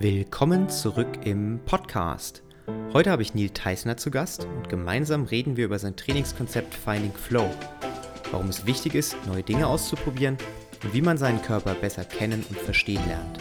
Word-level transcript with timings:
Willkommen 0.00 0.68
zurück 0.68 1.08
im 1.24 1.58
Podcast. 1.66 2.44
Heute 2.92 3.10
habe 3.10 3.22
ich 3.22 3.34
Neil 3.34 3.50
Theisner 3.50 3.96
zu 3.96 4.12
Gast 4.12 4.44
und 4.44 4.68
gemeinsam 4.68 5.24
reden 5.24 5.56
wir 5.56 5.64
über 5.64 5.80
sein 5.80 5.96
Trainingskonzept 5.96 6.72
Finding 6.72 7.10
Flow, 7.10 7.50
warum 8.30 8.46
es 8.48 8.64
wichtig 8.64 8.94
ist, 8.94 9.16
neue 9.26 9.42
Dinge 9.42 9.66
auszuprobieren 9.66 10.38
und 10.84 10.94
wie 10.94 11.02
man 11.02 11.18
seinen 11.18 11.42
Körper 11.42 11.74
besser 11.74 12.04
kennen 12.04 12.44
und 12.48 12.56
verstehen 12.56 13.04
lernt. 13.08 13.38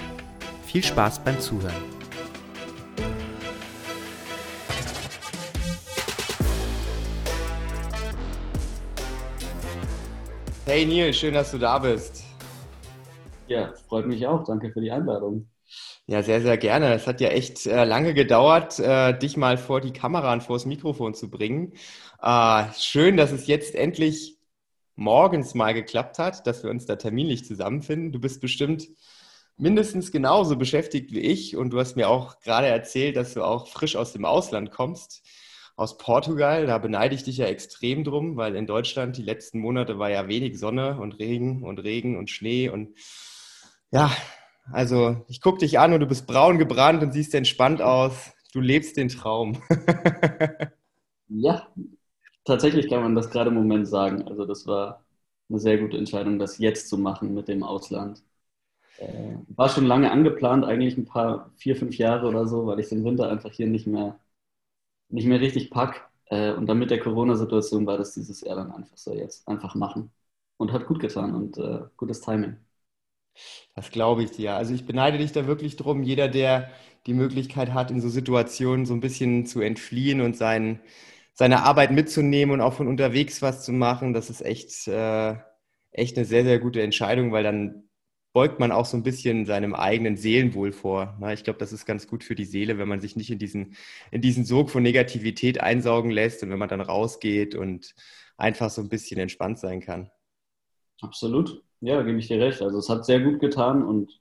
Viel 0.66 0.84
Spaß 0.84 1.20
beim 1.20 1.40
Zuhören. 1.40 1.76
Hey 10.66 10.88
Neil, 10.88 11.14
schön, 11.14 11.36
dass 11.36 11.52
du 11.52 11.60
da 11.60 11.78
bist. 11.78 12.24
Ja, 13.48 13.76
freut 13.88 14.08
mich 14.08 14.26
auch. 14.26 14.44
Danke 14.44 14.72
für 14.72 14.82
die 14.82 14.90
Einladung. 14.90 15.48
Ja, 16.10 16.24
sehr, 16.24 16.42
sehr 16.42 16.58
gerne. 16.58 16.94
Es 16.94 17.06
hat 17.06 17.20
ja 17.20 17.28
echt 17.30 17.66
äh, 17.66 17.84
lange 17.84 18.14
gedauert, 18.14 18.80
äh, 18.80 19.18
dich 19.18 19.36
mal 19.36 19.58
vor 19.58 19.82
die 19.82 19.92
Kamera 19.92 20.32
und 20.32 20.42
vor 20.42 20.56
das 20.56 20.66
Mikrofon 20.66 21.14
zu 21.14 21.30
bringen. 21.30 21.74
Äh, 22.22 22.64
schön, 22.80 23.18
dass 23.18 23.34
es 23.34 23.48
jetzt 23.48 23.76
endlich 23.76 24.38
morgens 24.96 25.54
mal 25.54 25.74
geklappt 25.74 26.18
hat, 26.18 26.48
dass 26.48 26.64
wir 26.64 26.70
uns 26.72 26.86
da 26.86 26.96
terminlich 26.96 27.46
zusammenfinden. 27.46 28.14
Du 28.14 28.20
bist 28.20 28.40
bestimmt 28.40 28.88
mindestens 29.58 30.14
genauso 30.14 30.56
beschäftigt 30.56 31.12
wie 31.12 31.20
ich 31.20 31.58
und 31.58 31.72
du 31.72 31.80
hast 31.80 31.98
mir 31.98 32.10
auch 32.10 32.40
gerade 32.40 32.68
erzählt, 32.68 33.18
dass 33.18 33.34
du 33.34 33.44
auch 33.44 33.68
frisch 33.68 33.98
aus 33.98 34.14
dem 34.14 34.24
Ausland 34.24 34.72
kommst, 34.72 35.24
aus 35.76 35.98
Portugal. 35.98 36.68
Da 36.68 36.78
beneide 36.78 37.16
ich 37.16 37.24
dich 37.24 37.38
ja 37.38 37.48
extrem 37.48 38.06
drum, 38.06 38.38
weil 38.38 38.56
in 38.56 38.66
Deutschland 38.66 39.18
die 39.18 39.24
letzten 39.24 39.60
Monate 39.60 40.00
war 40.00 40.10
ja 40.10 40.30
wenig 40.30 40.58
Sonne 40.58 41.00
und 41.02 41.20
Regen 41.20 41.64
und 41.64 41.80
Regen 41.80 42.18
und 42.18 42.30
Schnee 42.30 42.70
und 42.70 42.98
ja, 43.92 44.10
also 44.72 45.26
ich 45.28 45.42
gucke 45.42 45.60
dich 45.60 45.80
an 45.80 45.94
und 45.94 46.00
du 46.00 46.06
bist 46.08 46.28
braun 46.28 46.58
gebrannt 46.58 47.04
und 47.04 47.12
siehst 47.14 47.34
entspannt 47.36 47.82
aus. 47.82 48.34
Du 48.54 48.60
lebst 48.62 48.98
den 48.98 49.10
Traum. 49.10 49.62
ja, 51.30 51.68
tatsächlich 52.46 52.90
kann 52.90 53.02
man 53.04 53.16
das 53.16 53.30
gerade 53.30 53.50
im 53.50 53.56
Moment 53.56 53.88
sagen. 53.88 54.24
Also 54.28 54.46
das 54.46 54.68
war 54.68 55.06
eine 55.50 55.60
sehr 55.60 55.78
gute 55.80 55.98
Entscheidung, 55.98 56.40
das 56.40 56.58
jetzt 56.60 56.90
zu 56.90 56.98
machen 56.98 57.34
mit 57.34 57.48
dem 57.48 57.64
Ausland. 57.64 58.24
Äh, 58.98 59.38
war 59.50 59.70
schon 59.70 59.86
lange 59.86 60.12
angeplant, 60.12 60.66
eigentlich 60.66 60.98
ein 60.98 61.06
paar, 61.06 61.52
vier, 61.58 61.76
fünf 61.76 61.98
Jahre 61.98 62.28
oder 62.28 62.48
so, 62.48 62.68
weil 62.68 62.80
ich 62.80 62.90
den 62.90 63.06
Winter 63.06 63.30
einfach 63.30 63.52
hier 63.52 63.68
nicht 63.68 63.88
mehr, 63.88 64.20
nicht 65.10 65.28
mehr 65.28 65.42
richtig 65.42 65.72
pack. 65.72 66.10
Äh, 66.28 66.54
und 66.54 66.68
dann 66.68 66.80
mit 66.80 66.92
der 66.92 67.02
Corona-Situation 67.02 67.86
war 67.88 67.98
das 67.98 68.14
dieses 68.14 68.42
Jahr 68.42 68.58
dann 68.58 68.72
einfach 68.74 68.98
so 68.98 69.14
jetzt 69.14 69.48
einfach 69.48 69.76
machen. 69.76 70.12
Und 70.58 70.74
hat 70.74 70.88
gut 70.88 71.00
getan 71.02 71.36
und 71.36 71.58
äh, 71.58 71.82
gutes 71.98 72.22
Timing. 72.22 72.58
Das 73.76 73.92
glaube 73.92 74.24
ich 74.24 74.32
dir. 74.32 74.56
Also 74.56 74.74
ich 74.74 74.86
beneide 74.86 75.18
dich 75.18 75.32
da 75.32 75.48
wirklich 75.48 75.76
drum. 75.76 76.04
Jeder, 76.04 76.28
der 76.28 76.72
die 77.06 77.14
Möglichkeit 77.14 77.74
hat, 77.74 77.92
in 77.92 78.02
so 78.02 78.10
Situationen 78.10 78.86
so 78.86 78.94
ein 78.94 79.00
bisschen 79.00 79.46
zu 79.46 79.62
entfliehen 79.62 80.22
und 80.22 80.36
sein, 80.36 80.82
seine 81.34 81.64
Arbeit 81.64 81.92
mitzunehmen 81.92 82.54
und 82.54 82.62
auch 82.62 82.74
von 82.74 82.88
unterwegs 82.88 83.42
was 83.42 83.64
zu 83.64 83.72
machen, 83.72 84.14
das 84.14 84.30
ist 84.30 84.42
echt, 84.42 84.88
äh, 84.88 85.36
echt 85.92 86.18
eine 86.18 86.26
sehr, 86.26 86.44
sehr 86.44 86.60
gute 86.60 86.82
Entscheidung, 86.82 87.32
weil 87.32 87.44
dann 87.44 87.88
beugt 88.34 88.60
man 88.60 88.72
auch 88.72 88.86
so 88.86 88.98
ein 88.98 89.04
bisschen 89.04 89.46
seinem 89.46 89.74
eigenen 89.74 90.18
Seelenwohl 90.18 90.72
vor. 90.72 91.20
Ich 91.34 91.44
glaube, 91.44 91.60
das 91.60 91.74
ist 91.74 91.86
ganz 91.86 92.08
gut 92.08 92.24
für 92.24 92.36
die 92.36 92.46
Seele, 92.46 92.78
wenn 92.78 92.88
man 92.88 93.02
sich 93.02 93.16
nicht 93.16 93.32
in 93.32 93.40
diesen, 93.40 93.76
in 94.12 94.22
diesen 94.22 94.46
Sog 94.46 94.70
von 94.70 94.84
Negativität 94.84 95.60
einsaugen 95.62 96.12
lässt 96.12 96.44
und 96.44 96.52
wenn 96.52 96.60
man 96.60 96.70
dann 96.70 96.82
rausgeht 96.82 97.56
und 97.56 97.96
einfach 98.38 98.70
so 98.70 98.82
ein 98.82 98.90
bisschen 98.90 99.20
entspannt 99.20 99.60
sein 99.60 99.82
kann. 99.82 100.12
Absolut. 101.02 101.64
Ja, 101.82 102.02
gebe 102.02 102.18
ich 102.18 102.28
dir 102.28 102.40
recht. 102.40 102.62
Also 102.62 102.80
es 102.80 102.90
hat 102.90 103.06
sehr 103.06 103.20
gut 103.20 103.40
getan 103.40 103.84
und 103.84 104.20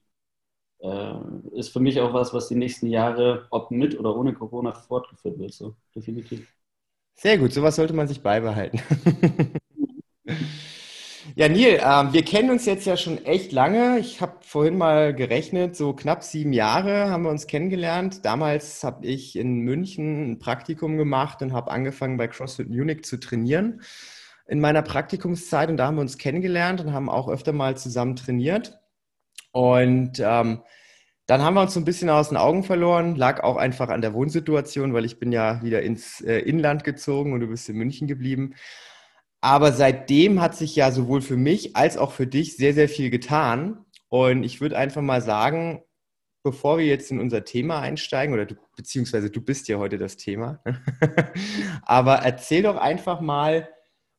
äh, 0.80 1.14
ist 1.52 1.70
für 1.70 1.80
mich 1.80 2.00
auch 2.00 2.12
was, 2.12 2.34
was 2.34 2.48
die 2.48 2.54
nächsten 2.54 2.86
Jahre, 2.88 3.46
ob 3.50 3.70
mit 3.70 3.98
oder 3.98 4.14
ohne 4.16 4.34
Corona, 4.34 4.72
fortgeführt 4.72 5.38
wird. 5.38 5.52
So, 5.54 5.74
definitiv. 5.94 6.52
Sehr 7.14 7.38
gut, 7.38 7.52
sowas 7.52 7.76
sollte 7.76 7.94
man 7.94 8.08
sich 8.08 8.22
beibehalten. 8.22 8.80
ja, 11.34 11.48
Neil, 11.48 11.76
äh, 11.76 12.12
wir 12.12 12.22
kennen 12.24 12.50
uns 12.50 12.66
jetzt 12.66 12.86
ja 12.86 12.98
schon 12.98 13.24
echt 13.24 13.52
lange. 13.52 13.98
Ich 13.98 14.20
habe 14.20 14.36
vorhin 14.42 14.76
mal 14.76 15.14
gerechnet, 15.14 15.76
so 15.76 15.94
knapp 15.94 16.22
sieben 16.22 16.52
Jahre 16.52 17.08
haben 17.08 17.22
wir 17.22 17.30
uns 17.30 17.46
kennengelernt. 17.46 18.26
Damals 18.26 18.84
habe 18.84 19.06
ich 19.06 19.34
in 19.36 19.60
München 19.60 20.32
ein 20.32 20.38
Praktikum 20.38 20.98
gemacht 20.98 21.40
und 21.40 21.54
habe 21.54 21.70
angefangen 21.70 22.18
bei 22.18 22.28
CrossFit 22.28 22.68
Munich 22.68 23.04
zu 23.04 23.18
trainieren 23.18 23.80
in 24.46 24.60
meiner 24.60 24.82
Praktikumszeit 24.82 25.68
und 25.68 25.76
da 25.76 25.86
haben 25.86 25.96
wir 25.96 26.02
uns 26.02 26.18
kennengelernt 26.18 26.80
und 26.80 26.92
haben 26.92 27.08
auch 27.08 27.28
öfter 27.28 27.52
mal 27.52 27.76
zusammen 27.76 28.16
trainiert. 28.16 28.78
Und 29.52 30.20
ähm, 30.20 30.62
dann 31.26 31.42
haben 31.42 31.54
wir 31.54 31.62
uns 31.62 31.74
so 31.74 31.80
ein 31.80 31.84
bisschen 31.84 32.08
aus 32.08 32.28
den 32.28 32.36
Augen 32.36 32.62
verloren, 32.62 33.16
lag 33.16 33.42
auch 33.42 33.56
einfach 33.56 33.88
an 33.88 34.00
der 34.00 34.14
Wohnsituation, 34.14 34.94
weil 34.94 35.04
ich 35.04 35.18
bin 35.18 35.32
ja 35.32 35.62
wieder 35.62 35.82
ins 35.82 36.20
äh, 36.20 36.38
Inland 36.38 36.84
gezogen 36.84 37.32
und 37.32 37.40
du 37.40 37.48
bist 37.48 37.68
in 37.68 37.76
München 37.76 38.06
geblieben. 38.06 38.54
Aber 39.40 39.72
seitdem 39.72 40.40
hat 40.40 40.56
sich 40.56 40.76
ja 40.76 40.90
sowohl 40.92 41.20
für 41.20 41.36
mich 41.36 41.76
als 41.76 41.96
auch 41.96 42.12
für 42.12 42.26
dich 42.26 42.56
sehr, 42.56 42.74
sehr 42.74 42.88
viel 42.88 43.10
getan. 43.10 43.84
Und 44.08 44.44
ich 44.44 44.60
würde 44.60 44.78
einfach 44.78 45.02
mal 45.02 45.20
sagen, 45.20 45.82
bevor 46.44 46.78
wir 46.78 46.86
jetzt 46.86 47.10
in 47.10 47.18
unser 47.18 47.44
Thema 47.44 47.80
einsteigen, 47.80 48.32
oder 48.32 48.46
du, 48.46 48.54
beziehungsweise 48.76 49.30
du 49.30 49.40
bist 49.40 49.66
ja 49.66 49.78
heute 49.78 49.98
das 49.98 50.16
Thema, 50.16 50.62
aber 51.82 52.16
erzähl 52.18 52.62
doch 52.62 52.76
einfach 52.76 53.20
mal, 53.20 53.68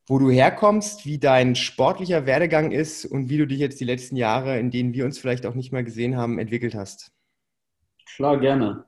wo 0.08 0.18
du 0.18 0.30
herkommst, 0.30 1.06
wie 1.06 1.18
dein 1.18 1.54
sportlicher 1.54 2.26
Werdegang 2.26 2.72
ist 2.72 3.04
und 3.04 3.28
wie 3.28 3.38
du 3.38 3.46
dich 3.46 3.58
jetzt 3.58 3.80
die 3.80 3.84
letzten 3.84 4.16
Jahre, 4.16 4.58
in 4.58 4.70
denen 4.70 4.94
wir 4.94 5.04
uns 5.04 5.18
vielleicht 5.18 5.46
auch 5.46 5.54
nicht 5.54 5.72
mehr 5.72 5.84
gesehen 5.84 6.16
haben, 6.16 6.38
entwickelt 6.38 6.74
hast. 6.74 7.12
Klar, 8.16 8.38
gerne. 8.40 8.84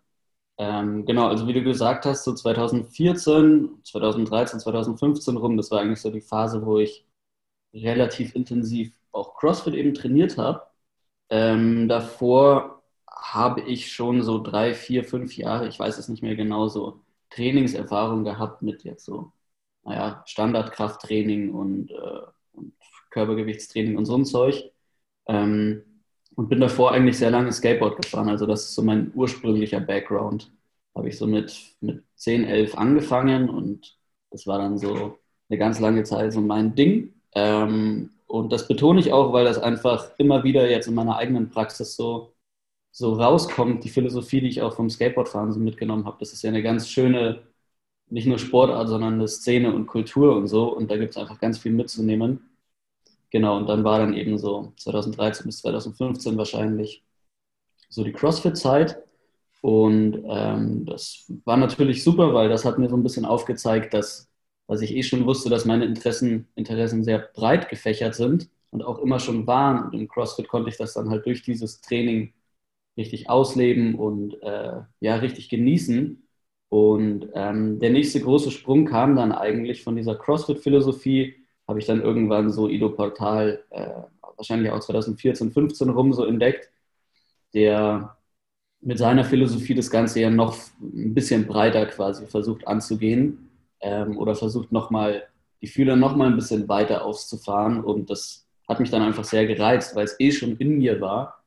Ähm, 0.59 1.07
genau, 1.07 1.29
also 1.29 1.47
wie 1.49 1.55
du 1.55 1.63
gesagt 1.63 2.07
hast, 2.07 2.25
so 2.25 2.35
2014, 2.35 3.81
2013, 3.85 4.61
2015 4.61 5.37
rum, 5.37 5.57
das 5.57 5.71
war 5.71 5.81
eigentlich 5.81 6.01
so 6.01 6.11
die 6.11 6.21
Phase, 6.23 6.65
wo 6.67 6.79
ich 6.79 7.07
relativ 7.75 8.35
intensiv 8.37 8.93
auch 9.13 9.37
CrossFit 9.37 9.75
eben 9.75 9.95
trainiert 9.95 10.39
habe. 10.39 10.63
Ähm, 11.31 11.89
davor 11.89 12.83
habe 13.11 13.63
ich 13.63 13.93
schon 13.93 14.23
so 14.23 14.43
drei, 14.43 14.75
vier, 14.75 15.05
fünf 15.05 15.37
Jahre, 15.37 15.69
ich 15.69 15.79
weiß 15.79 15.99
es 15.99 16.09
nicht 16.09 16.23
mehr 16.23 16.37
genau, 16.37 16.69
so 16.69 17.01
Trainingserfahrung 17.31 18.25
gehabt 18.25 18.63
mit 18.63 18.85
jetzt 18.85 19.05
so 19.05 19.33
naja, 19.85 20.23
Standardkrafttraining 20.27 21.51
und, 21.53 21.91
äh, 21.91 22.21
und, 22.53 22.75
Körpergewichtstraining 23.11 23.97
und 23.97 24.07
so 24.07 24.17
ein 24.17 24.25
Zeug. 24.25 24.71
Ähm, 25.27 25.83
und 26.37 26.49
bin 26.49 26.61
davor 26.61 26.93
eigentlich 26.93 27.19
sehr 27.19 27.31
lange 27.31 27.53
Skateboard 27.53 28.01
gefahren. 28.03 28.29
Also 28.29 28.47
das 28.47 28.63
ist 28.65 28.75
so 28.75 28.83
mein 28.83 29.13
ursprünglicher 29.15 29.81
Background. 29.81 30.51
Habe 30.95 31.09
ich 31.09 31.19
so 31.19 31.27
mit, 31.27 31.77
mit 31.81 32.05
10, 32.17 32.45
11 32.45 32.77
angefangen 32.79 33.49
und 33.51 33.99
das 34.31 34.47
war 34.47 34.59
dann 34.59 34.79
so 34.79 35.19
eine 35.49 35.59
ganz 35.59 35.81
lange 35.81 36.05
Zeit 36.05 36.33
so 36.33 36.41
mein 36.41 36.75
Ding. 36.75 37.15
Ähm, 37.35 38.11
und 38.27 38.53
das 38.53 38.69
betone 38.69 39.01
ich 39.01 39.13
auch, 39.13 39.33
weil 39.33 39.45
das 39.45 39.59
einfach 39.59 40.13
immer 40.19 40.45
wieder 40.45 40.71
jetzt 40.71 40.87
in 40.87 40.95
meiner 40.95 41.17
eigenen 41.17 41.51
Praxis 41.51 41.97
so, 41.97 42.33
so 42.93 43.15
rauskommt, 43.15 43.85
die 43.85 43.89
Philosophie, 43.89 44.41
die 44.41 44.49
ich 44.49 44.63
auch 44.63 44.75
vom 44.75 44.89
Skateboardfahren 44.89 45.53
so 45.53 45.61
mitgenommen 45.61 46.07
habe. 46.07 46.19
Das 46.21 46.33
ist 46.33 46.43
ja 46.43 46.51
eine 46.51 46.63
ganz 46.63 46.89
schöne 46.89 47.43
nicht 48.11 48.27
nur 48.27 48.39
Sportart, 48.39 48.89
sondern 48.89 49.15
eine 49.15 49.29
Szene 49.29 49.73
und 49.75 49.87
Kultur 49.87 50.37
und 50.37 50.49
so. 50.49 50.75
Und 50.75 50.91
da 50.91 50.97
gibt 50.97 51.13
es 51.13 51.17
einfach 51.17 51.41
ganz 51.41 51.59
viel 51.59 51.73
mitzunehmen. 51.73 52.51
Genau, 53.31 53.57
und 53.59 53.69
dann 53.69 53.85
war 53.85 53.99
dann 54.01 54.15
eben 54.15 54.39
so 54.39 54.73
2013 54.79 55.47
bis 55.47 55.59
2015 55.61 56.37
wahrscheinlich 56.37 57.05
so 57.89 58.05
die 58.05 58.13
CrossFit-Zeit. 58.13 58.99
Und 59.63 60.25
ähm, 60.29 60.87
das 60.87 61.27
war 61.45 61.57
natürlich 61.57 62.03
super, 62.05 62.35
weil 62.35 62.49
das 62.49 62.65
hat 62.65 62.79
mir 62.79 62.89
so 62.89 62.97
ein 62.97 63.03
bisschen 63.03 63.25
aufgezeigt, 63.27 63.95
dass, 63.95 64.29
was 64.67 64.81
ich 64.83 64.95
eh 64.97 65.03
schon 65.03 65.27
wusste, 65.27 65.51
dass 65.51 65.65
meine 65.67 65.85
Interessen, 65.85 66.49
Interessen 66.57 67.05
sehr 67.05 67.19
breit 67.19 67.69
gefächert 67.69 68.15
sind 68.15 68.49
und 68.71 68.83
auch 68.83 68.99
immer 69.01 69.21
schon 69.21 69.47
waren. 69.47 69.85
Und 69.87 69.95
im 69.95 70.09
CrossFit 70.09 70.49
konnte 70.49 70.71
ich 70.71 70.77
das 70.79 70.95
dann 70.95 71.11
halt 71.11 71.27
durch 71.27 71.43
dieses 71.43 71.81
Training 71.83 72.33
richtig 72.97 73.31
ausleben 73.31 73.95
und 73.97 74.43
äh, 74.43 74.83
ja, 75.01 75.17
richtig 75.17 75.49
genießen. 75.49 76.29
Und 76.71 77.29
ähm, 77.35 77.81
der 77.81 77.91
nächste 77.91 78.21
große 78.21 78.51
Sprung 78.53 78.87
kam 78.87 79.17
dann 79.17 79.33
eigentlich 79.33 79.83
von 79.83 79.97
dieser 79.97 80.15
CrossFit-Philosophie, 80.15 81.35
habe 81.69 81.81
ich 81.81 81.87
dann 81.87 82.01
irgendwann 82.01 82.51
so 82.51 82.69
Ido 82.69 82.91
Portal, 82.91 83.65
äh, 83.71 83.91
wahrscheinlich 84.37 84.71
auch 84.73 84.81
2014, 84.81 85.51
15 85.53 85.91
rum 85.91 86.13
so 86.13 86.25
entdeckt, 86.25 86.71
der 87.55 88.17
mit 88.81 88.99
seiner 88.99 89.25
Philosophie 89.25 89.75
das 89.75 89.91
Ganze 89.91 90.21
ja 90.21 90.31
noch 90.31 90.57
ein 90.81 91.13
bisschen 91.15 91.47
breiter 91.47 91.87
quasi 91.87 92.27
versucht 92.27 92.67
anzugehen 92.67 93.51
ähm, 93.81 94.17
oder 94.17 94.35
versucht 94.37 94.73
nochmal 94.73 95.25
die 95.63 95.67
Fühler 95.67 95.97
nochmal 95.97 96.29
ein 96.29 96.37
bisschen 96.37 96.69
weiter 96.69 97.05
auszufahren. 97.05 97.85
Und 97.85 98.11
das 98.11 98.47
hat 98.69 98.81
mich 98.81 98.91
dann 98.91 99.03
einfach 99.03 99.25
sehr 99.25 99.47
gereizt, 99.47 99.97
weil 99.97 100.05
es 100.05 100.19
eh 100.21 100.33
schon 100.33 100.57
in 100.57 100.79
mir 100.79 101.01
war. 101.01 101.43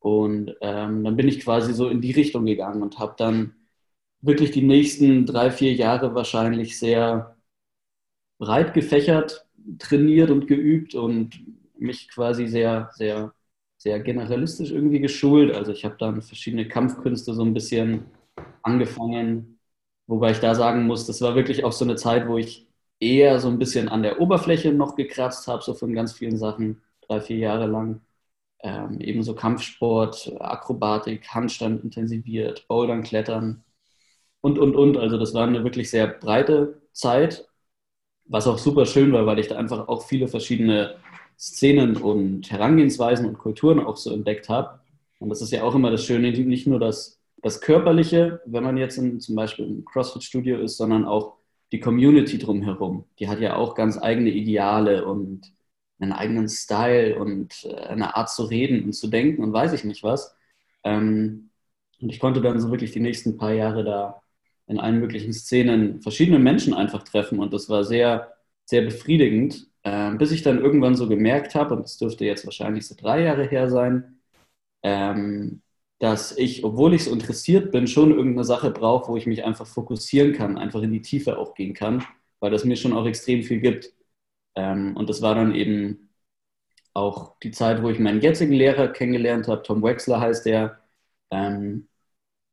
Und 0.00 0.54
ähm, 0.60 1.04
dann 1.04 1.16
bin 1.16 1.28
ich 1.28 1.40
quasi 1.40 1.72
so 1.72 1.88
in 1.88 2.00
die 2.02 2.12
Richtung 2.12 2.44
gegangen 2.44 2.82
und 2.82 2.98
habe 2.98 3.14
dann 3.16 3.54
wirklich 4.26 4.50
die 4.52 4.62
nächsten 4.62 5.26
drei, 5.26 5.50
vier 5.50 5.74
Jahre 5.74 6.14
wahrscheinlich 6.14 6.78
sehr 6.78 7.36
breit 8.38 8.74
gefächert 8.74 9.46
trainiert 9.78 10.30
und 10.30 10.46
geübt 10.46 10.94
und 10.94 11.40
mich 11.78 12.08
quasi 12.10 12.46
sehr, 12.46 12.90
sehr, 12.94 13.32
sehr 13.78 14.00
generalistisch 14.00 14.70
irgendwie 14.70 15.00
geschult. 15.00 15.54
Also 15.54 15.72
ich 15.72 15.84
habe 15.84 15.96
dann 15.98 16.20
verschiedene 16.22 16.68
Kampfkünste 16.68 17.32
so 17.34 17.42
ein 17.44 17.54
bisschen 17.54 18.04
angefangen, 18.62 19.58
wobei 20.06 20.32
ich 20.32 20.40
da 20.40 20.54
sagen 20.54 20.86
muss, 20.86 21.06
das 21.06 21.20
war 21.22 21.34
wirklich 21.34 21.64
auch 21.64 21.72
so 21.72 21.84
eine 21.84 21.96
Zeit, 21.96 22.28
wo 22.28 22.36
ich 22.38 22.66
eher 23.00 23.40
so 23.40 23.48
ein 23.48 23.58
bisschen 23.58 23.88
an 23.88 24.02
der 24.02 24.20
Oberfläche 24.20 24.72
noch 24.72 24.96
gekratzt 24.96 25.48
habe, 25.48 25.62
so 25.62 25.74
von 25.74 25.94
ganz 25.94 26.12
vielen 26.12 26.36
Sachen, 26.38 26.82
drei, 27.08 27.20
vier 27.20 27.38
Jahre 27.38 27.66
lang. 27.66 28.00
Ähm, 28.62 29.00
ebenso 29.00 29.34
Kampfsport, 29.34 30.34
Akrobatik, 30.40 31.28
Handstand 31.34 31.84
intensiviert, 31.84 32.66
Bouldern, 32.68 33.02
Klettern 33.02 33.62
und, 34.44 34.58
und, 34.58 34.76
und. 34.76 34.98
Also 34.98 35.16
das 35.16 35.32
war 35.32 35.46
eine 35.46 35.64
wirklich 35.64 35.88
sehr 35.90 36.06
breite 36.06 36.82
Zeit, 36.92 37.48
was 38.26 38.46
auch 38.46 38.58
super 38.58 38.84
schön 38.84 39.10
war, 39.12 39.24
weil 39.24 39.38
ich 39.38 39.48
da 39.48 39.56
einfach 39.56 39.88
auch 39.88 40.06
viele 40.06 40.28
verschiedene 40.28 40.96
Szenen 41.38 41.96
und 41.96 42.50
Herangehensweisen 42.50 43.26
und 43.26 43.38
Kulturen 43.38 43.80
auch 43.80 43.96
so 43.96 44.12
entdeckt 44.12 44.50
habe. 44.50 44.80
Und 45.18 45.30
das 45.30 45.40
ist 45.40 45.50
ja 45.50 45.62
auch 45.62 45.74
immer 45.74 45.90
das 45.90 46.04
Schöne, 46.04 46.30
nicht 46.32 46.66
nur 46.66 46.78
das, 46.78 47.18
das 47.42 47.62
Körperliche, 47.62 48.42
wenn 48.44 48.64
man 48.64 48.76
jetzt 48.76 48.98
in, 48.98 49.18
zum 49.18 49.34
Beispiel 49.34 49.64
im 49.64 49.84
CrossFit-Studio 49.86 50.58
ist, 50.58 50.76
sondern 50.76 51.06
auch 51.06 51.38
die 51.72 51.80
Community 51.80 52.38
drumherum. 52.38 53.06
Die 53.18 53.28
hat 53.28 53.40
ja 53.40 53.56
auch 53.56 53.74
ganz 53.74 53.96
eigene 54.00 54.28
Ideale 54.30 55.06
und 55.06 55.52
einen 55.98 56.12
eigenen 56.12 56.48
Style 56.50 57.18
und 57.18 57.64
äh, 57.64 57.76
eine 57.76 58.14
Art 58.14 58.28
zu 58.28 58.44
reden 58.44 58.84
und 58.84 58.92
zu 58.92 59.08
denken 59.08 59.42
und 59.42 59.54
weiß 59.54 59.72
ich 59.72 59.84
nicht 59.84 60.02
was. 60.02 60.36
Ähm, 60.84 61.48
und 62.02 62.10
ich 62.10 62.20
konnte 62.20 62.42
dann 62.42 62.60
so 62.60 62.70
wirklich 62.70 62.92
die 62.92 63.00
nächsten 63.00 63.38
paar 63.38 63.52
Jahre 63.54 63.84
da 63.84 64.20
in 64.66 64.78
allen 64.80 65.00
möglichen 65.00 65.32
Szenen 65.32 66.00
verschiedene 66.02 66.38
Menschen 66.38 66.74
einfach 66.74 67.02
treffen 67.04 67.38
und 67.40 67.52
das 67.52 67.68
war 67.68 67.84
sehr, 67.84 68.34
sehr 68.64 68.82
befriedigend, 68.82 69.68
ähm, 69.84 70.18
bis 70.18 70.32
ich 70.32 70.42
dann 70.42 70.58
irgendwann 70.60 70.94
so 70.96 71.08
gemerkt 71.08 71.54
habe, 71.54 71.74
und 71.76 71.82
das 71.84 71.98
dürfte 71.98 72.24
jetzt 72.24 72.46
wahrscheinlich 72.46 72.86
so 72.86 72.94
drei 72.98 73.22
Jahre 73.22 73.44
her 73.46 73.68
sein, 73.70 74.20
ähm, 74.82 75.62
dass 75.98 76.36
ich, 76.36 76.64
obwohl 76.64 76.94
ich 76.94 77.04
so 77.04 77.12
interessiert 77.12 77.72
bin, 77.72 77.86
schon 77.86 78.10
irgendeine 78.12 78.44
Sache 78.44 78.70
brauche, 78.70 79.12
wo 79.12 79.16
ich 79.16 79.26
mich 79.26 79.44
einfach 79.44 79.66
fokussieren 79.66 80.32
kann, 80.34 80.58
einfach 80.58 80.82
in 80.82 80.92
die 80.92 81.02
Tiefe 81.02 81.38
auch 81.38 81.54
gehen 81.54 81.74
kann, 81.74 82.04
weil 82.40 82.50
das 82.50 82.64
mir 82.64 82.76
schon 82.76 82.92
auch 82.92 83.06
extrem 83.06 83.42
viel 83.42 83.60
gibt. 83.60 83.92
Ähm, 84.56 84.96
und 84.96 85.08
das 85.10 85.22
war 85.22 85.34
dann 85.34 85.54
eben 85.54 86.10
auch 86.94 87.38
die 87.40 87.50
Zeit, 87.52 87.82
wo 87.82 87.90
ich 87.90 87.98
meinen 87.98 88.20
jetzigen 88.20 88.52
Lehrer 88.54 88.88
kennengelernt 88.88 89.48
habe. 89.48 89.62
Tom 89.62 89.82
Wexler 89.82 90.20
heißt 90.20 90.46
der. 90.46 90.80
Ähm, 91.30 91.88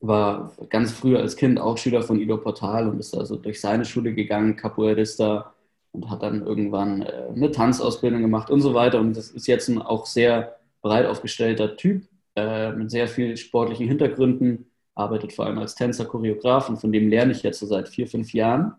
war 0.01 0.53
ganz 0.69 0.91
früh 0.91 1.15
als 1.17 1.35
Kind 1.35 1.59
auch 1.59 1.77
Schüler 1.77 2.01
von 2.03 2.19
Ido 2.19 2.37
Portal 2.37 2.89
und 2.89 2.99
ist 2.99 3.15
also 3.15 3.35
durch 3.37 3.61
seine 3.61 3.85
Schule 3.85 4.13
gegangen, 4.13 4.55
Capoeirista, 4.55 5.53
und 5.91 6.09
hat 6.09 6.23
dann 6.23 6.45
irgendwann 6.45 7.01
äh, 7.03 7.27
eine 7.35 7.51
Tanzausbildung 7.51 8.21
gemacht 8.21 8.49
und 8.49 8.61
so 8.61 8.73
weiter. 8.73 8.99
Und 8.99 9.15
das 9.17 9.29
ist 9.31 9.47
jetzt 9.47 9.67
ein 9.67 9.81
auch 9.81 10.05
sehr 10.05 10.57
breit 10.81 11.05
aufgestellter 11.05 11.75
Typ 11.77 12.07
äh, 12.35 12.71
mit 12.71 12.91
sehr 12.91 13.07
vielen 13.07 13.37
sportlichen 13.37 13.87
Hintergründen, 13.87 14.67
arbeitet 14.95 15.33
vor 15.33 15.45
allem 15.45 15.59
als 15.59 15.75
Tänzer, 15.75 16.05
Choreograf 16.05 16.69
und 16.69 16.77
von 16.77 16.91
dem 16.91 17.09
lerne 17.09 17.33
ich 17.33 17.43
jetzt 17.43 17.59
so 17.59 17.65
seit 17.65 17.89
vier, 17.89 18.07
fünf 18.07 18.33
Jahren 18.33 18.73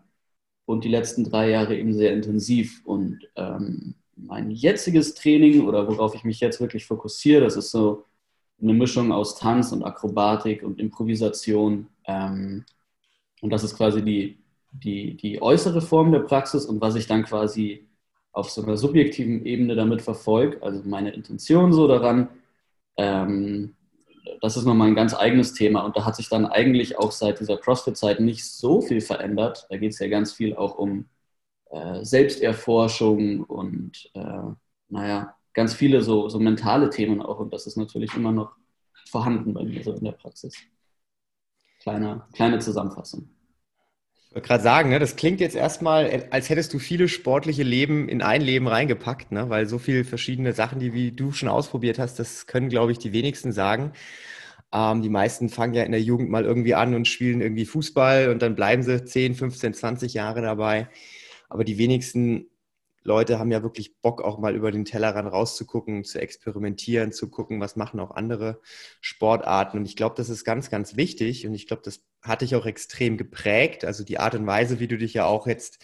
und 0.65 0.83
die 0.83 0.89
letzten 0.89 1.23
drei 1.23 1.49
Jahre 1.49 1.77
eben 1.77 1.93
sehr 1.93 2.13
intensiv. 2.13 2.81
Und 2.85 3.19
ähm, 3.35 3.95
mein 4.15 4.51
jetziges 4.51 5.15
Training 5.15 5.67
oder 5.67 5.87
worauf 5.87 6.15
ich 6.15 6.23
mich 6.23 6.39
jetzt 6.39 6.59
wirklich 6.61 6.85
fokussiere, 6.85 7.43
das 7.43 7.57
ist 7.57 7.71
so 7.71 8.05
eine 8.61 8.73
Mischung 8.73 9.11
aus 9.11 9.37
Tanz 9.37 9.71
und 9.71 9.83
Akrobatik 9.83 10.63
und 10.63 10.79
Improvisation. 10.79 11.87
Ähm, 12.05 12.65
und 13.41 13.49
das 13.49 13.63
ist 13.63 13.75
quasi 13.75 14.03
die, 14.03 14.37
die, 14.71 15.15
die 15.17 15.41
äußere 15.41 15.81
Form 15.81 16.11
der 16.11 16.19
Praxis 16.19 16.65
und 16.65 16.81
was 16.81 16.95
ich 16.95 17.07
dann 17.07 17.23
quasi 17.23 17.87
auf 18.31 18.49
so 18.49 18.63
einer 18.63 18.77
subjektiven 18.77 19.45
Ebene 19.45 19.75
damit 19.75 20.01
verfolge, 20.01 20.61
also 20.63 20.81
meine 20.85 21.11
Intention 21.11 21.71
so 21.73 21.87
daran, 21.87 22.29
ähm, 22.97 23.75
das 24.41 24.57
ist 24.57 24.65
nochmal 24.65 24.87
ein 24.87 24.95
ganz 24.95 25.13
eigenes 25.13 25.53
Thema 25.53 25.81
und 25.81 25.95
da 25.97 26.05
hat 26.05 26.15
sich 26.15 26.29
dann 26.29 26.45
eigentlich 26.45 26.97
auch 26.97 27.11
seit 27.11 27.39
dieser 27.39 27.57
CrossFit-Zeit 27.57 28.19
nicht 28.19 28.45
so 28.45 28.81
viel 28.81 29.01
verändert. 29.01 29.67
Da 29.69 29.77
geht 29.77 29.91
es 29.91 29.99
ja 29.99 30.07
ganz 30.07 30.33
viel 30.33 30.55
auch 30.55 30.77
um 30.77 31.05
äh, 31.71 32.03
Selbsterforschung 32.03 33.43
und 33.43 34.09
äh, 34.13 34.53
naja, 34.89 35.35
ganz 35.53 35.73
viele 35.73 36.01
so, 36.01 36.29
so 36.29 36.39
mentale 36.39 36.89
Themen 36.89 37.21
auch 37.21 37.39
und 37.39 37.53
das 37.53 37.67
ist 37.67 37.77
natürlich 37.77 38.15
immer 38.15 38.31
noch 38.31 38.55
vorhanden 39.09 39.53
bei 39.53 39.63
mir 39.63 39.83
so 39.83 39.93
in 39.93 40.03
der 40.03 40.11
Praxis. 40.13 40.55
Kleine, 41.79 42.23
kleine 42.33 42.59
Zusammenfassung. 42.59 43.29
Ich 44.29 44.35
wollte 44.35 44.47
gerade 44.47 44.63
sagen, 44.63 44.89
ne, 44.89 44.97
das 44.97 45.15
klingt 45.15 45.39
jetzt 45.41 45.55
erstmal, 45.55 46.27
als 46.31 46.49
hättest 46.49 46.73
du 46.73 46.79
viele 46.79 47.07
sportliche 47.07 47.61
Leben 47.61 48.09
in 48.09 48.23
ein 48.23 48.41
Leben 48.41 48.67
reingepackt, 48.67 49.31
ne? 49.31 49.49
weil 49.49 49.67
so 49.67 49.77
viele 49.77 50.05
verschiedene 50.05 50.53
Sachen, 50.53 50.79
die 50.79 50.93
wie 50.93 51.11
du 51.11 51.31
schon 51.31 51.49
ausprobiert 51.49 51.99
hast, 51.99 52.17
das 52.17 52.47
können, 52.47 52.69
glaube 52.69 52.91
ich, 52.91 52.97
die 52.97 53.13
wenigsten 53.13 53.51
sagen. 53.51 53.91
Ähm, 54.73 55.03
die 55.03 55.09
meisten 55.09 55.49
fangen 55.49 55.75
ja 55.75 55.83
in 55.83 55.91
der 55.91 56.01
Jugend 56.01 56.31
mal 56.31 56.45
irgendwie 56.45 56.73
an 56.73 56.95
und 56.95 57.07
spielen 57.07 57.41
irgendwie 57.41 57.65
Fußball 57.65 58.29
und 58.29 58.41
dann 58.41 58.55
bleiben 58.55 58.81
sie 58.81 59.05
10, 59.05 59.35
15, 59.35 59.75
20 59.75 60.15
Jahre 60.15 60.41
dabei. 60.41 60.89
Aber 61.47 61.63
die 61.63 61.77
wenigsten 61.77 62.47
Leute 63.03 63.39
haben 63.39 63.51
ja 63.51 63.63
wirklich 63.63 63.97
Bock, 64.01 64.21
auch 64.21 64.39
mal 64.39 64.55
über 64.55 64.71
den 64.71 64.85
Tellerrand 64.85 65.31
rauszugucken, 65.31 66.03
zu 66.03 66.19
experimentieren, 66.19 67.11
zu 67.11 67.29
gucken, 67.29 67.59
was 67.59 67.75
machen 67.75 67.99
auch 67.99 68.11
andere 68.11 68.61
Sportarten. 69.01 69.77
Und 69.77 69.85
ich 69.85 69.95
glaube, 69.95 70.15
das 70.15 70.29
ist 70.29 70.45
ganz, 70.45 70.69
ganz 70.69 70.95
wichtig. 70.95 71.45
Und 71.45 71.53
ich 71.53 71.67
glaube, 71.67 71.81
das 71.83 72.03
hat 72.21 72.41
dich 72.41 72.55
auch 72.55 72.65
extrem 72.65 73.17
geprägt. 73.17 73.83
Also 73.85 74.03
die 74.03 74.19
Art 74.19 74.35
und 74.35 74.47
Weise, 74.47 74.79
wie 74.79 74.87
du 74.87 74.97
dich 74.97 75.13
ja 75.13 75.25
auch 75.25 75.47
jetzt 75.47 75.83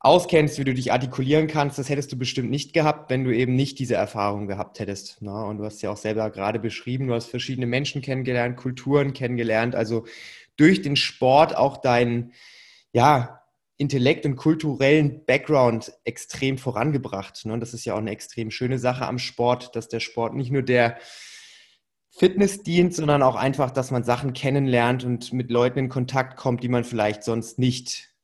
auskennst, 0.00 0.58
wie 0.58 0.64
du 0.64 0.72
dich 0.72 0.92
artikulieren 0.92 1.46
kannst, 1.46 1.78
das 1.78 1.90
hättest 1.90 2.10
du 2.10 2.16
bestimmt 2.16 2.50
nicht 2.50 2.72
gehabt, 2.72 3.10
wenn 3.10 3.22
du 3.22 3.36
eben 3.36 3.54
nicht 3.54 3.78
diese 3.78 3.94
Erfahrung 3.94 4.46
gehabt 4.46 4.80
hättest. 4.80 5.20
Ne? 5.20 5.44
Und 5.44 5.58
du 5.58 5.64
hast 5.64 5.82
ja 5.82 5.90
auch 5.90 5.98
selber 5.98 6.30
gerade 6.30 6.58
beschrieben, 6.58 7.08
du 7.08 7.14
hast 7.14 7.26
verschiedene 7.26 7.66
Menschen 7.66 8.00
kennengelernt, 8.00 8.56
Kulturen 8.56 9.12
kennengelernt, 9.12 9.74
also 9.74 10.06
durch 10.56 10.80
den 10.80 10.96
Sport 10.96 11.54
auch 11.54 11.76
dein, 11.76 12.32
ja, 12.92 13.39
Intellekt 13.80 14.26
und 14.26 14.36
kulturellen 14.36 15.24
Background 15.24 15.90
extrem 16.04 16.58
vorangebracht. 16.58 17.46
Ne? 17.46 17.54
Und 17.54 17.60
das 17.60 17.72
ist 17.72 17.86
ja 17.86 17.94
auch 17.94 17.98
eine 17.98 18.10
extrem 18.10 18.50
schöne 18.50 18.78
Sache 18.78 19.06
am 19.06 19.18
Sport, 19.18 19.74
dass 19.74 19.88
der 19.88 20.00
Sport 20.00 20.34
nicht 20.34 20.50
nur 20.50 20.62
der 20.62 20.98
Fitness 22.10 22.62
dient, 22.62 22.94
sondern 22.94 23.22
auch 23.22 23.36
einfach, 23.36 23.70
dass 23.70 23.90
man 23.90 24.04
Sachen 24.04 24.34
kennenlernt 24.34 25.04
und 25.04 25.32
mit 25.32 25.50
Leuten 25.50 25.78
in 25.78 25.88
Kontakt 25.88 26.36
kommt, 26.36 26.62
die 26.62 26.68
man 26.68 26.84
vielleicht 26.84 27.24
sonst 27.24 27.58
nicht 27.58 28.14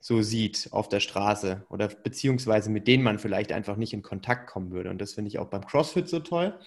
so 0.00 0.20
sieht 0.20 0.68
auf 0.70 0.88
der 0.88 1.00
Straße 1.00 1.64
oder 1.70 1.88
beziehungsweise 1.88 2.68
mit 2.68 2.86
denen 2.86 3.02
man 3.02 3.18
vielleicht 3.18 3.52
einfach 3.52 3.76
nicht 3.76 3.94
in 3.94 4.02
Kontakt 4.02 4.50
kommen 4.50 4.70
würde. 4.70 4.90
Und 4.90 5.00
das 5.00 5.14
finde 5.14 5.28
ich 5.28 5.38
auch 5.38 5.48
beim 5.48 5.64
CrossFit 5.64 6.08
so 6.08 6.20
toll, 6.20 6.58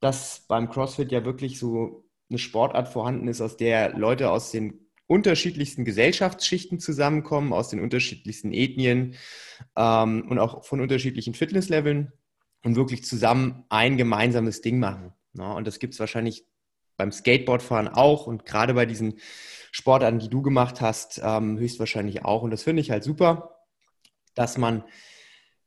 dass 0.00 0.46
beim 0.48 0.70
CrossFit 0.70 1.12
ja 1.12 1.26
wirklich 1.26 1.58
so 1.58 2.06
eine 2.30 2.38
Sportart 2.38 2.88
vorhanden 2.88 3.28
ist, 3.28 3.42
aus 3.42 3.58
der 3.58 3.94
Leute 3.94 4.30
aus 4.30 4.52
den 4.52 4.87
unterschiedlichsten 5.08 5.84
Gesellschaftsschichten 5.84 6.78
zusammenkommen, 6.78 7.52
aus 7.52 7.70
den 7.70 7.80
unterschiedlichsten 7.80 8.52
Ethnien 8.52 9.16
ähm, 9.74 10.26
und 10.28 10.38
auch 10.38 10.64
von 10.64 10.80
unterschiedlichen 10.80 11.34
Fitnessleveln 11.34 12.12
und 12.62 12.76
wirklich 12.76 13.04
zusammen 13.04 13.64
ein 13.70 13.96
gemeinsames 13.96 14.60
Ding 14.60 14.78
machen. 14.78 15.12
Ja, 15.32 15.52
und 15.52 15.66
das 15.66 15.78
gibt 15.78 15.94
es 15.94 16.00
wahrscheinlich 16.00 16.44
beim 16.96 17.10
Skateboardfahren 17.10 17.88
auch 17.88 18.26
und 18.26 18.44
gerade 18.44 18.74
bei 18.74 18.84
diesen 18.84 19.18
Sportarten, 19.72 20.18
die 20.18 20.28
du 20.28 20.42
gemacht 20.42 20.80
hast, 20.80 21.20
ähm, 21.24 21.58
höchstwahrscheinlich 21.58 22.24
auch. 22.24 22.42
Und 22.42 22.50
das 22.50 22.62
finde 22.62 22.82
ich 22.82 22.90
halt 22.90 23.04
super, 23.04 23.64
dass 24.34 24.58
man 24.58 24.84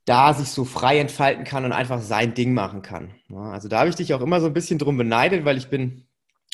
da 0.05 0.33
sich 0.33 0.49
so 0.49 0.65
frei 0.65 0.99
entfalten 0.99 1.45
kann 1.45 1.65
und 1.65 1.71
einfach 1.71 2.01
sein 2.01 2.33
Ding 2.33 2.53
machen 2.53 2.81
kann. 2.81 3.15
Ja, 3.29 3.51
also 3.51 3.69
da 3.69 3.79
habe 3.79 3.89
ich 3.89 3.95
dich 3.95 4.13
auch 4.13 4.21
immer 4.21 4.39
so 4.39 4.47
ein 4.47 4.53
bisschen 4.53 4.77
drum 4.77 4.97
beneidet, 4.97 5.45
weil 5.45 5.57
ich 5.57 5.69
bin, 5.69 6.07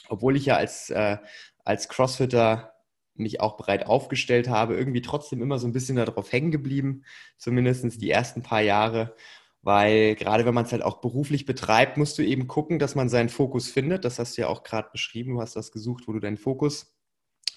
obwohl 0.07 0.37
ich 0.37 0.45
ja 0.45 0.55
als, 0.55 0.89
äh, 0.89 1.17
als 1.65 1.89
Crossfitter 1.89 2.76
mich 3.19 3.41
auch 3.41 3.57
bereit 3.57 3.87
aufgestellt 3.87 4.49
habe, 4.49 4.75
irgendwie 4.75 5.01
trotzdem 5.01 5.41
immer 5.41 5.59
so 5.59 5.67
ein 5.67 5.73
bisschen 5.73 5.95
darauf 5.95 6.31
hängen 6.31 6.51
geblieben, 6.51 7.03
zumindest 7.37 8.01
die 8.01 8.09
ersten 8.09 8.43
paar 8.43 8.61
Jahre, 8.61 9.15
weil 9.61 10.15
gerade 10.15 10.45
wenn 10.45 10.53
man 10.53 10.65
es 10.65 10.71
halt 10.71 10.83
auch 10.83 11.01
beruflich 11.01 11.45
betreibt, 11.45 11.97
musst 11.97 12.17
du 12.17 12.23
eben 12.23 12.47
gucken, 12.47 12.79
dass 12.79 12.95
man 12.95 13.09
seinen 13.09 13.29
Fokus 13.29 13.69
findet. 13.69 14.05
Das 14.05 14.19
hast 14.19 14.37
du 14.37 14.41
ja 14.41 14.47
auch 14.47 14.63
gerade 14.63 14.89
beschrieben, 14.91 15.35
du 15.35 15.41
hast 15.41 15.55
das 15.55 15.71
gesucht, 15.71 16.07
wo 16.07 16.13
du 16.13 16.19
deinen 16.19 16.37
Fokus 16.37 16.95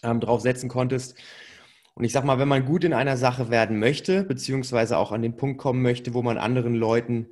ähm, 0.03 0.21
drauf 0.21 0.41
setzen 0.41 0.69
konntest. 0.69 1.17
Und 1.95 2.05
ich 2.05 2.13
sag 2.13 2.25
mal, 2.25 2.39
wenn 2.39 2.49
man 2.49 2.65
gut 2.65 2.85
in 2.85 2.95
einer 2.95 3.17
Sache 3.17 3.51
werden 3.51 3.79
möchte, 3.79 4.25
beziehungsweise 4.25 4.97
auch 4.97 5.13
an 5.13 5.23
den 5.23 5.37
Punkt 5.37 5.59
kommen 5.59 5.83
möchte, 5.83 6.15
wo 6.15 6.23
man 6.23 6.39
anderen 6.39 6.75
Leuten 6.75 7.29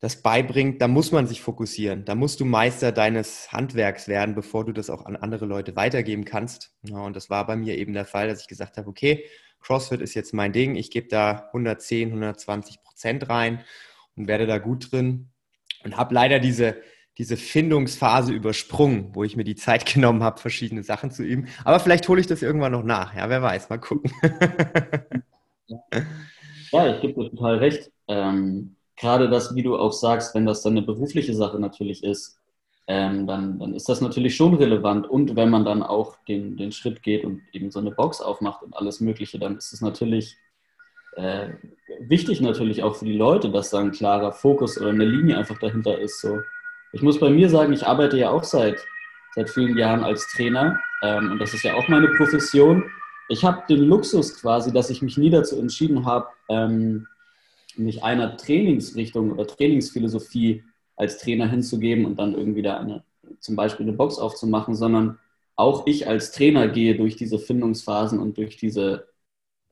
das 0.00 0.22
beibringt, 0.22 0.80
da 0.80 0.88
muss 0.88 1.12
man 1.12 1.26
sich 1.26 1.42
fokussieren. 1.42 2.06
Da 2.06 2.14
musst 2.14 2.40
du 2.40 2.46
Meister 2.46 2.90
deines 2.90 3.52
Handwerks 3.52 4.08
werden, 4.08 4.34
bevor 4.34 4.64
du 4.64 4.72
das 4.72 4.88
auch 4.88 5.04
an 5.04 5.14
andere 5.14 5.44
Leute 5.44 5.76
weitergeben 5.76 6.24
kannst. 6.24 6.74
Ja, 6.82 7.00
und 7.00 7.14
das 7.14 7.28
war 7.28 7.46
bei 7.46 7.54
mir 7.54 7.76
eben 7.76 7.92
der 7.92 8.06
Fall, 8.06 8.26
dass 8.26 8.40
ich 8.40 8.48
gesagt 8.48 8.78
habe, 8.78 8.88
okay, 8.88 9.26
CrossFit 9.60 10.00
ist 10.00 10.14
jetzt 10.14 10.32
mein 10.32 10.54
Ding. 10.54 10.74
Ich 10.74 10.90
gebe 10.90 11.08
da 11.08 11.48
110, 11.48 12.08
120 12.08 12.82
Prozent 12.82 13.28
rein 13.28 13.62
und 14.16 14.26
werde 14.26 14.46
da 14.46 14.56
gut 14.56 14.90
drin. 14.90 15.28
Und 15.84 15.98
habe 15.98 16.14
leider 16.14 16.38
diese, 16.38 16.76
diese 17.18 17.36
Findungsphase 17.36 18.32
übersprungen, 18.32 19.14
wo 19.14 19.22
ich 19.22 19.36
mir 19.36 19.44
die 19.44 19.54
Zeit 19.54 19.84
genommen 19.92 20.22
habe, 20.22 20.40
verschiedene 20.40 20.82
Sachen 20.82 21.10
zu 21.10 21.22
üben. 21.22 21.46
Aber 21.62 21.78
vielleicht 21.78 22.08
hole 22.08 22.22
ich 22.22 22.26
das 22.26 22.40
irgendwann 22.40 22.72
noch 22.72 22.84
nach. 22.84 23.14
Ja, 23.14 23.28
wer 23.28 23.42
weiß, 23.42 23.68
mal 23.68 23.76
gucken. 23.76 24.10
ja, 26.72 26.94
ich 26.94 27.02
gebe 27.02 27.22
dir 27.22 27.30
total 27.30 27.58
recht. 27.58 27.90
Ähm 28.08 28.76
gerade 29.00 29.28
das, 29.30 29.54
wie 29.54 29.62
du 29.62 29.76
auch 29.76 29.92
sagst, 29.92 30.34
wenn 30.34 30.46
das 30.46 30.62
dann 30.62 30.74
eine 30.74 30.82
berufliche 30.82 31.34
Sache 31.34 31.58
natürlich 31.58 32.04
ist, 32.04 32.38
ähm, 32.86 33.26
dann, 33.26 33.58
dann 33.58 33.74
ist 33.74 33.88
das 33.88 34.00
natürlich 34.00 34.36
schon 34.36 34.54
relevant. 34.54 35.08
Und 35.08 35.36
wenn 35.36 35.48
man 35.48 35.64
dann 35.64 35.82
auch 35.82 36.16
den, 36.28 36.56
den 36.56 36.72
Schritt 36.72 37.02
geht 37.02 37.24
und 37.24 37.40
eben 37.52 37.70
so 37.70 37.78
eine 37.78 37.92
Box 37.92 38.20
aufmacht 38.20 38.62
und 38.62 38.76
alles 38.76 39.00
Mögliche, 39.00 39.38
dann 39.38 39.56
ist 39.56 39.72
es 39.72 39.80
natürlich 39.80 40.36
äh, 41.16 41.50
wichtig 42.00 42.40
natürlich 42.40 42.82
auch 42.82 42.96
für 42.96 43.04
die 43.04 43.16
Leute, 43.16 43.50
dass 43.50 43.70
da 43.70 43.78
ein 43.78 43.92
klarer 43.92 44.32
Fokus 44.32 44.78
oder 44.78 44.90
eine 44.90 45.04
Linie 45.04 45.38
einfach 45.38 45.58
dahinter 45.58 45.98
ist. 45.98 46.20
So. 46.20 46.40
Ich 46.92 47.02
muss 47.02 47.18
bei 47.18 47.30
mir 47.30 47.48
sagen, 47.48 47.72
ich 47.72 47.86
arbeite 47.86 48.18
ja 48.18 48.30
auch 48.30 48.44
seit, 48.44 48.84
seit 49.34 49.48
vielen 49.50 49.76
Jahren 49.78 50.04
als 50.04 50.26
Trainer 50.32 50.78
ähm, 51.02 51.32
und 51.32 51.38
das 51.38 51.54
ist 51.54 51.64
ja 51.64 51.74
auch 51.74 51.88
meine 51.88 52.08
Profession. 52.08 52.84
Ich 53.28 53.44
habe 53.44 53.62
den 53.68 53.84
Luxus 53.84 54.40
quasi, 54.40 54.72
dass 54.72 54.90
ich 54.90 55.02
mich 55.02 55.16
nie 55.16 55.30
dazu 55.30 55.58
entschieden 55.58 56.04
habe, 56.04 56.26
ähm, 56.48 57.06
mich 57.80 58.02
einer 58.02 58.36
Trainingsrichtung 58.36 59.32
oder 59.32 59.46
Trainingsphilosophie 59.46 60.64
als 60.96 61.18
Trainer 61.18 61.48
hinzugeben 61.48 62.04
und 62.04 62.18
dann 62.18 62.34
irgendwie 62.34 62.62
da 62.62 62.78
eine, 62.78 63.04
zum 63.40 63.56
Beispiel 63.56 63.86
eine 63.86 63.96
Box 63.96 64.18
aufzumachen, 64.18 64.74
sondern 64.74 65.18
auch 65.56 65.86
ich 65.86 66.06
als 66.08 66.32
Trainer 66.32 66.68
gehe 66.68 66.96
durch 66.96 67.16
diese 67.16 67.38
Findungsphasen 67.38 68.18
und 68.18 68.36
durch 68.38 68.56
diese, 68.56 69.08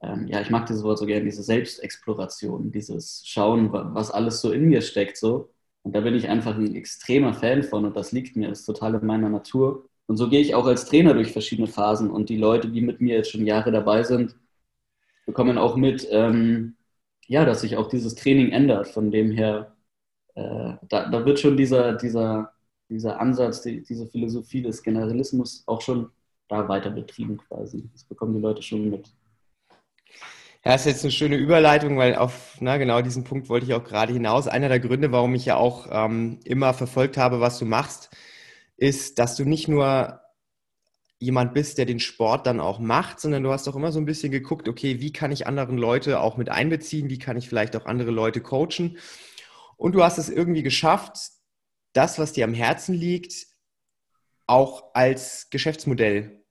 ähm, 0.03 0.27
ja, 0.29 0.41
ich 0.41 0.51
mag 0.51 0.67
dieses 0.67 0.83
Wort 0.85 0.99
so 0.99 1.07
gerne, 1.07 1.25
diese 1.25 1.43
Selbstexploration, 1.43 2.71
dieses 2.73 3.23
Schauen, 3.27 3.73
was 3.73 4.11
alles 4.11 4.41
so 4.41 4.53
in 4.53 4.65
mir 4.69 4.83
steckt, 4.83 5.17
so. 5.17 5.51
Und 5.83 5.95
da 5.95 6.01
bin 6.01 6.15
ich 6.15 6.29
einfach 6.29 6.57
ein 6.57 6.75
extremer 6.75 7.33
Fan 7.33 7.63
von 7.63 7.85
und 7.87 7.97
das 7.97 8.13
liegt 8.13 8.37
mir, 8.37 8.51
ist 8.51 8.65
total 8.65 8.95
in 8.95 9.07
meiner 9.07 9.29
Natur. 9.29 9.89
Und 10.07 10.17
so 10.17 10.29
gehe 10.29 10.41
ich 10.41 10.55
auch 10.55 10.67
als 10.67 10.87
Trainer 10.87 11.15
durch 11.15 11.33
verschiedene 11.33 11.69
Phasen 11.69 12.11
und 12.11 12.29
die 12.31 12.37
Leute, 12.39 12.69
die 12.69 12.81
mit 12.81 13.01
mir 13.01 13.17
jetzt 13.17 13.31
schon 13.31 13.47
Jahre 13.47 13.71
dabei 13.73 14.03
sind, 14.03 14.37
bekommen 15.27 15.59
auch 15.59 15.77
mit, 15.77 16.09
ähm, 16.11 16.78
ja, 17.29 17.45
dass 17.45 17.61
sich 17.61 17.77
auch 17.77 17.89
dieses 17.89 18.15
Training 18.15 18.51
ändert. 18.51 18.89
Von 18.89 19.11
dem 19.11 19.31
her, 19.31 19.77
äh, 20.35 20.73
da, 20.89 21.09
da, 21.09 21.25
wird 21.25 21.39
schon 21.39 21.57
dieser, 21.57 21.93
dieser, 21.93 22.53
dieser 22.89 23.21
Ansatz, 23.21 23.63
die, 23.63 23.83
diese 23.83 24.07
Philosophie 24.07 24.63
des 24.63 24.83
Generalismus 24.83 25.63
auch 25.67 25.81
schon 25.81 26.11
da 26.49 26.69
weiter 26.69 26.91
betrieben 26.91 27.37
quasi. 27.37 27.89
Das 27.93 28.05
bekommen 28.05 28.35
die 28.35 28.41
Leute 28.41 28.63
schon 28.63 28.91
mit. 28.91 29.13
Ja, 30.65 30.73
das 30.73 30.87
ist 30.87 30.93
jetzt 30.93 31.05
eine 31.05 31.13
schöne 31.13 31.37
Überleitung, 31.37 31.99
weil 31.99 32.17
auf 32.17 32.57
na, 32.61 32.79
genau 32.79 33.01
diesen 33.03 33.25
Punkt 33.25 33.49
wollte 33.49 33.67
ich 33.67 33.75
auch 33.75 33.85
gerade 33.85 34.13
hinaus. 34.13 34.49
Einer 34.49 34.69
der 34.69 34.81
Gründe, 34.81 35.13
warum 35.13 35.35
ich 35.35 35.45
ja 35.45 35.57
auch 35.57 35.87
ähm, 35.91 36.41
immer 36.45 36.75
verfolgt 36.75 37.17
habe, 37.19 37.41
was 37.41 37.59
du 37.59 37.67
machst, 37.67 38.11
ist, 38.77 39.19
dass 39.19 39.37
du 39.37 39.45
nicht 39.45 39.69
nur 39.69 40.21
jemand 41.19 41.53
bist, 41.53 41.79
der 41.79 41.87
den 41.87 42.01
Sport 42.01 42.47
dann 42.47 42.61
auch 42.61 42.79
macht, 42.79 43.21
sondern 43.21 43.43
du 43.43 43.51
hast 43.51 43.67
auch 43.69 43.75
immer 43.75 43.91
so 43.91 43.99
ein 43.99 44.05
bisschen 44.05 44.31
geguckt, 44.31 44.69
okay, 44.69 45.01
wie 45.01 45.13
kann 45.13 45.33
ich 45.33 45.47
anderen 45.47 45.77
Leute 45.77 46.21
auch 46.21 46.37
mit 46.37 46.49
einbeziehen, 46.49 47.11
wie 47.11 47.19
kann 47.19 47.37
ich 47.37 47.49
vielleicht 47.49 47.75
auch 47.77 47.87
andere 47.87 48.11
Leute 48.11 48.41
coachen. 48.41 48.99
Und 49.77 49.93
du 49.93 50.03
hast 50.03 50.19
es 50.19 50.29
irgendwie 50.29 50.63
geschafft, 50.63 51.19
das, 51.93 52.19
was 52.19 52.33
dir 52.33 52.45
am 52.45 52.55
Herzen 52.55 52.95
liegt, 52.95 53.47
auch 54.47 54.95
als 54.95 55.51
Geschäftsmodell 55.51 56.45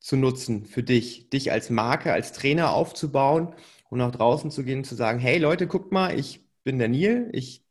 zu 0.00 0.16
nutzen 0.16 0.66
für 0.66 0.82
dich, 0.82 1.30
dich 1.30 1.50
als 1.50 1.70
Marke, 1.70 2.12
als 2.12 2.32
Trainer 2.32 2.72
aufzubauen 2.72 3.54
und 3.88 3.98
nach 3.98 4.12
draußen 4.12 4.50
zu 4.50 4.64
gehen 4.64 4.78
und 4.78 4.84
zu 4.84 4.94
sagen, 4.94 5.18
hey 5.18 5.38
Leute, 5.38 5.66
guckt 5.66 5.92
mal, 5.92 6.18
ich 6.18 6.46
bin 6.62 6.78
der 6.78 6.88
Nil, 6.88 7.30
ich 7.32 7.64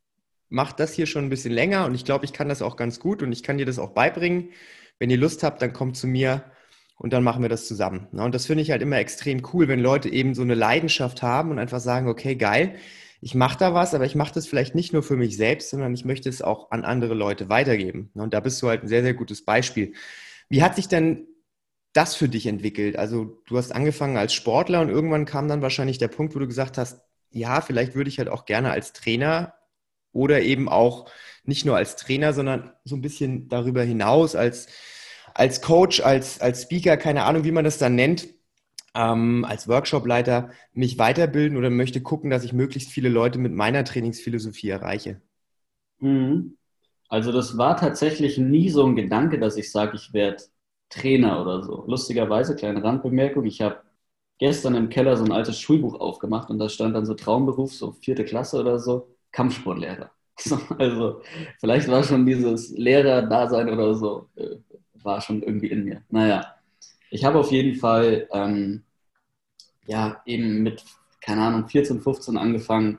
mache 0.48 0.74
das 0.76 0.92
hier 0.92 1.06
schon 1.06 1.24
ein 1.24 1.30
bisschen 1.30 1.52
länger 1.52 1.86
und 1.86 1.94
ich 1.94 2.04
glaube, 2.04 2.24
ich 2.24 2.32
kann 2.32 2.48
das 2.48 2.62
auch 2.62 2.76
ganz 2.76 3.00
gut 3.00 3.22
und 3.22 3.32
ich 3.32 3.42
kann 3.42 3.58
dir 3.58 3.66
das 3.66 3.78
auch 3.78 3.90
beibringen 3.90 4.50
wenn 4.98 5.10
ihr 5.10 5.18
Lust 5.18 5.42
habt, 5.42 5.62
dann 5.62 5.72
kommt 5.72 5.96
zu 5.96 6.06
mir 6.06 6.44
und 6.96 7.12
dann 7.12 7.22
machen 7.22 7.42
wir 7.42 7.48
das 7.48 7.66
zusammen. 7.66 8.08
Und 8.12 8.34
das 8.34 8.46
finde 8.46 8.62
ich 8.62 8.70
halt 8.70 8.82
immer 8.82 8.98
extrem 8.98 9.42
cool, 9.52 9.68
wenn 9.68 9.80
Leute 9.80 10.08
eben 10.08 10.34
so 10.34 10.42
eine 10.42 10.54
Leidenschaft 10.54 11.22
haben 11.22 11.50
und 11.50 11.58
einfach 11.58 11.80
sagen, 11.80 12.08
okay, 12.08 12.34
geil, 12.34 12.76
ich 13.20 13.34
mache 13.34 13.58
da 13.58 13.74
was, 13.74 13.94
aber 13.94 14.04
ich 14.04 14.14
mache 14.14 14.34
das 14.34 14.46
vielleicht 14.46 14.74
nicht 14.74 14.92
nur 14.92 15.02
für 15.02 15.16
mich 15.16 15.36
selbst, 15.36 15.70
sondern 15.70 15.94
ich 15.94 16.04
möchte 16.04 16.28
es 16.28 16.42
auch 16.42 16.70
an 16.70 16.84
andere 16.84 17.14
Leute 17.14 17.48
weitergeben. 17.48 18.10
Und 18.14 18.34
da 18.34 18.40
bist 18.40 18.62
du 18.62 18.68
halt 18.68 18.82
ein 18.82 18.88
sehr, 18.88 19.02
sehr 19.02 19.14
gutes 19.14 19.44
Beispiel. 19.44 19.94
Wie 20.48 20.62
hat 20.62 20.76
sich 20.76 20.88
denn 20.88 21.26
das 21.92 22.14
für 22.14 22.28
dich 22.28 22.46
entwickelt? 22.46 22.96
Also 22.96 23.42
du 23.46 23.58
hast 23.58 23.72
angefangen 23.72 24.16
als 24.16 24.34
Sportler 24.34 24.80
und 24.80 24.88
irgendwann 24.88 25.24
kam 25.24 25.48
dann 25.48 25.62
wahrscheinlich 25.62 25.98
der 25.98 26.08
Punkt, 26.08 26.34
wo 26.34 26.38
du 26.38 26.46
gesagt 26.46 26.78
hast, 26.78 27.00
ja, 27.30 27.60
vielleicht 27.60 27.94
würde 27.94 28.08
ich 28.08 28.18
halt 28.18 28.28
auch 28.28 28.44
gerne 28.44 28.70
als 28.70 28.92
Trainer 28.92 29.54
oder 30.12 30.40
eben 30.40 30.68
auch 30.68 31.10
nicht 31.48 31.64
nur 31.64 31.76
als 31.76 31.96
Trainer, 31.96 32.32
sondern 32.34 32.72
so 32.84 32.94
ein 32.94 33.00
bisschen 33.00 33.48
darüber 33.48 33.82
hinaus 33.82 34.36
als, 34.36 34.68
als 35.34 35.62
Coach, 35.62 36.00
als, 36.00 36.40
als 36.40 36.62
Speaker, 36.62 36.96
keine 36.98 37.24
Ahnung, 37.24 37.44
wie 37.44 37.52
man 37.52 37.64
das 37.64 37.78
dann 37.78 37.94
nennt, 37.94 38.28
ähm, 38.94 39.46
als 39.48 39.66
Workshopleiter 39.66 40.50
mich 40.74 40.98
weiterbilden 40.98 41.56
oder 41.56 41.70
möchte 41.70 42.02
gucken, 42.02 42.30
dass 42.30 42.44
ich 42.44 42.52
möglichst 42.52 42.90
viele 42.90 43.08
Leute 43.08 43.38
mit 43.38 43.52
meiner 43.54 43.84
Trainingsphilosophie 43.84 44.68
erreiche? 44.68 45.22
Mhm. 46.00 46.56
Also 47.08 47.32
das 47.32 47.56
war 47.58 47.76
tatsächlich 47.78 48.38
nie 48.38 48.70
so 48.70 48.86
ein 48.86 48.96
Gedanke, 48.96 49.38
dass 49.40 49.56
ich 49.56 49.72
sage, 49.72 49.96
ich 49.96 50.12
werde 50.12 50.44
Trainer 50.90 51.40
oder 51.42 51.62
so. 51.62 51.84
Lustigerweise, 51.86 52.56
kleine 52.56 52.84
Randbemerkung, 52.84 53.46
ich 53.46 53.62
habe 53.62 53.82
gestern 54.38 54.74
im 54.74 54.90
Keller 54.90 55.16
so 55.16 55.24
ein 55.24 55.32
altes 55.32 55.58
Schulbuch 55.60 55.94
aufgemacht 56.00 56.50
und 56.50 56.58
da 56.58 56.68
stand 56.68 56.94
dann 56.94 57.06
so 57.06 57.14
Traumberuf, 57.14 57.74
so 57.74 57.92
vierte 57.92 58.24
Klasse 58.24 58.60
oder 58.60 58.78
so, 58.78 59.08
Kampfsportlehrer. 59.32 60.10
Also 60.78 61.22
vielleicht 61.58 61.88
war 61.88 62.02
schon 62.04 62.26
dieses 62.26 62.70
Lehrer-Dasein 62.70 63.68
oder 63.68 63.94
so, 63.94 64.28
äh, 64.36 64.56
war 65.02 65.20
schon 65.20 65.42
irgendwie 65.42 65.68
in 65.68 65.84
mir. 65.84 66.02
Naja, 66.10 66.54
ich 67.10 67.24
habe 67.24 67.38
auf 67.38 67.50
jeden 67.50 67.74
Fall 67.76 68.28
ähm, 68.32 68.82
ja 69.86 70.20
eben 70.26 70.62
mit, 70.62 70.84
keine 71.20 71.42
Ahnung, 71.42 71.68
14, 71.68 72.00
15 72.00 72.36
angefangen, 72.36 72.98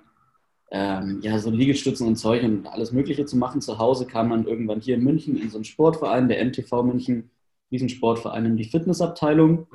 ähm, 0.71 1.19
ja, 1.23 1.39
so 1.39 1.49
Liegestützen 1.49 2.07
und 2.07 2.15
Zeug 2.17 2.43
und 2.43 2.67
alles 2.67 2.91
Mögliche 2.91 3.25
zu 3.25 3.37
machen. 3.37 3.61
Zu 3.61 3.79
Hause 3.79 4.05
kam 4.05 4.29
man 4.29 4.45
irgendwann 4.45 4.81
hier 4.81 4.95
in 4.95 5.03
München 5.03 5.37
in 5.37 5.49
so 5.49 5.57
einen 5.57 5.65
Sportverein, 5.65 6.27
der 6.27 6.43
MTV 6.45 6.83
München, 6.83 7.31
diesen 7.71 7.89
Sportverein 7.89 8.45
in 8.45 8.57
die 8.57 8.65
Fitnessabteilung, 8.65 9.67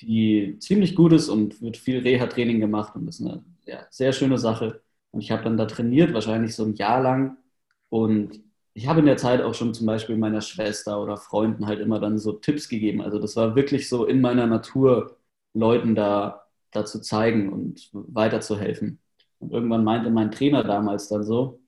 die 0.00 0.56
ziemlich 0.58 0.94
gut 0.94 1.12
ist 1.12 1.28
und 1.28 1.60
wird 1.60 1.76
viel 1.76 1.98
Reha-Training 1.98 2.60
gemacht 2.60 2.94
und 2.96 3.08
ist 3.08 3.20
eine 3.20 3.44
ja, 3.66 3.86
sehr 3.90 4.12
schöne 4.12 4.38
Sache. 4.38 4.80
Und 5.12 5.20
ich 5.20 5.30
habe 5.30 5.42
dann 5.44 5.56
da 5.56 5.66
trainiert, 5.66 6.14
wahrscheinlich 6.14 6.54
so 6.54 6.64
ein 6.64 6.74
Jahr 6.74 7.00
lang. 7.02 7.36
Und 7.88 8.40
ich 8.74 8.86
habe 8.88 9.00
in 9.00 9.06
der 9.06 9.16
Zeit 9.16 9.42
auch 9.42 9.54
schon 9.54 9.74
zum 9.74 9.86
Beispiel 9.86 10.16
meiner 10.16 10.40
Schwester 10.40 11.02
oder 11.02 11.16
Freunden 11.16 11.66
halt 11.66 11.80
immer 11.80 12.00
dann 12.00 12.18
so 12.18 12.32
Tipps 12.32 12.68
gegeben. 12.68 13.00
Also 13.02 13.18
das 13.18 13.36
war 13.36 13.56
wirklich 13.56 13.88
so 13.88 14.06
in 14.06 14.20
meiner 14.20 14.46
Natur, 14.46 15.16
Leuten 15.54 15.94
da, 15.94 16.46
da 16.70 16.84
zu 16.84 17.00
zeigen 17.00 17.52
und 17.52 17.90
weiterzuhelfen. 17.92 19.00
Und 19.40 19.52
irgendwann 19.52 19.84
meinte 19.84 20.10
mein 20.10 20.30
Trainer 20.30 20.64
damals 20.64 21.08
dann 21.08 21.24
so, 21.24 21.60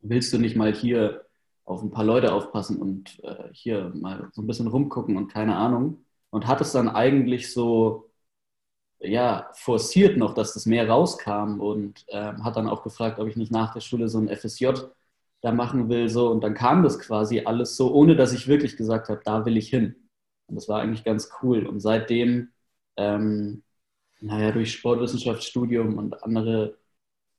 willst 0.00 0.32
du 0.32 0.38
nicht 0.38 0.56
mal 0.56 0.72
hier 0.74 1.24
auf 1.64 1.82
ein 1.82 1.90
paar 1.90 2.04
Leute 2.04 2.32
aufpassen 2.32 2.78
und 2.80 3.22
äh, 3.24 3.48
hier 3.52 3.92
mal 3.94 4.28
so 4.32 4.42
ein 4.42 4.46
bisschen 4.46 4.66
rumgucken 4.66 5.16
und 5.16 5.28
keine 5.28 5.56
Ahnung. 5.56 6.04
Und 6.30 6.46
hat 6.46 6.60
es 6.60 6.72
dann 6.72 6.88
eigentlich 6.88 7.52
so 7.52 8.10
ja, 9.02 9.50
forciert 9.54 10.16
noch, 10.16 10.34
dass 10.34 10.54
das 10.54 10.66
mehr 10.66 10.88
rauskam 10.88 11.60
und 11.60 12.04
äh, 12.08 12.32
hat 12.42 12.56
dann 12.56 12.68
auch 12.68 12.82
gefragt, 12.82 13.18
ob 13.18 13.28
ich 13.28 13.36
nicht 13.36 13.52
nach 13.52 13.74
der 13.74 13.80
Schule 13.80 14.08
so 14.08 14.18
ein 14.18 14.28
FSJ 14.28 14.70
da 15.40 15.52
machen 15.52 15.88
will. 15.88 16.08
So. 16.08 16.30
Und 16.30 16.42
dann 16.42 16.54
kam 16.54 16.82
das 16.82 16.98
quasi 17.00 17.40
alles 17.40 17.76
so, 17.76 17.92
ohne 17.92 18.16
dass 18.16 18.32
ich 18.32 18.48
wirklich 18.48 18.76
gesagt 18.76 19.08
habe, 19.08 19.20
da 19.24 19.44
will 19.44 19.56
ich 19.56 19.68
hin. 19.68 19.96
Und 20.46 20.56
das 20.56 20.68
war 20.68 20.80
eigentlich 20.80 21.04
ganz 21.04 21.30
cool. 21.42 21.66
Und 21.66 21.80
seitdem, 21.80 22.50
ähm, 22.96 23.62
naja, 24.20 24.52
durch 24.52 24.72
Sportwissenschaftsstudium 24.72 25.98
und 25.98 26.22
andere 26.24 26.78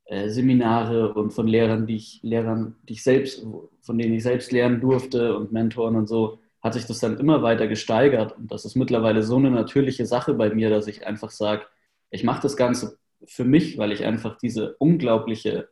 äh, 0.05 0.29
Seminare 0.29 1.13
und 1.13 1.31
von 1.31 1.47
Lehrern, 1.47 1.87
die 1.87 1.95
ich 1.95 2.19
Lehrern, 2.23 2.75
die 2.83 2.93
ich 2.93 3.03
selbst, 3.03 3.45
von 3.81 3.97
denen 3.97 4.13
ich 4.15 4.23
selbst 4.23 4.51
lernen 4.51 4.81
durfte 4.81 5.37
und 5.37 5.51
Mentoren 5.53 5.95
und 5.95 6.07
so, 6.07 6.39
hat 6.63 6.73
sich 6.73 6.85
das 6.85 6.99
dann 6.99 7.17
immer 7.17 7.43
weiter 7.43 7.67
gesteigert. 7.67 8.37
Und 8.37 8.51
das 8.51 8.65
ist 8.65 8.75
mittlerweile 8.75 9.21
so 9.21 9.35
eine 9.35 9.51
natürliche 9.51 10.05
Sache 10.05 10.33
bei 10.33 10.49
mir, 10.53 10.69
dass 10.69 10.87
ich 10.87 11.05
einfach 11.05 11.29
sage, 11.29 11.65
ich 12.09 12.23
mache 12.23 12.41
das 12.41 12.55
Ganze 12.55 12.97
für 13.25 13.43
mich, 13.43 13.77
weil 13.77 13.91
ich 13.91 14.05
einfach 14.05 14.37
diese 14.37 14.75
unglaubliche 14.77 15.69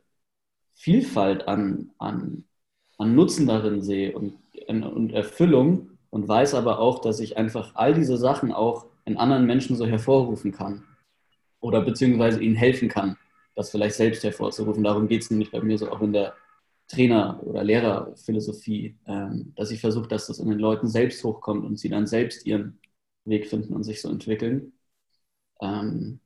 Vielfalt 0.74 1.48
an, 1.48 1.90
an, 1.98 2.44
an 2.98 3.14
Nutzen 3.14 3.46
darin 3.46 3.82
sehe 3.82 4.12
und, 4.12 4.38
und 4.68 5.12
Erfüllung 5.12 5.90
und 6.10 6.28
weiß 6.28 6.54
aber 6.54 6.78
auch, 6.78 7.00
dass 7.00 7.20
ich 7.20 7.36
einfach 7.36 7.74
all 7.74 7.94
diese 7.94 8.18
Sachen 8.18 8.52
auch 8.52 8.86
in 9.04 9.16
anderen 9.16 9.46
Menschen 9.46 9.76
so 9.76 9.86
hervorrufen 9.86 10.52
kann 10.52 10.84
oder 11.60 11.80
beziehungsweise 11.80 12.42
ihnen 12.42 12.56
helfen 12.56 12.88
kann, 12.88 13.16
das 13.54 13.70
vielleicht 13.70 13.96
selbst 13.96 14.24
hervorzurufen. 14.24 14.84
Darum 14.84 15.08
geht 15.08 15.22
es 15.22 15.30
nämlich 15.30 15.50
bei 15.50 15.60
mir 15.60 15.78
so 15.78 15.90
auch 15.90 16.00
in 16.02 16.12
der 16.12 16.34
Trainer- 16.92 17.42
oder 17.44 17.64
Lehrerphilosophie, 17.64 18.98
ähm, 19.06 19.54
dass 19.56 19.70
ich 19.70 19.80
versuche, 19.80 20.08
dass 20.08 20.26
das 20.26 20.38
in 20.38 20.50
den 20.50 20.58
Leuten 20.58 20.88
selbst 20.88 21.24
hochkommt 21.24 21.64
und 21.64 21.78
sie 21.78 21.88
dann 21.88 22.06
selbst 22.06 22.46
ihren 22.46 22.78
Weg 23.24 23.48
finden 23.48 23.74
und 23.74 23.82
sich 23.84 24.02
so 24.02 24.10
entwickeln. 24.10 24.72
Ähm, 25.62 26.20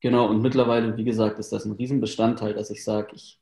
genau, 0.00 0.28
und 0.28 0.40
mittlerweile, 0.42 0.96
wie 0.96 1.04
gesagt, 1.04 1.38
ist 1.40 1.52
das 1.52 1.64
ein 1.64 1.72
Riesenbestandteil, 1.72 2.54
dass 2.54 2.70
ich 2.70 2.84
sage, 2.84 3.16
ich, 3.16 3.40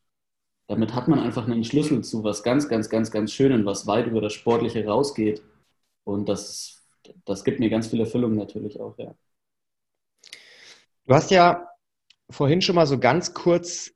damit 0.69 0.95
hat 0.95 1.09
man 1.09 1.19
einfach 1.19 1.47
einen 1.47 1.65
Schlüssel 1.65 2.03
zu 2.03 2.25
was 2.25 2.43
ganz, 2.43 2.69
ganz, 2.69 2.89
ganz, 2.89 3.11
ganz 3.11 3.33
Schönen, 3.33 3.67
was 3.67 3.87
weit 3.87 4.07
über 4.07 4.23
das 4.23 4.33
Sportliche 4.33 4.87
rausgeht. 4.87 5.43
Und 6.05 6.29
das, 6.31 6.83
das 7.27 7.45
gibt 7.45 7.61
mir 7.61 7.69
ganz 7.69 7.89
viel 7.89 8.01
Erfüllung 8.01 8.37
natürlich 8.37 8.81
auch, 8.81 8.97
ja. 8.99 9.15
Du 11.05 11.15
hast 11.15 11.31
ja 11.31 11.69
vorhin 12.31 12.63
schon 12.63 12.77
mal 12.77 12.87
so 12.87 12.99
ganz 12.99 13.35
kurz 13.35 13.93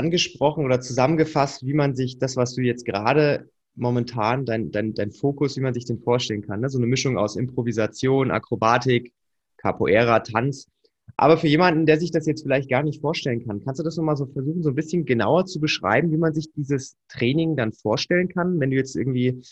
angesprochen 0.00 0.64
oder 0.64 0.80
zusammengefasst, 0.80 1.66
wie 1.66 1.74
man 1.74 1.94
sich 1.94 2.18
das, 2.18 2.36
was 2.36 2.54
du 2.54 2.62
jetzt 2.62 2.86
gerade 2.86 3.50
momentan, 3.74 4.46
dein, 4.46 4.70
dein, 4.70 4.94
dein 4.94 5.12
Fokus, 5.12 5.56
wie 5.56 5.60
man 5.60 5.74
sich 5.74 5.84
den 5.84 6.00
vorstellen 6.00 6.42
kann. 6.42 6.60
Ne? 6.60 6.70
So 6.70 6.78
eine 6.78 6.86
Mischung 6.86 7.18
aus 7.18 7.36
Improvisation, 7.36 8.30
Akrobatik, 8.30 9.12
Capoeira, 9.58 10.20
Tanz. 10.20 10.68
Aber 11.16 11.36
für 11.36 11.48
jemanden, 11.48 11.84
der 11.84 11.98
sich 11.98 12.10
das 12.10 12.26
jetzt 12.26 12.42
vielleicht 12.42 12.70
gar 12.70 12.82
nicht 12.82 13.00
vorstellen 13.00 13.44
kann, 13.46 13.62
kannst 13.62 13.78
du 13.78 13.84
das 13.84 13.96
nochmal 13.96 14.16
so 14.16 14.26
versuchen, 14.26 14.62
so 14.62 14.70
ein 14.70 14.74
bisschen 14.74 15.04
genauer 15.04 15.44
zu 15.44 15.60
beschreiben, 15.60 16.10
wie 16.10 16.16
man 16.16 16.32
sich 16.32 16.50
dieses 16.56 16.96
Training 17.08 17.56
dann 17.56 17.72
vorstellen 17.72 18.28
kann? 18.28 18.58
Wenn 18.58 18.70
du 18.70 18.76
jetzt 18.76 18.96
irgendwie 18.96 19.42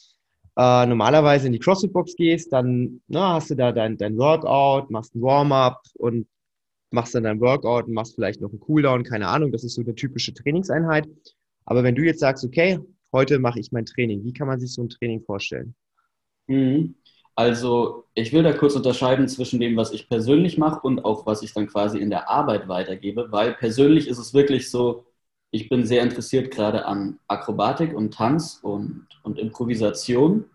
äh, 0.57 0.87
normalerweise 0.87 1.47
in 1.47 1.53
die 1.53 1.59
CrossFit-Box 1.59 2.17
gehst, 2.17 2.53
dann 2.53 3.03
na, 3.07 3.35
hast 3.35 3.51
du 3.51 3.55
da 3.55 3.73
dein, 3.73 3.99
dein 3.99 4.17
Workout, 4.17 4.91
machst 4.91 5.15
ein 5.15 5.21
Warm-up 5.21 5.83
und 5.95 6.27
machst 6.91 7.15
dann 7.15 7.25
dein 7.25 7.41
Workout 7.41 7.87
und 7.87 7.95
machst 7.95 8.15
vielleicht 8.15 8.41
noch 8.41 8.51
einen 8.51 8.61
Cooldown, 8.61 9.05
keine 9.05 9.29
Ahnung, 9.29 9.53
das 9.53 9.65
ist 9.65 9.75
so 9.75 9.83
eine 9.83 9.95
typische 9.95 10.35
Trainingseinheit. 10.35 11.09
Aber 11.65 11.83
wenn 11.85 11.95
du 11.95 12.03
jetzt 12.03 12.21
sagst, 12.21 12.45
okay, 12.45 12.79
heute 13.13 13.39
mache 13.39 13.61
ich 13.61 13.73
mein 13.73 13.87
Training, 13.87 14.25
wie 14.25 14.33
kann 14.33 14.47
man 14.47 14.61
sich 14.61 14.73
so 14.73 14.83
ein 14.83 14.89
Training 14.89 15.23
vorstellen? 15.23 15.75
Mhm. 16.47 16.95
Also 17.35 18.05
ich 18.15 18.33
will 18.33 18.43
da 18.43 18.53
kurz 18.53 18.75
unterscheiden 18.75 19.29
zwischen 19.29 19.61
dem, 19.61 19.77
was 19.77 19.93
ich 19.93 20.09
persönlich 20.09 20.59
mache 20.59 20.81
und 20.81 21.05
auch 21.05 21.25
was 21.25 21.43
ich 21.43 21.55
dann 21.55 21.69
quasi 21.69 21.99
in 21.99 22.11
der 22.11 22.29
Arbeit 22.29 22.67
weitergebe, 22.67 23.29
weil 23.31 23.55
persönlich 23.55 24.09
ist 24.09 24.19
es 24.19 24.35
wirklich 24.35 24.71
so, 24.71 25.05
ich 25.51 25.69
bin 25.69 25.87
sehr 25.87 26.03
interessiert 26.03 26.51
gerade 26.51 26.85
an 26.85 27.21
Akrobatik 27.29 27.95
und 27.95 28.13
Tanz 28.13 28.59
und, 28.63 29.07
und 29.23 29.39
Improvisation. 29.39 30.47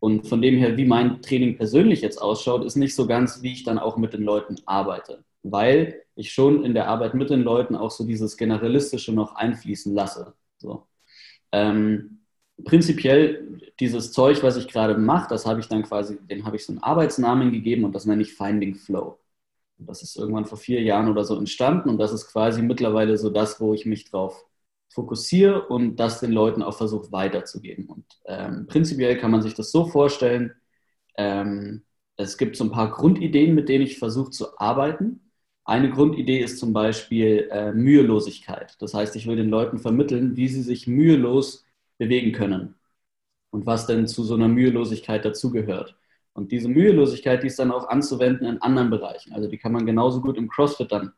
Und 0.00 0.28
von 0.28 0.40
dem 0.40 0.56
her, 0.58 0.76
wie 0.76 0.84
mein 0.84 1.22
Training 1.22 1.56
persönlich 1.56 2.02
jetzt 2.02 2.22
ausschaut, 2.22 2.64
ist 2.64 2.76
nicht 2.76 2.94
so 2.94 3.06
ganz, 3.06 3.42
wie 3.42 3.52
ich 3.52 3.64
dann 3.64 3.80
auch 3.80 3.96
mit 3.96 4.12
den 4.12 4.22
Leuten 4.22 4.56
arbeite, 4.64 5.24
weil 5.42 6.02
ich 6.14 6.32
schon 6.32 6.64
in 6.64 6.74
der 6.74 6.88
Arbeit 6.88 7.14
mit 7.14 7.30
den 7.30 7.42
Leuten 7.42 7.76
auch 7.76 7.90
so 7.90 8.04
dieses 8.04 8.36
Generalistische 8.36 9.12
noch 9.12 9.34
einfließen 9.36 9.94
lasse. 9.94 10.34
So. 10.58 10.86
Ähm, 11.52 12.20
prinzipiell 12.64 13.60
dieses 13.80 14.12
Zeug, 14.12 14.42
was 14.42 14.56
ich 14.56 14.68
gerade 14.68 14.98
mache, 14.98 15.28
das 15.28 15.46
habe 15.46 15.60
ich 15.60 15.68
dann 15.68 15.82
quasi, 15.82 16.18
den 16.26 16.44
habe 16.44 16.56
ich 16.56 16.64
so 16.66 16.72
einen 16.72 16.82
Arbeitsnamen 16.82 17.52
gegeben 17.52 17.84
und 17.84 17.94
das 17.94 18.06
nenne 18.06 18.22
ich 18.22 18.34
Finding 18.34 18.74
Flow. 18.74 19.18
Das 19.78 20.02
ist 20.02 20.16
irgendwann 20.16 20.44
vor 20.46 20.58
vier 20.58 20.82
Jahren 20.82 21.08
oder 21.08 21.24
so 21.24 21.36
entstanden 21.38 21.88
und 21.88 21.98
das 21.98 22.12
ist 22.12 22.26
quasi 22.32 22.62
mittlerweile 22.62 23.16
so 23.16 23.30
das, 23.30 23.60
wo 23.60 23.74
ich 23.74 23.86
mich 23.86 24.04
drauf 24.10 24.44
fokussiere 24.90 25.68
und 25.68 25.96
das 25.96 26.20
den 26.20 26.32
Leuten 26.32 26.62
auch 26.62 26.76
versuche 26.76 27.12
weiterzugeben. 27.12 27.86
Und 27.86 28.04
ähm, 28.26 28.66
prinzipiell 28.66 29.18
kann 29.18 29.30
man 29.30 29.42
sich 29.42 29.54
das 29.54 29.70
so 29.70 29.86
vorstellen, 29.86 30.54
ähm, 31.16 31.84
es 32.16 32.36
gibt 32.36 32.56
so 32.56 32.64
ein 32.64 32.72
paar 32.72 32.90
Grundideen, 32.90 33.54
mit 33.54 33.68
denen 33.68 33.84
ich 33.84 33.98
versuche 33.98 34.30
zu 34.30 34.58
arbeiten. 34.58 35.27
Eine 35.68 35.90
Grundidee 35.90 36.38
ist 36.38 36.58
zum 36.58 36.72
Beispiel 36.72 37.46
äh, 37.52 37.72
Mühelosigkeit. 37.72 38.74
Das 38.80 38.94
heißt, 38.94 39.14
ich 39.16 39.26
will 39.26 39.36
den 39.36 39.50
Leuten 39.50 39.78
vermitteln, 39.78 40.34
wie 40.34 40.48
sie 40.48 40.62
sich 40.62 40.86
mühelos 40.86 41.66
bewegen 41.98 42.32
können 42.32 42.76
und 43.50 43.66
was 43.66 43.86
denn 43.86 44.06
zu 44.06 44.24
so 44.24 44.34
einer 44.34 44.48
Mühelosigkeit 44.48 45.26
dazugehört. 45.26 45.94
Und 46.32 46.52
diese 46.52 46.70
Mühelosigkeit, 46.70 47.42
die 47.42 47.48
ist 47.48 47.58
dann 47.58 47.70
auch 47.70 47.86
anzuwenden 47.88 48.46
in 48.46 48.62
anderen 48.62 48.88
Bereichen. 48.88 49.34
Also 49.34 49.46
die 49.46 49.58
kann 49.58 49.72
man 49.72 49.84
genauso 49.84 50.22
gut 50.22 50.38
im 50.38 50.48
CrossFit 50.48 50.90
dann 50.90 51.12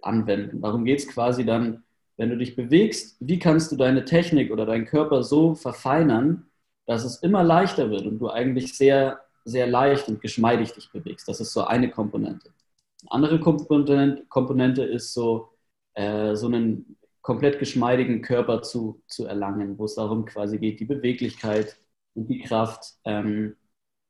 anwenden. 0.00 0.62
Darum 0.62 0.86
geht 0.86 1.00
es 1.00 1.06
quasi 1.06 1.44
dann, 1.44 1.84
wenn 2.16 2.30
du 2.30 2.38
dich 2.38 2.56
bewegst, 2.56 3.18
wie 3.20 3.38
kannst 3.38 3.70
du 3.70 3.76
deine 3.76 4.06
Technik 4.06 4.50
oder 4.50 4.64
deinen 4.64 4.86
Körper 4.86 5.22
so 5.22 5.54
verfeinern, 5.54 6.46
dass 6.86 7.04
es 7.04 7.16
immer 7.18 7.44
leichter 7.44 7.90
wird 7.90 8.06
und 8.06 8.18
du 8.18 8.30
eigentlich 8.30 8.78
sehr, 8.78 9.20
sehr 9.44 9.66
leicht 9.66 10.08
und 10.08 10.22
geschmeidig 10.22 10.72
dich 10.72 10.90
bewegst. 10.90 11.28
Das 11.28 11.40
ist 11.40 11.52
so 11.52 11.64
eine 11.64 11.90
Komponente. 11.90 12.50
Andere 13.08 13.40
Komponente, 13.40 14.84
ist 14.84 15.12
so, 15.14 15.50
äh, 15.94 16.34
so 16.36 16.46
einen 16.46 16.96
komplett 17.22 17.58
geschmeidigen 17.58 18.22
Körper 18.22 18.62
zu, 18.62 19.02
zu 19.06 19.26
erlangen, 19.26 19.78
wo 19.78 19.84
es 19.84 19.94
darum 19.94 20.24
quasi 20.24 20.58
geht, 20.58 20.80
die 20.80 20.84
Beweglichkeit 20.86 21.76
und 22.14 22.28
die 22.28 22.40
Kraft, 22.40 22.94
ähm, 23.04 23.56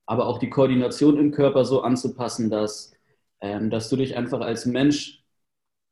aber 0.07 0.27
auch 0.27 0.39
die 0.39 0.51
Koordination 0.51 1.19
im 1.19 1.33
Körper 1.33 1.65
so 1.65 1.83
anzupassen, 1.83 2.51
dass, 2.51 2.93
ähm, 3.41 3.71
dass 3.71 3.89
du 3.89 3.97
dich 3.97 4.17
einfach 4.17 4.41
als 4.41 4.67
Mensch 4.67 5.25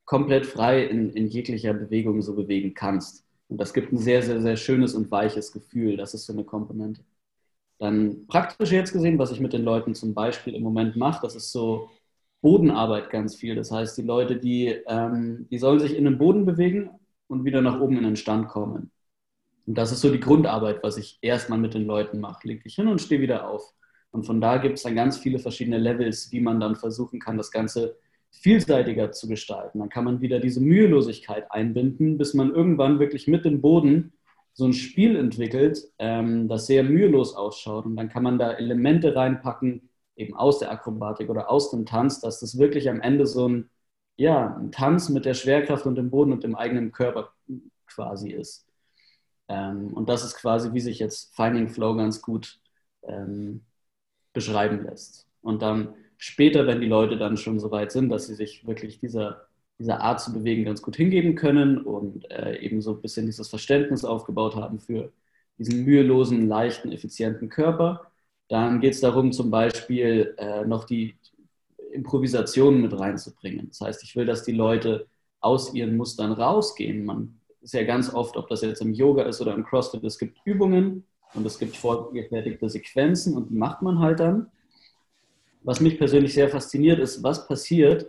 komplett 0.04 0.46
frei 0.46 0.84
in, 0.86 1.10
in 1.10 1.28
jeglicher 1.28 1.74
Bewegung 1.74 2.22
so 2.22 2.34
bewegen 2.34 2.74
kannst. 2.74 3.24
Und 3.48 3.58
das 3.58 3.72
gibt 3.74 3.92
ein 3.92 3.98
sehr, 3.98 4.22
sehr, 4.22 4.40
sehr 4.42 4.56
schönes 4.56 4.94
und 4.94 5.10
weiches 5.10 5.52
Gefühl. 5.52 5.96
Das 5.96 6.14
ist 6.14 6.26
so 6.26 6.32
eine 6.32 6.44
Komponente. 6.44 7.02
Dann 7.78 8.26
praktisch 8.26 8.72
jetzt 8.72 8.92
gesehen, 8.92 9.18
was 9.18 9.30
ich 9.32 9.40
mit 9.40 9.52
den 9.52 9.62
Leuten 9.64 9.94
zum 9.94 10.14
Beispiel 10.14 10.54
im 10.54 10.62
Moment 10.62 10.96
mache, 10.96 11.22
das 11.22 11.36
ist 11.36 11.52
so 11.52 11.90
Bodenarbeit 12.40 13.10
ganz 13.10 13.36
viel. 13.36 13.54
Das 13.54 13.70
heißt, 13.70 13.98
die 13.98 14.02
Leute, 14.02 14.36
die, 14.36 14.68
ähm, 14.86 15.46
die 15.50 15.58
sollen 15.58 15.80
sich 15.80 15.96
in 15.96 16.04
den 16.04 16.18
Boden 16.18 16.46
bewegen, 16.46 16.90
und 17.28 17.44
wieder 17.44 17.62
nach 17.62 17.80
oben 17.80 17.96
in 17.96 18.04
den 18.04 18.16
Stand 18.16 18.48
kommen. 18.48 18.90
Und 19.66 19.76
das 19.76 19.92
ist 19.92 20.00
so 20.00 20.10
die 20.10 20.20
Grundarbeit, 20.20 20.82
was 20.82 20.96
ich 20.96 21.18
erstmal 21.20 21.58
mit 21.58 21.74
den 21.74 21.86
Leuten 21.86 22.20
mache. 22.20 22.48
Leg 22.48 22.62
dich 22.64 22.74
hin 22.74 22.88
und 22.88 23.00
steh 23.00 23.20
wieder 23.20 23.48
auf. 23.48 23.74
Und 24.10 24.24
von 24.24 24.40
da 24.40 24.56
gibt 24.56 24.78
es 24.78 24.82
dann 24.82 24.94
ganz 24.94 25.18
viele 25.18 25.38
verschiedene 25.38 25.78
Levels, 25.78 26.32
wie 26.32 26.40
man 26.40 26.58
dann 26.58 26.74
versuchen 26.74 27.20
kann, 27.20 27.36
das 27.36 27.50
Ganze 27.50 27.96
vielseitiger 28.30 29.12
zu 29.12 29.28
gestalten. 29.28 29.78
Dann 29.78 29.90
kann 29.90 30.04
man 30.04 30.22
wieder 30.22 30.40
diese 30.40 30.60
Mühelosigkeit 30.60 31.50
einbinden, 31.52 32.16
bis 32.16 32.32
man 32.32 32.50
irgendwann 32.50 32.98
wirklich 32.98 33.28
mit 33.28 33.44
dem 33.44 33.60
Boden 33.60 34.14
so 34.54 34.64
ein 34.64 34.72
Spiel 34.72 35.14
entwickelt, 35.16 35.84
ähm, 35.98 36.48
das 36.48 36.66
sehr 36.66 36.82
mühelos 36.82 37.34
ausschaut. 37.34 37.84
Und 37.84 37.96
dann 37.96 38.08
kann 38.08 38.22
man 38.22 38.38
da 38.38 38.52
Elemente 38.52 39.14
reinpacken, 39.14 39.88
eben 40.18 40.34
aus 40.34 40.58
der 40.58 40.70
Akrobatik 40.70 41.30
oder 41.30 41.50
aus 41.50 41.70
dem 41.70 41.86
Tanz, 41.86 42.20
dass 42.20 42.40
das 42.40 42.58
wirklich 42.58 42.90
am 42.90 43.00
Ende 43.00 43.26
so 43.26 43.48
ein 43.48 43.70
ja, 44.18 44.56
ein 44.56 44.72
Tanz 44.72 45.08
mit 45.10 45.24
der 45.24 45.34
Schwerkraft 45.34 45.86
und 45.86 45.94
dem 45.94 46.10
Boden 46.10 46.32
und 46.32 46.44
dem 46.44 46.56
eigenen 46.56 46.92
Körper 46.92 47.32
quasi 47.86 48.30
ist. 48.30 48.66
Ähm, 49.48 49.94
und 49.94 50.08
das 50.08 50.24
ist 50.24 50.36
quasi, 50.36 50.72
wie 50.74 50.80
sich 50.80 50.98
jetzt 50.98 51.34
Finding 51.36 51.68
Flow 51.68 51.94
ganz 51.96 52.20
gut 52.20 52.60
ähm, 53.04 53.62
beschreiben 54.32 54.84
lässt. 54.84 55.28
Und 55.40 55.62
dann 55.62 55.94
später, 56.18 56.66
wenn 56.66 56.80
die 56.80 56.88
Leute 56.88 57.16
dann 57.16 57.36
schon 57.36 57.60
so 57.60 57.70
weit 57.70 57.92
sind, 57.92 58.10
dass 58.10 58.26
sie 58.26 58.34
sich 58.34 58.66
wirklich 58.66 58.98
dieser, 58.98 59.46
dieser 59.78 60.00
Art 60.00 60.20
zu 60.20 60.32
bewegen 60.32 60.64
ganz 60.64 60.82
gut 60.82 60.96
hingeben 60.96 61.36
können 61.36 61.78
und 61.78 62.30
äh, 62.30 62.58
eben 62.58 62.82
so 62.82 62.94
ein 62.94 63.00
bisschen 63.00 63.26
dieses 63.26 63.48
Verständnis 63.48 64.04
aufgebaut 64.04 64.56
haben 64.56 64.80
für 64.80 65.12
diesen 65.58 65.84
mühelosen, 65.84 66.48
leichten, 66.48 66.92
effizienten 66.92 67.48
Körper, 67.48 68.07
dann 68.48 68.80
geht 68.80 68.94
es 68.94 69.00
darum, 69.00 69.32
zum 69.32 69.50
Beispiel 69.50 70.34
äh, 70.38 70.64
noch 70.64 70.84
die, 70.84 71.14
Improvisationen 71.92 72.82
mit 72.82 72.98
reinzubringen. 72.98 73.68
Das 73.68 73.80
heißt, 73.80 74.02
ich 74.04 74.16
will, 74.16 74.26
dass 74.26 74.44
die 74.44 74.52
Leute 74.52 75.06
aus 75.40 75.74
ihren 75.74 75.96
Mustern 75.96 76.32
rausgehen. 76.32 77.04
Man 77.04 77.40
ist 77.60 77.74
ja 77.74 77.84
ganz 77.84 78.12
oft, 78.12 78.36
ob 78.36 78.48
das 78.48 78.62
jetzt 78.62 78.80
im 78.80 78.92
Yoga 78.92 79.22
ist 79.22 79.40
oder 79.40 79.54
im 79.54 79.64
CrossFit, 79.64 80.04
es 80.04 80.18
gibt 80.18 80.38
Übungen 80.44 81.04
und 81.34 81.46
es 81.46 81.58
gibt 81.58 81.76
vorgefertigte 81.76 82.68
Sequenzen 82.68 83.36
und 83.36 83.50
die 83.50 83.56
macht 83.56 83.82
man 83.82 83.98
halt 83.98 84.20
dann. 84.20 84.50
Was 85.62 85.80
mich 85.80 85.98
persönlich 85.98 86.34
sehr 86.34 86.48
fasziniert, 86.48 86.98
ist, 86.98 87.22
was 87.22 87.46
passiert, 87.46 88.06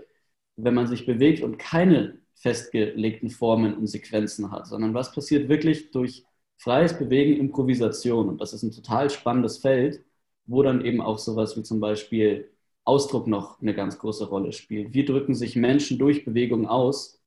wenn 0.55 0.73
man 0.73 0.87
sich 0.87 1.05
bewegt 1.05 1.43
und 1.43 1.57
keine 1.57 2.19
festgelegten 2.35 3.29
Formen 3.29 3.75
und 3.75 3.87
Sequenzen 3.87 4.51
hat, 4.51 4.67
sondern 4.67 4.93
was 4.93 5.11
passiert 5.11 5.49
wirklich 5.49 5.91
durch 5.91 6.23
freies 6.57 6.97
Bewegen, 6.97 7.39
Improvisation. 7.39 8.29
Und 8.29 8.39
das 8.39 8.53
ist 8.53 8.63
ein 8.63 8.71
total 8.71 9.09
spannendes 9.09 9.57
Feld, 9.57 10.01
wo 10.49 10.63
dann 10.63 10.83
eben 10.83 11.01
auch 11.01 11.19
sowas 11.19 11.55
wie 11.57 11.63
zum 11.63 11.79
Beispiel 11.79 12.49
Ausdruck 12.83 13.27
noch 13.27 13.61
eine 13.61 13.75
ganz 13.75 13.99
große 13.99 14.27
Rolle 14.27 14.51
spielt. 14.51 14.93
Wie 14.93 15.05
drücken 15.05 15.35
sich 15.35 15.55
Menschen 15.55 15.99
durch 15.99 16.25
Bewegung 16.25 16.67
aus? 16.67 17.21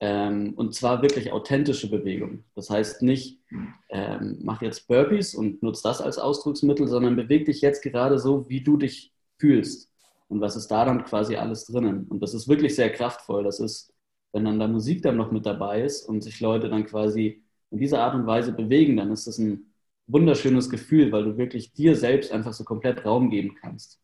Ähm, 0.00 0.54
und 0.54 0.74
zwar 0.74 1.02
wirklich 1.02 1.32
authentische 1.32 1.90
Bewegung. 1.90 2.44
Das 2.54 2.70
heißt 2.70 3.02
nicht, 3.02 3.40
ähm, 3.88 4.38
mach 4.42 4.62
jetzt 4.62 4.86
Burpees 4.86 5.34
und 5.34 5.60
nutze 5.62 5.82
das 5.82 6.00
als 6.00 6.18
Ausdrucksmittel, 6.18 6.86
sondern 6.86 7.16
beweg 7.16 7.46
dich 7.46 7.60
jetzt 7.62 7.82
gerade 7.82 8.18
so, 8.18 8.48
wie 8.48 8.62
du 8.62 8.76
dich 8.76 9.12
fühlst. 9.38 9.90
Und 10.28 10.40
was 10.40 10.54
ist 10.56 10.68
da 10.68 10.84
dann 10.84 11.04
quasi 11.04 11.36
alles 11.36 11.66
drinnen? 11.66 12.06
Und 12.08 12.22
das 12.22 12.34
ist 12.34 12.48
wirklich 12.48 12.76
sehr 12.76 12.92
kraftvoll. 12.92 13.42
Das 13.42 13.58
ist, 13.58 13.92
wenn 14.32 14.44
dann 14.44 14.60
da 14.60 14.68
Musik 14.68 15.02
dann 15.02 15.16
noch 15.16 15.32
mit 15.32 15.46
dabei 15.46 15.82
ist 15.82 16.08
und 16.08 16.22
sich 16.22 16.38
Leute 16.40 16.68
dann 16.68 16.86
quasi 16.86 17.42
in 17.70 17.78
dieser 17.78 18.02
Art 18.02 18.14
und 18.14 18.26
Weise 18.26 18.52
bewegen, 18.52 18.96
dann 18.96 19.10
ist 19.10 19.26
das 19.26 19.38
ein 19.38 19.72
wunderschönes 20.08 20.70
Gefühl, 20.70 21.12
weil 21.12 21.24
du 21.24 21.36
wirklich 21.38 21.72
dir 21.72 21.94
selbst 21.94 22.32
einfach 22.32 22.52
so 22.52 22.64
komplett 22.64 23.04
Raum 23.04 23.30
geben 23.30 23.54
kannst. 23.60 24.00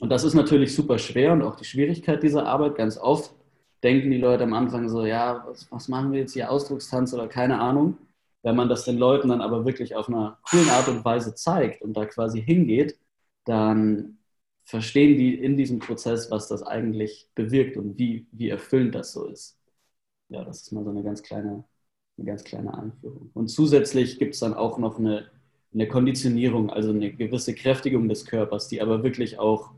Und 0.00 0.10
das 0.10 0.24
ist 0.24 0.34
natürlich 0.34 0.74
super 0.74 0.98
schwer 0.98 1.32
und 1.32 1.42
auch 1.42 1.56
die 1.56 1.64
Schwierigkeit 1.64 2.22
dieser 2.22 2.46
Arbeit. 2.46 2.76
Ganz 2.76 2.96
oft 2.96 3.34
denken 3.82 4.10
die 4.10 4.18
Leute 4.18 4.44
am 4.44 4.54
Anfang 4.54 4.88
so, 4.88 5.04
ja, 5.04 5.44
was, 5.46 5.70
was 5.70 5.88
machen 5.88 6.12
wir 6.12 6.20
jetzt 6.20 6.32
hier, 6.34 6.50
Ausdruckstanz 6.50 7.12
oder 7.14 7.28
keine 7.28 7.60
Ahnung. 7.60 7.98
Wenn 8.42 8.56
man 8.56 8.68
das 8.68 8.84
den 8.84 8.98
Leuten 8.98 9.28
dann 9.28 9.40
aber 9.40 9.66
wirklich 9.66 9.96
auf 9.96 10.08
einer 10.08 10.38
coolen 10.48 10.68
Art 10.70 10.88
und 10.88 11.04
Weise 11.04 11.34
zeigt 11.34 11.82
und 11.82 11.94
da 11.94 12.06
quasi 12.06 12.40
hingeht, 12.40 12.96
dann 13.44 14.18
verstehen 14.64 15.16
die 15.18 15.34
in 15.34 15.56
diesem 15.56 15.80
Prozess, 15.80 16.30
was 16.30 16.46
das 16.48 16.62
eigentlich 16.62 17.28
bewirkt 17.34 17.76
und 17.76 17.98
wie, 17.98 18.28
wie 18.32 18.50
erfüllend 18.50 18.94
das 18.94 19.12
so 19.12 19.26
ist. 19.26 19.58
Ja, 20.28 20.44
das 20.44 20.62
ist 20.62 20.72
mal 20.72 20.84
so 20.84 20.90
eine 20.90 21.02
ganz 21.02 21.22
kleine, 21.22 21.64
eine 22.18 22.26
ganz 22.26 22.44
kleine 22.44 22.76
Einführung. 22.76 23.30
Und 23.34 23.48
zusätzlich 23.48 24.18
gibt 24.18 24.34
es 24.34 24.40
dann 24.40 24.54
auch 24.54 24.78
noch 24.78 24.98
eine, 24.98 25.30
eine 25.72 25.88
Konditionierung, 25.88 26.70
also 26.70 26.90
eine 26.90 27.12
gewisse 27.12 27.54
Kräftigung 27.54 28.08
des 28.08 28.24
Körpers, 28.26 28.68
die 28.68 28.82
aber 28.82 29.02
wirklich 29.02 29.38
auch 29.38 29.70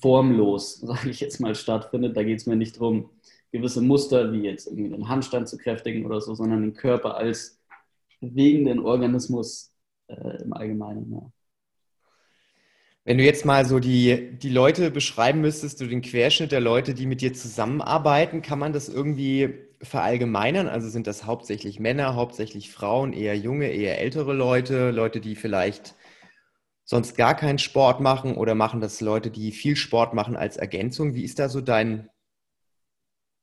formlos, 0.00 0.76
sage 0.80 1.10
ich 1.10 1.20
jetzt 1.20 1.40
mal, 1.40 1.54
stattfindet. 1.54 2.16
Da 2.16 2.22
geht 2.24 2.40
es 2.40 2.46
mir 2.46 2.56
nicht 2.56 2.76
darum, 2.76 3.10
gewisse 3.52 3.80
Muster, 3.82 4.32
wie 4.32 4.42
jetzt 4.42 4.66
irgendwie 4.66 4.90
den 4.90 5.08
Handstand 5.08 5.48
zu 5.48 5.58
kräftigen 5.58 6.06
oder 6.06 6.20
so, 6.20 6.34
sondern 6.34 6.62
den 6.62 6.74
Körper 6.74 7.16
als 7.16 7.58
bewegenden 8.20 8.80
Organismus 8.80 9.72
äh, 10.08 10.42
im 10.42 10.52
Allgemeinen. 10.52 11.10
Ja. 11.12 11.32
Wenn 13.04 13.18
du 13.18 13.24
jetzt 13.24 13.44
mal 13.44 13.64
so 13.64 13.78
die, 13.78 14.36
die 14.38 14.50
Leute 14.50 14.90
beschreiben 14.90 15.40
müsstest, 15.40 15.80
du 15.80 15.86
den 15.86 16.02
Querschnitt 16.02 16.52
der 16.52 16.60
Leute, 16.60 16.94
die 16.94 17.06
mit 17.06 17.22
dir 17.22 17.32
zusammenarbeiten, 17.32 18.42
kann 18.42 18.58
man 18.58 18.72
das 18.72 18.88
irgendwie 18.88 19.54
verallgemeinern? 19.82 20.68
Also 20.68 20.90
sind 20.90 21.06
das 21.06 21.24
hauptsächlich 21.24 21.80
Männer, 21.80 22.14
hauptsächlich 22.14 22.70
Frauen, 22.70 23.12
eher 23.14 23.36
junge, 23.36 23.68
eher 23.68 23.98
ältere 23.98 24.34
Leute, 24.34 24.90
Leute, 24.90 25.20
die 25.20 25.34
vielleicht 25.34 25.94
sonst 26.84 27.16
gar 27.16 27.34
keinen 27.36 27.58
Sport 27.58 28.00
machen 28.00 28.36
oder 28.36 28.54
machen 28.54 28.80
das 28.80 29.00
Leute, 29.00 29.30
die 29.30 29.52
viel 29.52 29.76
Sport 29.76 30.12
machen 30.12 30.36
als 30.36 30.56
Ergänzung? 30.58 31.14
Wie 31.14 31.24
ist 31.24 31.38
da 31.38 31.48
so 31.48 31.62
dein, 31.62 32.10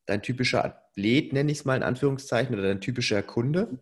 dein 0.05 0.21
typischer 0.21 0.65
Athlet, 0.65 1.33
nenne 1.33 1.51
ich 1.51 1.59
es 1.59 1.65
mal 1.65 1.77
in 1.77 1.83
Anführungszeichen, 1.83 2.53
oder 2.53 2.67
dein 2.67 2.81
typischer 2.81 3.23
Kunde? 3.23 3.79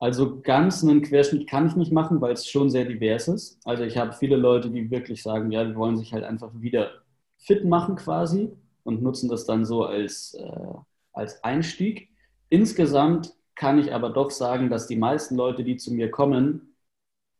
Also 0.00 0.40
ganz 0.40 0.82
einen 0.82 1.02
Querschnitt 1.02 1.46
kann 1.48 1.66
ich 1.66 1.76
nicht 1.76 1.92
machen, 1.92 2.20
weil 2.22 2.32
es 2.32 2.48
schon 2.48 2.70
sehr 2.70 2.86
divers 2.86 3.28
ist. 3.28 3.60
Also 3.64 3.84
ich 3.84 3.98
habe 3.98 4.14
viele 4.14 4.36
Leute, 4.36 4.70
die 4.70 4.90
wirklich 4.90 5.22
sagen, 5.22 5.52
ja, 5.52 5.62
die 5.64 5.76
wollen 5.76 5.98
sich 5.98 6.14
halt 6.14 6.24
einfach 6.24 6.50
wieder 6.54 6.90
fit 7.38 7.66
machen 7.66 7.96
quasi 7.96 8.50
und 8.82 9.02
nutzen 9.02 9.28
das 9.28 9.44
dann 9.44 9.66
so 9.66 9.84
als, 9.84 10.34
äh, 10.34 10.74
als 11.12 11.44
Einstieg. 11.44 12.08
Insgesamt 12.48 13.34
kann 13.54 13.78
ich 13.78 13.92
aber 13.92 14.10
doch 14.10 14.30
sagen, 14.30 14.70
dass 14.70 14.86
die 14.86 14.96
meisten 14.96 15.36
Leute, 15.36 15.64
die 15.64 15.76
zu 15.76 15.92
mir 15.92 16.10
kommen, 16.10 16.74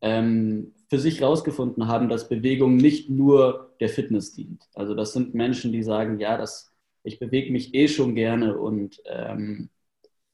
ähm, 0.03 0.75
für 0.91 0.99
sich 0.99 1.21
herausgefunden 1.21 1.89
haben, 1.89 2.11
dass 2.11 2.29
Bewegung 2.29 2.77
nicht 2.77 3.09
nur 3.09 3.75
der 3.81 3.89
Fitness 3.89 4.33
dient. 4.35 4.69
Also 4.75 4.95
das 4.95 5.13
sind 5.15 5.35
Menschen, 5.35 5.73
die 5.73 5.83
sagen, 5.83 6.19
ja, 6.21 6.37
das, 6.37 6.75
ich 7.05 7.19
bewege 7.19 7.53
mich 7.53 7.75
eh 7.75 7.89
schon 7.89 8.15
gerne 8.15 8.59
und 8.59 9.01
ähm, 9.07 9.71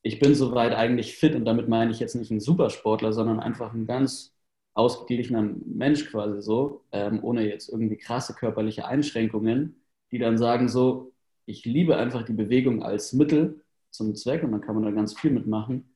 ich 0.06 0.20
bin 0.20 0.34
soweit 0.36 0.72
eigentlich 0.72 1.16
fit 1.16 1.34
und 1.34 1.44
damit 1.44 1.68
meine 1.68 1.90
ich 1.90 1.98
jetzt 1.98 2.14
nicht 2.14 2.30
ein 2.30 2.38
Supersportler, 2.40 3.12
sondern 3.12 3.40
einfach 3.40 3.74
ein 3.74 3.86
ganz 3.86 4.36
ausgeglichener 4.74 5.42
Mensch 5.42 6.10
quasi 6.10 6.42
so, 6.42 6.84
ähm, 6.92 7.24
ohne 7.24 7.48
jetzt 7.48 7.68
irgendwie 7.68 7.96
krasse 7.96 8.34
körperliche 8.34 8.86
Einschränkungen, 8.86 9.82
die 10.12 10.18
dann 10.18 10.38
sagen 10.38 10.68
so, 10.68 11.12
ich 11.46 11.64
liebe 11.64 11.96
einfach 11.96 12.24
die 12.24 12.34
Bewegung 12.34 12.84
als 12.84 13.12
Mittel 13.14 13.64
zum 13.90 14.14
Zweck 14.14 14.44
und 14.44 14.52
dann 14.52 14.60
kann 14.60 14.76
man 14.76 14.84
da 14.84 14.90
ganz 14.92 15.18
viel 15.18 15.32
mitmachen. 15.32 15.92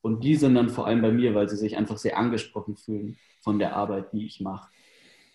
Und 0.00 0.24
die 0.24 0.34
sind 0.36 0.56
dann 0.56 0.70
vor 0.70 0.86
allem 0.86 1.02
bei 1.02 1.12
mir, 1.12 1.34
weil 1.34 1.48
sie 1.48 1.56
sich 1.56 1.76
einfach 1.76 1.98
sehr 1.98 2.18
angesprochen 2.18 2.76
fühlen 2.76 3.16
von 3.42 3.58
der 3.60 3.76
Arbeit, 3.76 4.12
die 4.12 4.26
ich 4.26 4.40
mache. 4.40 4.70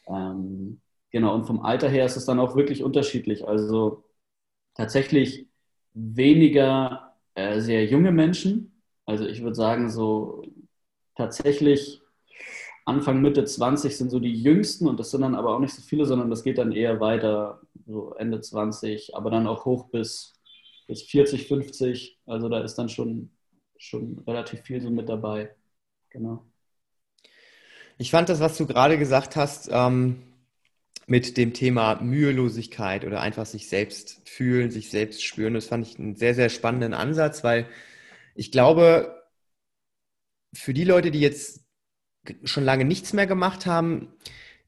Ähm, 0.07 0.81
genau, 1.11 1.35
und 1.35 1.45
vom 1.45 1.61
Alter 1.61 1.89
her 1.89 2.05
ist 2.05 2.17
es 2.17 2.25
dann 2.25 2.39
auch 2.39 2.55
wirklich 2.57 2.83
unterschiedlich. 2.83 3.47
Also 3.47 4.03
tatsächlich 4.75 5.47
weniger 5.93 7.06
äh, 7.37 7.61
sehr 7.61 7.85
junge 7.85 8.11
Menschen. 8.11 8.81
Also 9.05 9.27
ich 9.27 9.43
würde 9.43 9.55
sagen, 9.55 9.91
so 9.91 10.43
tatsächlich 11.15 12.01
Anfang, 12.83 13.21
Mitte 13.21 13.45
20 13.45 13.95
sind 13.95 14.09
so 14.09 14.19
die 14.19 14.33
jüngsten 14.33 14.87
und 14.87 14.99
das 14.99 15.11
sind 15.11 15.21
dann 15.21 15.35
aber 15.35 15.53
auch 15.53 15.59
nicht 15.59 15.73
so 15.75 15.83
viele, 15.83 16.05
sondern 16.05 16.31
das 16.31 16.43
geht 16.43 16.57
dann 16.57 16.71
eher 16.71 16.99
weiter, 16.99 17.61
so 17.85 18.15
Ende 18.15 18.41
20, 18.41 19.15
aber 19.15 19.29
dann 19.29 19.45
auch 19.45 19.65
hoch 19.65 19.89
bis, 19.91 20.33
bis 20.87 21.03
40, 21.03 21.47
50. 21.47 22.19
Also 22.25 22.49
da 22.49 22.61
ist 22.61 22.75
dann 22.75 22.89
schon, 22.89 23.29
schon 23.77 24.23
relativ 24.25 24.61
viel 24.61 24.81
so 24.81 24.89
mit 24.89 25.07
dabei. 25.07 25.53
Genau. 26.09 26.43
Ich 27.99 28.09
fand 28.09 28.29
das, 28.29 28.39
was 28.39 28.57
du 28.57 28.65
gerade 28.65 28.97
gesagt 28.97 29.35
hast, 29.35 29.69
ähm, 29.71 30.23
mit 31.07 31.37
dem 31.37 31.53
Thema 31.53 32.01
Mühelosigkeit 32.01 33.05
oder 33.05 33.21
einfach 33.21 33.45
sich 33.45 33.69
selbst 33.69 34.21
fühlen, 34.25 34.71
sich 34.71 34.89
selbst 34.89 35.23
spüren. 35.23 35.53
Das 35.53 35.67
fand 35.67 35.87
ich 35.87 35.97
einen 35.97 36.15
sehr, 36.17 36.35
sehr 36.35 36.49
spannenden 36.49 36.93
Ansatz, 36.93 37.43
weil 37.43 37.67
ich 38.35 38.51
glaube, 38.51 39.23
für 40.53 40.73
die 40.73 40.83
Leute, 40.83 41.09
die 41.11 41.21
jetzt 41.21 41.61
schon 42.43 42.65
lange 42.65 42.85
nichts 42.85 43.13
mehr 43.13 43.25
gemacht 43.25 43.65
haben, 43.65 44.13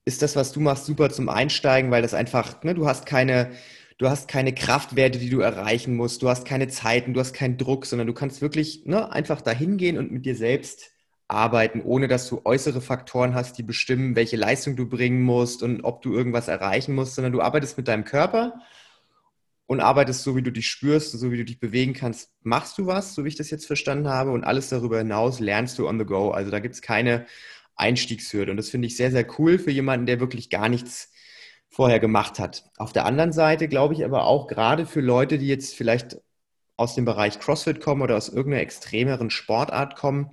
ist 0.05 0.21
das, 0.21 0.35
was 0.37 0.53
du 0.53 0.61
machst, 0.61 0.85
super 0.85 1.09
zum 1.09 1.29
Einsteigen, 1.29 1.91
weil 1.91 2.01
das 2.01 2.13
einfach, 2.13 2.63
ne, 2.63 2.73
du 2.73 2.87
hast 2.87 3.05
keine, 3.05 3.51
du 3.97 4.09
hast 4.09 4.29
keine 4.29 4.53
Kraftwerte, 4.55 5.19
die 5.19 5.29
du 5.29 5.41
erreichen 5.41 5.95
musst, 5.95 6.21
du 6.21 6.29
hast 6.29 6.45
keine 6.45 6.69
Zeiten, 6.69 7.13
du 7.13 7.19
hast 7.19 7.33
keinen 7.33 7.57
Druck, 7.57 7.85
sondern 7.85 8.07
du 8.07 8.13
kannst 8.13 8.41
wirklich 8.41 8.85
ne, 8.85 9.11
einfach 9.11 9.41
dahin 9.41 9.77
gehen 9.77 9.97
und 9.97 10.11
mit 10.11 10.25
dir 10.25 10.35
selbst 10.35 10.91
arbeiten, 11.29 11.81
ohne 11.81 12.07
dass 12.07 12.27
du 12.27 12.41
äußere 12.43 12.81
Faktoren 12.81 13.35
hast, 13.35 13.57
die 13.57 13.63
bestimmen, 13.63 14.15
welche 14.15 14.35
Leistung 14.35 14.75
du 14.75 14.89
bringen 14.89 15.21
musst 15.21 15.63
und 15.63 15.83
ob 15.83 16.01
du 16.01 16.13
irgendwas 16.13 16.47
erreichen 16.47 16.95
musst, 16.95 17.15
sondern 17.15 17.31
du 17.31 17.41
arbeitest 17.41 17.77
mit 17.77 17.87
deinem 17.87 18.03
Körper 18.03 18.59
und 19.67 19.79
arbeitest 19.79 20.23
so, 20.23 20.35
wie 20.35 20.41
du 20.41 20.51
dich 20.51 20.67
spürst, 20.67 21.11
so 21.11 21.31
wie 21.31 21.37
du 21.37 21.45
dich 21.45 21.59
bewegen 21.59 21.93
kannst, 21.93 22.31
machst 22.41 22.79
du 22.79 22.87
was, 22.87 23.13
so 23.13 23.23
wie 23.23 23.27
ich 23.27 23.35
das 23.35 23.51
jetzt 23.51 23.67
verstanden 23.67 24.07
habe, 24.07 24.31
und 24.31 24.43
alles 24.43 24.69
darüber 24.69 24.97
hinaus 24.97 25.39
lernst 25.39 25.77
du 25.77 25.87
on 25.87 25.99
the 25.99 26.05
go. 26.05 26.31
Also 26.31 26.49
da 26.49 26.59
gibt 26.59 26.73
es 26.73 26.81
keine 26.81 27.27
Einstiegshürde. 27.75 28.49
Und 28.49 28.57
das 28.57 28.69
finde 28.69 28.87
ich 28.87 28.97
sehr, 28.97 29.11
sehr 29.11 29.27
cool 29.37 29.59
für 29.59 29.69
jemanden, 29.69 30.07
der 30.07 30.19
wirklich 30.19 30.49
gar 30.49 30.69
nichts 30.69 31.11
vorher 31.69 31.99
gemacht 31.99 32.39
hat. 32.39 32.63
Auf 32.77 32.93
der 32.93 33.05
anderen 33.05 33.31
Seite 33.31 33.67
glaube 33.67 33.93
ich 33.93 34.03
aber 34.03 34.25
auch 34.25 34.47
gerade 34.47 34.87
für 34.87 35.01
Leute, 35.01 35.37
die 35.37 35.47
jetzt 35.47 35.75
vielleicht 35.75 36.19
aus 36.75 36.95
dem 36.95 37.05
Bereich 37.05 37.39
CrossFit 37.39 37.79
kommen 37.79 38.01
oder 38.01 38.17
aus 38.17 38.29
irgendeiner 38.29 38.63
extremeren 38.63 39.29
Sportart 39.29 39.95
kommen, 39.95 40.31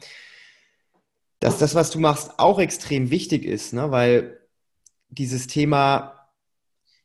dass 1.40 1.58
das, 1.58 1.74
was 1.74 1.90
du 1.90 2.00
machst, 2.00 2.38
auch 2.38 2.58
extrem 2.58 3.10
wichtig 3.10 3.44
ist, 3.44 3.72
ne? 3.72 3.90
weil 3.90 4.40
dieses 5.08 5.46
Thema 5.46 6.16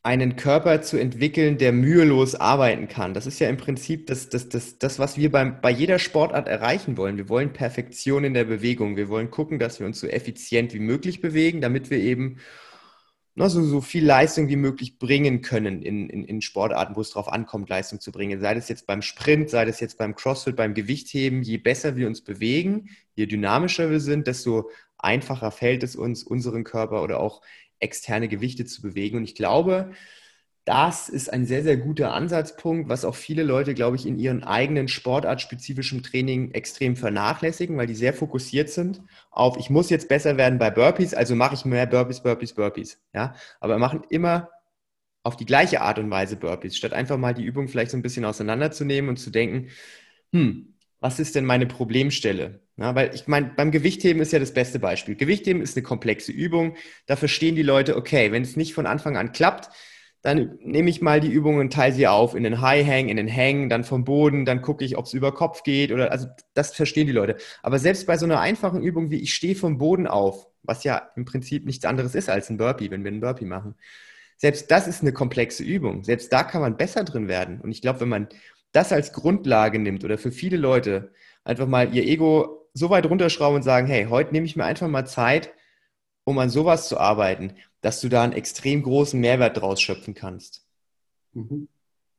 einen 0.04 0.34
Körper 0.34 0.82
zu 0.82 0.98
entwickeln, 0.98 1.58
der 1.58 1.72
mühelos 1.72 2.34
arbeiten 2.34 2.88
kann. 2.88 3.14
Das 3.14 3.26
ist 3.26 3.38
ja 3.38 3.48
im 3.48 3.56
Prinzip 3.56 4.08
das, 4.08 4.28
das, 4.28 4.48
das, 4.48 4.78
das 4.78 4.98
was 4.98 5.16
wir 5.16 5.30
beim, 5.30 5.60
bei 5.60 5.70
jeder 5.70 6.00
Sportart 6.00 6.48
erreichen 6.48 6.96
wollen. 6.96 7.16
Wir 7.16 7.28
wollen 7.28 7.52
Perfektion 7.52 8.24
in 8.24 8.34
der 8.34 8.44
Bewegung. 8.44 8.96
Wir 8.96 9.08
wollen 9.08 9.30
gucken, 9.30 9.60
dass 9.60 9.78
wir 9.78 9.86
uns 9.86 10.00
so 10.00 10.08
effizient 10.08 10.74
wie 10.74 10.80
möglich 10.80 11.20
bewegen, 11.20 11.60
damit 11.60 11.90
wir 11.90 11.98
eben 11.98 12.38
ne, 13.34 13.48
so, 13.48 13.62
so 13.62 13.80
viel 13.80 14.04
Leistung 14.04 14.48
wie 14.48 14.56
möglich 14.56 14.98
bringen 14.98 15.42
können 15.42 15.82
in, 15.82 16.08
in, 16.08 16.24
in 16.24 16.42
Sportarten, 16.42 16.96
wo 16.96 17.00
es 17.00 17.10
darauf 17.10 17.28
ankommt, 17.28 17.68
Leistung 17.68 18.00
zu 18.00 18.12
bringen. 18.12 18.40
Sei 18.40 18.54
das 18.54 18.68
jetzt 18.68 18.86
beim 18.86 19.02
Sprint, 19.02 19.50
sei 19.50 19.64
das 19.64 19.80
jetzt 19.80 19.98
beim 19.98 20.14
Crossfit, 20.14 20.56
beim 20.56 20.74
Gewichtheben. 20.74 21.42
Je 21.42 21.58
besser 21.58 21.96
wir 21.96 22.06
uns 22.06 22.22
bewegen, 22.22 22.90
je 23.14 23.26
dynamischer 23.26 23.90
wir 23.90 24.00
sind, 24.00 24.26
desto 24.26 24.70
einfacher 24.98 25.50
fällt 25.50 25.82
es 25.82 25.96
uns, 25.96 26.22
unseren 26.22 26.64
Körper 26.64 27.02
oder 27.02 27.20
auch 27.20 27.42
externe 27.80 28.28
Gewichte 28.28 28.64
zu 28.64 28.82
bewegen. 28.82 29.16
Und 29.16 29.24
ich 29.24 29.34
glaube, 29.34 29.92
das 30.64 31.08
ist 31.08 31.32
ein 31.32 31.44
sehr, 31.44 31.64
sehr 31.64 31.76
guter 31.76 32.14
Ansatzpunkt, 32.14 32.88
was 32.88 33.04
auch 33.04 33.16
viele 33.16 33.42
Leute, 33.42 33.74
glaube 33.74 33.96
ich, 33.96 34.06
in 34.06 34.18
ihren 34.18 34.44
eigenen 34.44 34.86
sportartspezifischen 34.86 36.04
Training 36.04 36.52
extrem 36.52 36.94
vernachlässigen, 36.94 37.76
weil 37.76 37.88
die 37.88 37.96
sehr 37.96 38.12
fokussiert 38.12 38.70
sind 38.70 39.02
auf, 39.30 39.56
ich 39.56 39.70
muss 39.70 39.90
jetzt 39.90 40.08
besser 40.08 40.36
werden 40.36 40.60
bei 40.60 40.70
Burpees, 40.70 41.14
also 41.14 41.34
mache 41.34 41.54
ich 41.54 41.64
mehr 41.64 41.86
Burpees, 41.86 42.22
Burpees, 42.22 42.54
Burpees. 42.54 43.00
Ja? 43.12 43.34
Aber 43.58 43.78
machen 43.78 44.02
immer 44.08 44.50
auf 45.24 45.36
die 45.36 45.46
gleiche 45.46 45.80
Art 45.80 45.98
und 45.98 46.10
Weise 46.10 46.36
Burpees, 46.36 46.76
statt 46.76 46.92
einfach 46.92 47.18
mal 47.18 47.34
die 47.34 47.44
Übung 47.44 47.68
vielleicht 47.68 47.90
so 47.90 47.96
ein 47.96 48.02
bisschen 48.02 48.24
auseinanderzunehmen 48.24 49.08
und 49.08 49.16
zu 49.16 49.30
denken, 49.30 49.68
hm, 50.32 50.74
was 51.00 51.18
ist 51.18 51.34
denn 51.34 51.44
meine 51.44 51.66
Problemstelle? 51.66 52.60
Ja, 52.76 52.94
weil 52.94 53.14
ich 53.14 53.26
meine, 53.26 53.52
beim 53.56 53.70
Gewichtheben 53.70 54.22
ist 54.22 54.32
ja 54.32 54.38
das 54.38 54.54
beste 54.54 54.78
Beispiel. 54.78 55.16
Gewichtheben 55.16 55.60
ist 55.60 55.76
eine 55.76 55.82
komplexe 55.82 56.32
Übung. 56.32 56.76
Da 57.06 57.16
verstehen 57.16 57.54
die 57.54 57.62
Leute, 57.62 57.96
okay, 57.96 58.32
wenn 58.32 58.42
es 58.42 58.56
nicht 58.56 58.72
von 58.72 58.86
Anfang 58.86 59.16
an 59.16 59.32
klappt, 59.32 59.68
dann 60.22 60.58
nehme 60.60 60.88
ich 60.88 61.02
mal 61.02 61.20
die 61.20 61.30
Übungen 61.30 61.58
und 61.58 61.72
teile 61.72 61.92
sie 61.92 62.06
auf 62.06 62.34
in 62.36 62.44
den 62.44 62.60
High 62.60 62.86
Hang, 62.86 63.08
in 63.08 63.16
den 63.16 63.30
Hang, 63.30 63.68
dann 63.68 63.82
vom 63.82 64.04
Boden, 64.04 64.44
dann 64.44 64.62
gucke 64.62 64.84
ich, 64.84 64.96
ob 64.96 65.06
es 65.06 65.14
über 65.14 65.34
Kopf 65.34 65.64
geht 65.64 65.90
oder 65.90 66.12
also 66.12 66.28
das 66.54 66.74
verstehen 66.74 67.08
die 67.08 67.12
Leute. 67.12 67.36
Aber 67.62 67.80
selbst 67.80 68.06
bei 68.06 68.16
so 68.16 68.24
einer 68.24 68.40
einfachen 68.40 68.82
Übung 68.82 69.10
wie 69.10 69.20
ich 69.20 69.34
stehe 69.34 69.56
vom 69.56 69.78
Boden 69.78 70.06
auf, 70.06 70.46
was 70.62 70.84
ja 70.84 71.10
im 71.16 71.24
Prinzip 71.24 71.66
nichts 71.66 71.84
anderes 71.84 72.14
ist 72.14 72.30
als 72.30 72.48
ein 72.50 72.56
Burpee, 72.56 72.90
wenn 72.90 73.02
wir 73.02 73.10
einen 73.10 73.20
Burpee 73.20 73.46
machen. 73.46 73.74
Selbst 74.36 74.70
das 74.70 74.86
ist 74.86 75.02
eine 75.02 75.12
komplexe 75.12 75.64
Übung. 75.64 76.04
Selbst 76.04 76.32
da 76.32 76.44
kann 76.44 76.62
man 76.62 76.76
besser 76.76 77.04
drin 77.04 77.28
werden. 77.28 77.60
Und 77.60 77.72
ich 77.72 77.82
glaube, 77.82 78.00
wenn 78.00 78.08
man 78.08 78.28
das 78.70 78.92
als 78.92 79.12
Grundlage 79.12 79.78
nimmt 79.78 80.04
oder 80.04 80.18
für 80.18 80.32
viele 80.32 80.56
Leute 80.56 81.12
einfach 81.44 81.66
mal 81.66 81.92
ihr 81.94 82.04
Ego 82.04 82.68
so 82.74 82.90
weit 82.90 83.06
runterschrauben 83.06 83.56
und 83.56 83.62
sagen, 83.62 83.86
hey, 83.86 84.06
heute 84.08 84.32
nehme 84.32 84.46
ich 84.46 84.56
mir 84.56 84.64
einfach 84.64 84.88
mal 84.88 85.04
Zeit, 85.04 85.52
um 86.24 86.38
an 86.38 86.50
sowas 86.50 86.88
zu 86.88 86.98
arbeiten, 86.98 87.54
dass 87.80 88.00
du 88.00 88.08
da 88.08 88.22
einen 88.22 88.32
extrem 88.32 88.82
großen 88.82 89.20
Mehrwert 89.20 89.60
draus 89.60 89.80
schöpfen 89.80 90.14
kannst. 90.14 90.66
Mhm. 91.32 91.68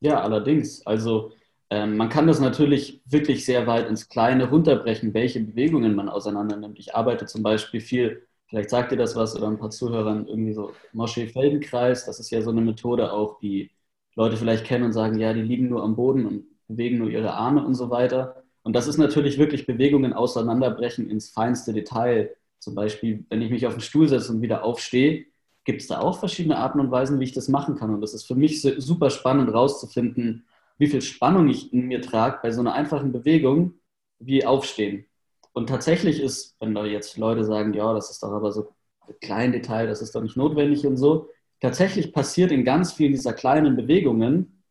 Ja, 0.02 0.22
allerdings. 0.22 0.86
Also 0.86 1.32
ähm, 1.70 1.98
man 1.98 2.10
kann 2.10 2.28
das 2.28 2.40
natürlich 2.40 3.02
wirklich 3.06 3.46
sehr 3.46 3.66
weit 3.68 3.88
ins 3.88 4.10
Kleine 4.10 4.50
runterbrechen, 4.50 5.14
welche 5.14 5.40
Bewegungen 5.40 5.96
man 5.96 6.10
auseinander 6.10 6.58
nimmt. 6.58 6.78
Ich 6.80 6.94
arbeite 6.94 7.26
zum 7.26 7.42
Beispiel 7.42 7.80
viel, 7.80 8.28
vielleicht 8.48 8.70
sagt 8.70 8.92
ihr 8.92 8.98
das 8.98 9.16
was 9.16 9.36
oder 9.36 9.48
ein 9.48 9.58
paar 9.58 9.70
Zuhörern, 9.70 10.28
irgendwie 10.28 10.54
so 10.54 10.74
Moschee-Feldenkreis. 10.92 12.06
Das 12.06 12.20
ist 12.20 12.30
ja 12.32 12.42
so 12.42 12.52
eine 12.52 12.62
Methode 12.62 13.12
auch, 13.12 13.40
die 13.40 13.72
Leute 14.16 14.38
vielleicht 14.38 14.66
kennen 14.66 14.84
und 14.84 14.94
sagen, 14.94 15.18
ja, 15.18 15.34
die 15.34 15.42
liegen 15.42 15.70
nur 15.70 15.84
am 15.84 15.96
Boden 15.96 16.26
und 16.26 16.46
bewegen 16.68 17.00
nur 17.00 17.10
ihre 17.10 17.34
Arme 17.34 17.66
und 17.66 17.76
so 17.76 17.90
weiter. 17.90 18.44
Und 18.62 18.76
das 18.76 18.88
ist 18.88 18.98
natürlich 18.98 19.38
wirklich 19.38 19.66
Bewegungen 19.66 20.14
auseinanderbrechen 20.14 21.10
ins 21.10 21.30
feinste 21.30 21.74
Detail. 21.74 22.36
Zum 22.64 22.76
Beispiel, 22.76 23.26
wenn 23.30 23.42
ich 23.42 23.52
mich 23.52 23.68
auf 23.68 23.74
den 23.74 23.82
Stuhl 23.82 24.08
setze 24.08 24.32
und 24.32 24.42
wieder 24.42 24.64
aufstehe, 24.64 25.26
gibt 25.66 25.82
es 25.82 25.88
da 25.88 26.00
auch 26.00 26.20
verschiedene 26.20 26.58
Arten 26.58 26.80
und 26.80 26.92
Weisen, 26.92 27.20
wie 27.20 27.26
ich 27.26 27.34
das 27.34 27.48
machen 27.48 27.76
kann. 27.76 27.94
Und 27.94 28.02
das 28.02 28.14
ist 28.14 28.26
für 28.26 28.36
mich 28.36 28.62
super 28.62 29.10
spannend 29.10 29.54
rauszufinden, 29.54 30.46
wie 30.78 30.88
viel 30.88 31.02
Spannung 31.02 31.50
ich 31.50 31.72
in 31.74 31.88
mir 31.88 32.02
trage 32.02 32.40
bei 32.42 32.52
so 32.52 32.62
einer 32.62 32.74
einfachen 32.74 33.12
Bewegung 33.12 33.76
wie 34.20 34.46
Aufstehen. 34.46 35.06
Und 35.54 35.68
tatsächlich 35.70 36.20
ist, 36.20 36.56
wenn 36.60 36.74
da 36.74 36.86
jetzt 36.86 37.18
Leute 37.18 37.44
sagen, 37.44 37.74
ja, 37.74 37.94
das 37.94 38.10
ist 38.10 38.24
doch 38.24 38.32
aber 38.32 38.52
so 38.52 38.74
ein 39.08 39.16
kleines 39.22 39.62
Detail, 39.62 39.88
das 39.88 40.02
ist 40.02 40.16
doch 40.16 40.22
nicht 40.22 40.36
notwendig 40.36 40.86
und 40.86 40.98
so, 40.98 41.30
tatsächlich 41.60 42.12
passiert 42.12 42.52
in 42.52 42.66
ganz 42.66 42.94
vielen 42.94 43.12
dieser 43.12 43.34
kleinen 43.34 43.76
Bewegungen, 43.76 44.64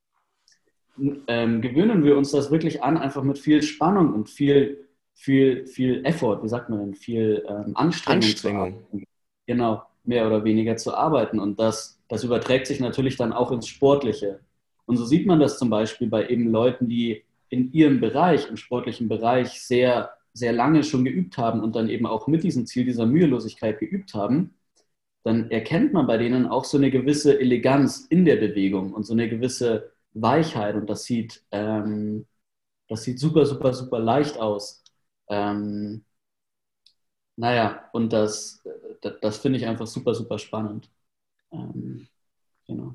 ähm, 1.26 1.62
gewöhnen 1.62 2.04
wir 2.04 2.16
uns 2.16 2.32
das 2.32 2.50
wirklich 2.50 2.82
an, 2.82 2.98
einfach 2.98 3.22
mit 3.22 3.38
viel 3.38 3.62
Spannung 3.62 4.12
und 4.12 4.28
viel, 4.28 4.88
viel, 5.14 5.66
viel 5.66 6.04
Effort, 6.04 6.42
wie 6.42 6.48
sagt 6.48 6.68
man 6.68 6.80
denn, 6.80 6.94
viel 6.94 7.44
ähm, 7.48 7.76
Anstrengung. 7.76 8.22
Anstrengung. 8.22 9.06
Genau, 9.46 9.82
mehr 10.04 10.26
oder 10.26 10.44
weniger 10.44 10.76
zu 10.76 10.94
arbeiten. 10.94 11.38
Und 11.38 11.58
das, 11.58 12.00
das 12.08 12.24
überträgt 12.24 12.66
sich 12.66 12.80
natürlich 12.80 13.16
dann 13.16 13.32
auch 13.32 13.52
ins 13.52 13.68
Sportliche. 13.68 14.40
Und 14.86 14.96
so 14.96 15.04
sieht 15.04 15.26
man 15.26 15.40
das 15.40 15.58
zum 15.58 15.70
Beispiel 15.70 16.08
bei 16.08 16.28
eben 16.28 16.50
Leuten, 16.50 16.88
die 16.88 17.24
in 17.48 17.72
ihrem 17.72 18.00
Bereich, 18.00 18.48
im 18.48 18.56
sportlichen 18.56 19.08
Bereich, 19.08 19.60
sehr, 19.60 20.10
sehr 20.32 20.52
lange 20.52 20.82
schon 20.84 21.04
geübt 21.04 21.36
haben 21.38 21.60
und 21.60 21.76
dann 21.76 21.88
eben 21.88 22.06
auch 22.06 22.26
mit 22.26 22.42
diesem 22.42 22.66
Ziel 22.66 22.84
dieser 22.84 23.06
Mühelosigkeit 23.06 23.78
geübt 23.78 24.14
haben, 24.14 24.54
dann 25.24 25.50
erkennt 25.50 25.92
man 25.92 26.06
bei 26.06 26.18
denen 26.18 26.46
auch 26.46 26.64
so 26.64 26.78
eine 26.78 26.90
gewisse 26.90 27.38
Eleganz 27.38 28.06
in 28.08 28.24
der 28.24 28.36
Bewegung 28.36 28.92
und 28.92 29.04
so 29.04 29.12
eine 29.12 29.28
gewisse 29.28 29.92
Weichheit 30.14 30.74
und 30.74 30.90
das 30.90 31.04
sieht, 31.04 31.44
ähm, 31.52 32.26
das 32.88 33.04
sieht 33.04 33.18
super, 33.18 33.46
super, 33.46 33.72
super 33.72 33.98
leicht 34.00 34.38
aus. 34.38 34.81
Ähm, 35.32 36.04
naja, 37.36 37.88
und 37.92 38.12
das, 38.12 38.62
das, 39.00 39.14
das 39.20 39.38
finde 39.38 39.58
ich 39.58 39.66
einfach 39.66 39.86
super, 39.86 40.14
super 40.14 40.38
spannend. 40.38 40.90
Ähm, 41.50 42.06
genau. 42.66 42.94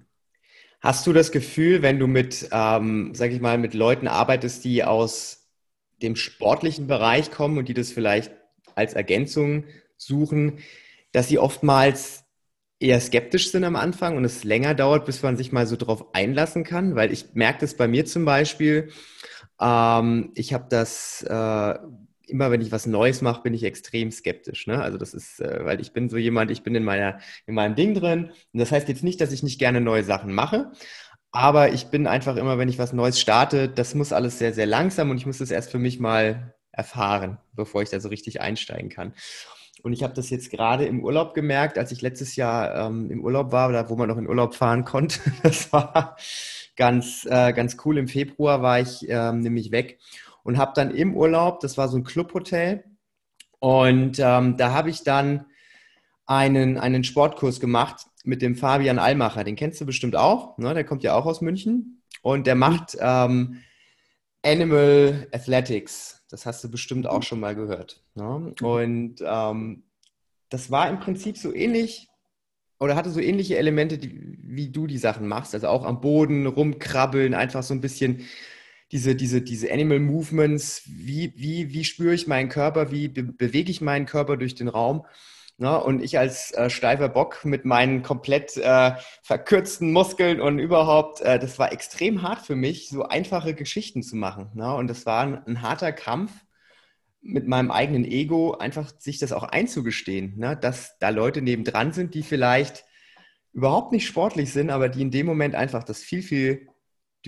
Hast 0.80 1.08
du 1.08 1.14
das 1.14 1.32
Gefühl, 1.32 1.82
wenn 1.82 1.98
du 1.98 2.06
mit, 2.06 2.48
ähm, 2.52 3.16
sag 3.16 3.32
ich 3.32 3.42
mal, 3.42 3.58
mit 3.58 3.74
Leuten 3.74 4.08
arbeitest, 4.08 4.64
die 4.64 4.84
aus 4.84 5.50
dem 6.04 6.16
sportlichen 6.16 6.86
Bereich 6.86 7.32
kommen 7.32 7.58
und 7.58 7.68
die 7.68 7.74
das 7.74 7.92
vielleicht 7.92 8.32
als 8.76 8.94
Ergänzung 8.94 9.66
suchen, 9.98 10.60
dass 11.12 11.28
sie 11.28 11.40
oftmals 11.40 12.24
eher 12.80 13.02
skeptisch 13.02 13.50
sind 13.50 13.64
am 13.64 13.76
Anfang 13.76 14.16
und 14.16 14.26
es 14.26 14.44
länger 14.44 14.76
dauert, 14.76 15.06
bis 15.06 15.24
man 15.24 15.36
sich 15.36 15.52
mal 15.52 15.66
so 15.66 15.76
drauf 15.76 16.14
einlassen 16.14 16.64
kann, 16.64 16.96
weil 16.96 17.12
ich 17.12 17.34
merke 17.34 17.62
das 17.62 17.76
bei 17.76 17.88
mir 17.88 18.06
zum 18.06 18.26
Beispiel. 18.26 18.92
Ähm, 19.60 20.32
ich 20.36 20.54
habe 20.54 20.68
das 20.70 21.24
äh, 21.24 21.80
immer, 22.30 22.52
wenn 22.52 22.62
ich 22.62 22.72
was 22.72 22.86
Neues 22.86 23.22
mache, 23.22 23.42
bin 23.42 23.54
ich 23.54 23.64
extrem 23.64 24.12
skeptisch. 24.12 24.68
Ne? 24.68 24.82
Also 24.82 24.98
das 24.98 25.14
ist, 25.14 25.40
äh, 25.40 25.66
weil 25.66 25.80
ich 25.82 25.94
bin 25.94 26.10
so 26.10 26.18
jemand, 26.18 26.52
ich 26.52 26.64
bin 26.64 26.76
in 26.76 26.84
meiner 26.84 27.20
in 27.46 27.56
meinem 27.56 27.76
Ding 27.76 27.94
drin. 27.94 28.32
Und 28.54 28.60
das 28.60 28.72
heißt 28.72 28.88
jetzt 28.88 29.04
nicht, 29.04 29.22
dass 29.22 29.32
ich 29.32 29.44
nicht 29.44 29.60
gerne 29.60 29.82
neue 29.82 30.04
Sachen 30.04 30.34
mache, 30.34 30.72
aber 31.32 31.74
ich 31.74 31.88
bin 31.88 32.08
einfach 32.08 32.36
immer, 32.38 32.58
wenn 32.58 32.70
ich 32.70 32.80
was 32.80 32.94
Neues 32.94 33.20
starte, 33.20 33.70
das 33.70 33.96
muss 33.96 34.14
alles 34.14 34.40
sehr, 34.40 34.54
sehr 34.54 34.66
langsam 34.66 35.10
und 35.10 35.18
ich 35.18 35.26
muss 35.26 35.38
das 35.38 35.52
erst 35.52 35.72
für 35.72 35.80
mich 35.80 36.00
mal 36.00 36.56
erfahren, 36.72 37.38
bevor 37.54 37.82
ich 37.82 37.90
da 37.90 38.00
so 38.00 38.10
richtig 38.10 38.42
einsteigen 38.42 38.90
kann. 38.90 39.14
Und 39.84 39.94
ich 39.94 40.04
habe 40.04 40.14
das 40.14 40.30
jetzt 40.30 40.50
gerade 40.50 40.86
im 40.86 41.04
Urlaub 41.04 41.34
gemerkt, 41.34 41.78
als 41.78 41.92
ich 41.92 42.02
letztes 42.02 42.36
Jahr 42.36 42.88
ähm, 42.88 43.12
im 43.12 43.24
Urlaub 43.24 43.52
war, 43.52 43.70
oder 43.70 43.90
wo 43.90 43.96
man 43.96 44.10
noch 44.10 44.18
in 44.18 44.28
Urlaub 44.28 44.56
fahren 44.56 44.86
konnte. 44.86 45.20
Das 45.44 45.72
war 45.72 46.18
ganz, 46.76 47.28
äh, 47.30 47.54
ganz 47.54 47.78
cool. 47.86 47.98
Im 47.98 48.08
Februar 48.08 48.62
war 48.62 48.80
ich 48.80 49.06
ähm, 49.08 49.42
nämlich 49.42 49.72
weg 49.72 50.00
und 50.48 50.58
habe 50.58 50.72
dann 50.74 50.96
im 50.96 51.14
Urlaub, 51.14 51.60
das 51.60 51.78
war 51.78 51.90
so 51.90 51.98
ein 51.98 52.06
Clubhotel, 52.06 52.86
und 53.60 54.20
ähm, 54.20 54.56
da 54.56 54.72
habe 54.72 54.90
ich 54.90 55.04
dann 55.04 55.46
einen, 56.26 56.78
einen 56.78 57.04
Sportkurs 57.04 57.60
gemacht 57.60 58.06
mit 58.24 58.42
dem 58.42 58.56
Fabian 58.56 59.00
Allmacher. 59.00 59.44
Den 59.44 59.56
kennst 59.56 59.82
du 59.82 59.86
bestimmt 59.86 60.16
auch. 60.16 60.58
Ne? 60.58 60.74
Der 60.74 60.84
kommt 60.84 61.04
ja 61.04 61.16
auch 61.16 61.26
aus 61.26 61.42
München. 61.42 62.02
Und 62.22 62.48
der 62.48 62.56
macht 62.56 62.98
ähm, 63.00 63.62
Animal 64.44 65.28
Athletics. 65.32 66.24
Das 66.30 66.46
hast 66.46 66.64
du 66.64 66.70
bestimmt 66.70 67.08
auch 67.08 67.24
schon 67.24 67.40
mal 67.40 67.56
gehört. 67.56 68.04
Ne? 68.16 68.54
Und 68.62 69.16
ähm, 69.26 69.84
das 70.50 70.70
war 70.72 70.90
im 70.90 71.00
Prinzip 71.00 71.38
so 71.38 71.54
ähnlich 71.54 72.08
oder 72.80 72.96
hatte 72.96 73.10
so 73.10 73.20
ähnliche 73.20 73.58
Elemente, 73.58 73.98
die, 73.98 74.38
wie 74.44 74.70
du 74.70 74.86
die 74.86 75.00
Sachen 75.00 75.28
machst. 75.28 75.56
Also 75.56 75.68
auch 75.68 75.84
am 75.84 76.00
Boden 76.00 76.46
rumkrabbeln, 76.46 77.34
einfach 77.34 77.64
so 77.64 77.74
ein 77.74 77.82
bisschen 77.82 78.28
diese, 78.92 79.16
diese, 79.16 79.42
diese 79.42 79.72
Animal 79.72 80.00
Movements. 80.00 80.84
Wie, 80.86 81.34
wie, 81.36 81.74
wie 81.74 81.84
spüre 81.84 82.14
ich 82.14 82.28
meinen 82.28 82.50
Körper? 82.50 82.92
Wie 82.92 83.08
be 83.08 83.24
bewege 83.24 83.72
ich 83.72 83.82
meinen 83.82 84.06
Körper 84.06 84.38
durch 84.38 84.56
den 84.56 84.68
Raum? 84.68 85.06
Ne? 85.58 85.80
Und 85.80 86.04
ich 86.04 86.20
als 86.20 86.52
äh, 86.52 86.70
steifer 86.70 87.10
Bock 87.10 87.44
mit 87.44 87.66
meinen 87.66 88.04
komplett 88.04 88.58
äh, 88.58 88.92
verkürzten 89.24 89.92
Muskeln 89.92 90.40
und 90.40 90.60
überhaupt, 90.60 91.22
äh, 91.22 91.40
das 91.40 91.58
war 91.58 91.72
extrem 91.72 92.22
hart 92.22 92.46
für 92.46 92.56
mich, 92.56 92.90
so 92.90 93.04
einfache 93.04 93.56
Geschichten 93.56 94.04
zu 94.04 94.16
machen. 94.16 94.52
Ne? 94.54 94.74
Und 94.76 94.88
das 94.88 95.06
war 95.08 95.24
ein, 95.24 95.44
ein, 95.48 95.62
harter 95.64 95.92
Kampf 95.92 96.32
mit 97.22 97.48
meinem 97.48 97.72
eigenen 97.72 98.06
Ego, 98.06 98.54
einfach 98.54 98.92
sich 99.00 99.18
das 99.18 99.32
auch 99.32 99.44
einzugestehen, 99.44 100.38
ne? 100.38 100.56
dass 100.56 100.98
da 101.00 101.10
Leute 101.10 101.42
nebendran 101.42 101.92
sind, 101.92 102.14
die 102.14 102.24
vielleicht 102.24 102.86
überhaupt 103.52 103.92
nicht 103.92 104.06
sportlich 104.06 104.54
sind, 104.54 104.70
aber 104.70 104.90
die 104.90 105.02
in 105.02 105.12
dem 105.12 105.26
Moment 105.26 105.56
einfach 105.56 105.84
das 105.84 106.04
viel, 106.04 106.22
viel 106.22 106.68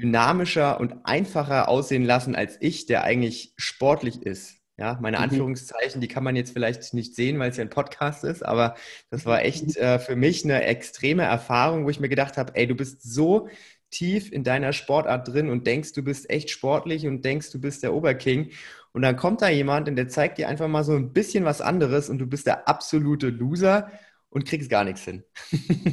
dynamischer 0.01 0.79
und 0.79 0.95
einfacher 1.03 1.67
aussehen 1.67 2.03
lassen 2.03 2.35
als 2.35 2.57
ich, 2.59 2.85
der 2.85 3.03
eigentlich 3.03 3.53
sportlich 3.57 4.21
ist. 4.23 4.55
Ja, 4.77 4.97
meine 5.01 5.17
mhm. 5.17 5.23
Anführungszeichen, 5.23 5.99
die 5.99 6.07
kann 6.07 6.23
man 6.23 6.37
jetzt 6.37 6.53
vielleicht 6.53 6.93
nicht 6.93 7.13
sehen, 7.13 7.37
weil 7.37 7.49
es 7.49 7.57
ja 7.57 7.65
ein 7.65 7.69
Podcast 7.69 8.23
ist, 8.23 8.45
aber 8.45 8.75
das 9.09 9.25
war 9.25 9.43
echt 9.43 9.75
äh, 9.75 9.99
für 9.99 10.15
mich 10.15 10.45
eine 10.45 10.63
extreme 10.63 11.23
Erfahrung, 11.23 11.85
wo 11.85 11.89
ich 11.89 11.99
mir 11.99 12.07
gedacht 12.07 12.37
habe, 12.37 12.55
ey, 12.55 12.65
du 12.65 12.75
bist 12.75 13.03
so 13.03 13.49
tief 13.91 14.31
in 14.31 14.45
deiner 14.45 14.71
Sportart 14.71 15.27
drin 15.27 15.49
und 15.49 15.67
denkst, 15.67 15.91
du 15.93 16.03
bist 16.03 16.29
echt 16.29 16.49
sportlich 16.49 17.05
und 17.07 17.25
denkst, 17.25 17.51
du 17.51 17.59
bist 17.59 17.83
der 17.83 17.93
Oberking. 17.93 18.51
Und 18.93 19.01
dann 19.01 19.17
kommt 19.17 19.41
da 19.41 19.49
jemand 19.49 19.89
und 19.89 19.97
der 19.97 20.07
zeigt 20.07 20.37
dir 20.37 20.47
einfach 20.47 20.67
mal 20.67 20.83
so 20.83 20.93
ein 20.93 21.11
bisschen 21.11 21.43
was 21.43 21.59
anderes 21.59 22.09
und 22.09 22.19
du 22.19 22.25
bist 22.25 22.47
der 22.47 22.67
absolute 22.69 23.27
Loser 23.27 23.91
und 24.29 24.45
kriegst 24.45 24.69
gar 24.69 24.85
nichts 24.85 25.03
hin. 25.03 25.23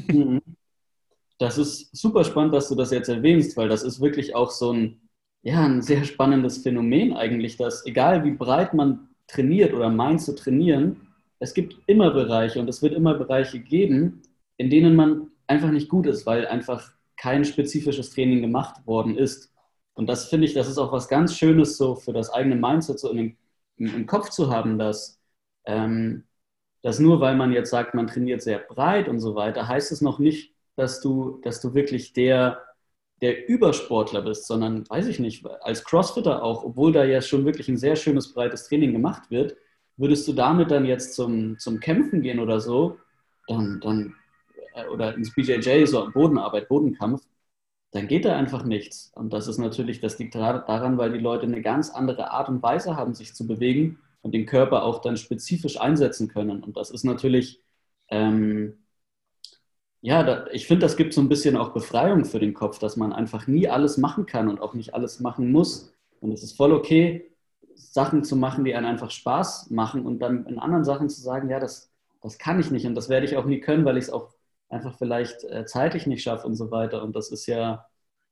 Mhm. 0.09 0.43
Das 1.39 1.59
ist 1.59 1.95
super 1.95 2.25
spannend, 2.25 2.55
dass 2.55 2.69
du 2.69 2.75
das 2.75 2.91
jetzt 2.91 3.09
erwähnst, 3.09 3.57
weil 3.57 3.69
das 3.69 3.83
ist 3.83 4.01
wirklich 4.01 4.35
auch 4.35 4.51
so 4.51 4.73
ein 4.73 5.01
ja, 5.43 5.65
ein 5.65 5.81
sehr 5.81 6.03
spannendes 6.05 6.59
Phänomen 6.59 7.13
eigentlich, 7.17 7.57
dass 7.57 7.87
egal 7.87 8.25
wie 8.25 8.33
breit 8.33 8.75
man 8.75 9.11
trainiert 9.29 9.73
oder 9.75 9.89
meint 9.91 10.21
zu 10.21 10.35
trainieren, 10.35 11.09
es 11.39 11.55
gibt 11.55 11.77
immer 11.87 12.11
Bereiche 12.11 12.59
und 12.59 12.69
es 12.69 12.83
wird 12.83 12.95
immer 12.95 13.15
Bereiche 13.15 13.61
geben, 13.61 14.23
in 14.57 14.71
denen 14.71 14.97
man 14.97 15.29
einfach 15.47 15.71
nicht 15.71 15.89
gut 15.89 16.07
ist, 16.07 16.27
weil 16.27 16.49
einfach 16.49 16.91
kein 17.17 17.45
spezifisches 17.45 18.11
Training 18.11 18.41
gemacht 18.41 18.85
worden 18.87 19.17
ist. 19.17 19.53
Und 19.95 20.09
das 20.09 20.29
finde 20.29 20.47
ich, 20.47 20.55
das 20.55 20.69
ist 20.69 20.79
auch 20.79 20.91
was 20.93 21.09
ganz 21.09 21.37
Schönes 21.37 21.77
so 21.77 21.95
für 21.95 22.13
das 22.13 22.31
eigene 22.31 22.57
Mindset 22.57 22.99
so 22.99 23.11
in 23.11 23.37
im, 23.79 23.95
im 23.95 24.07
Kopf 24.07 24.31
zu 24.31 24.51
haben, 24.51 24.79
dass, 24.79 25.21
ähm, 25.65 26.25
dass 26.83 26.99
nur 26.99 27.21
weil 27.21 27.37
man 27.37 27.53
jetzt 27.53 27.71
sagt, 27.71 27.95
man 27.95 28.07
trainiert 28.07 28.43
sehr 28.43 28.59
breit 28.61 29.09
und 29.09 29.21
so 29.21 29.35
weiter, 29.35 29.69
heißt 29.69 29.93
es 29.93 30.01
noch 30.01 30.19
nicht, 30.19 30.55
dass 30.77 31.01
du, 31.01 31.41
dass 31.43 31.61
du 31.61 31.75
wirklich 31.75 32.13
der 32.13 32.63
der 33.23 33.49
Übersportler 33.49 34.23
bist, 34.23 34.47
sondern, 34.47 34.89
weiß 34.89 35.07
ich 35.07 35.19
nicht, 35.19 35.47
als 35.63 35.85
Crossfitter 35.85 36.43
auch, 36.43 36.65
obwohl 36.65 36.93
da 36.93 37.05
ja 37.05 37.23
schon 37.23 37.45
wirklich 37.45 37.69
ein 37.69 37.79
sehr 37.79 37.97
schönes, 37.97 38.33
breites 38.35 38.69
Training 38.69 38.93
gemacht 38.93 39.31
wird, 39.31 39.57
würdest 39.97 40.29
du 40.29 40.33
damit 40.35 40.71
dann 40.71 40.85
jetzt 40.85 41.15
zum, 41.15 41.59
zum 41.59 41.81
Kämpfen 41.81 42.21
gehen 42.23 42.39
oder 42.41 42.61
so, 42.61 42.99
dann, 43.49 43.81
dann, 43.81 44.15
äh, 44.75 44.87
oder 44.89 45.15
ins 45.15 45.35
BJJ, 45.35 45.87
so 45.87 46.11
Bodenarbeit, 46.13 46.69
Bodenkampf, 46.69 47.23
dann 47.93 48.09
geht 48.09 48.27
da 48.27 48.37
einfach 48.37 48.65
nichts. 48.65 49.11
Und 49.15 49.33
das 49.33 49.49
ist 49.49 49.59
natürlich, 49.59 50.01
das 50.01 50.19
liegt 50.19 50.35
daran, 50.35 50.99
weil 50.99 51.13
die 51.13 51.19
Leute 51.19 51.47
eine 51.47 51.63
ganz 51.63 51.91
andere 51.91 52.31
Art 52.31 52.49
und 52.51 52.63
Weise 52.63 52.97
haben, 52.97 53.15
sich 53.15 53.35
zu 53.35 53.47
bewegen 53.47 53.99
und 54.21 54.33
den 54.35 54.45
Körper 54.45 54.83
auch 54.83 55.01
dann 55.01 55.17
spezifisch 55.17 55.81
einsetzen 55.81 56.29
können. 56.29 56.63
Und 56.63 56.77
das 56.77 56.91
ist 56.91 57.05
natürlich, 57.05 57.63
ähm, 58.11 58.75
ja, 60.07 60.23
da, 60.23 60.47
ich 60.53 60.69
finde, 60.69 60.87
das 60.87 60.97
gibt 60.97 61.15
so 61.15 61.21
ein 61.21 61.29
bisschen 61.29 61.57
auch 61.57 61.71
Befreiung 61.71 62.25
für 62.25 62.39
den 62.39 62.55
Kopf, 62.55 62.79
dass 62.79 62.97
man 62.97 63.13
einfach 63.13 63.49
nie 63.49 63.69
alles 63.69 63.99
machen 63.99 64.25
kann 64.25 64.49
und 64.49 64.61
auch 64.61 64.73
nicht 64.73 64.95
alles 64.95 65.19
machen 65.19 65.51
muss. 65.51 65.93
Und 66.21 66.31
es 66.31 66.45
ist 66.45 66.57
voll 66.57 66.73
okay, 66.73 67.33
Sachen 67.75 68.23
zu 68.23 68.37
machen, 68.37 68.65
die 68.65 68.77
einen 68.77 68.87
einfach 68.87 69.11
Spaß 69.11 69.71
machen 69.71 70.07
und 70.07 70.21
dann 70.21 70.47
in 70.47 70.61
anderen 70.61 70.85
Sachen 70.85 71.09
zu 71.09 71.21
sagen, 71.21 71.51
ja, 71.51 71.59
das, 71.59 71.91
das 72.23 72.39
kann 72.39 72.61
ich 72.61 72.71
nicht 72.71 72.87
und 72.87 72.95
das 72.95 73.09
werde 73.09 73.27
ich 73.27 73.37
auch 73.37 73.47
nie 73.47 73.59
können, 73.59 73.85
weil 73.85 73.97
ich 73.97 74.05
es 74.05 74.11
auch 74.11 74.33
einfach 74.69 74.97
vielleicht 74.97 75.43
äh, 75.43 75.65
zeitlich 75.67 76.07
nicht 76.07 76.23
schaffe 76.23 76.47
und 76.47 76.55
so 76.55 76.71
weiter. 76.71 77.03
Und 77.03 77.17
das 77.17 77.33
ist 77.33 77.47
ja, 77.47 77.85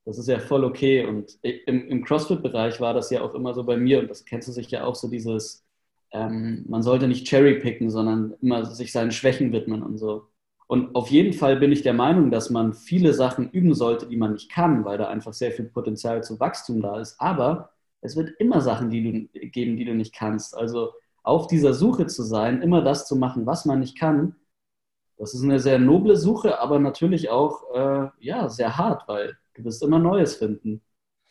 das 0.04 0.16
ist 0.18 0.28
ja 0.28 0.38
voll 0.38 0.62
okay. 0.64 1.04
Und 1.04 1.40
im, 1.42 1.88
im 1.88 2.04
CrossFit-Bereich 2.04 2.80
war 2.80 2.94
das 2.94 3.10
ja 3.10 3.22
auch 3.22 3.34
immer 3.34 3.52
so 3.52 3.64
bei 3.64 3.76
mir 3.76 3.98
und 3.98 4.08
das 4.08 4.24
kennst 4.24 4.46
du 4.46 4.52
sich 4.52 4.70
ja 4.70 4.84
auch 4.84 4.94
so 4.94 5.08
dieses, 5.08 5.66
ähm, 6.12 6.64
man 6.68 6.84
sollte 6.84 7.08
nicht 7.08 7.26
cherry-picken, 7.26 7.90
sondern 7.90 8.34
immer 8.40 8.64
sich 8.64 8.92
seinen 8.92 9.10
Schwächen 9.10 9.52
widmen 9.52 9.82
und 9.82 9.98
so. 9.98 10.28
Und 10.66 10.94
auf 10.94 11.08
jeden 11.10 11.32
Fall 11.32 11.56
bin 11.56 11.72
ich 11.72 11.82
der 11.82 11.92
Meinung, 11.94 12.30
dass 12.30 12.50
man 12.50 12.72
viele 12.74 13.12
Sachen 13.12 13.50
üben 13.50 13.74
sollte, 13.74 14.06
die 14.06 14.16
man 14.16 14.32
nicht 14.32 14.50
kann, 14.50 14.84
weil 14.84 14.98
da 14.98 15.08
einfach 15.08 15.34
sehr 15.34 15.52
viel 15.52 15.66
Potenzial 15.66 16.22
zu 16.22 16.40
Wachstum 16.40 16.80
da 16.80 17.00
ist. 17.00 17.20
Aber 17.20 17.70
es 18.00 18.16
wird 18.16 18.30
immer 18.38 18.60
Sachen 18.60 18.90
die 18.90 19.28
du, 19.32 19.48
geben, 19.50 19.76
die 19.76 19.84
du 19.84 19.94
nicht 19.94 20.14
kannst. 20.14 20.56
Also 20.56 20.92
auf 21.22 21.46
dieser 21.46 21.74
Suche 21.74 22.06
zu 22.06 22.22
sein, 22.22 22.62
immer 22.62 22.82
das 22.82 23.06
zu 23.06 23.16
machen, 23.16 23.46
was 23.46 23.64
man 23.64 23.80
nicht 23.80 23.98
kann, 23.98 24.36
das 25.16 25.34
ist 25.34 25.42
eine 25.44 25.60
sehr 25.60 25.78
noble 25.78 26.16
Suche, 26.16 26.60
aber 26.60 26.78
natürlich 26.78 27.30
auch 27.30 27.62
äh, 27.74 28.08
ja, 28.20 28.48
sehr 28.48 28.76
hart, 28.76 29.06
weil 29.08 29.36
du 29.54 29.64
wirst 29.64 29.82
immer 29.82 29.98
Neues 29.98 30.36
finden. 30.36 30.82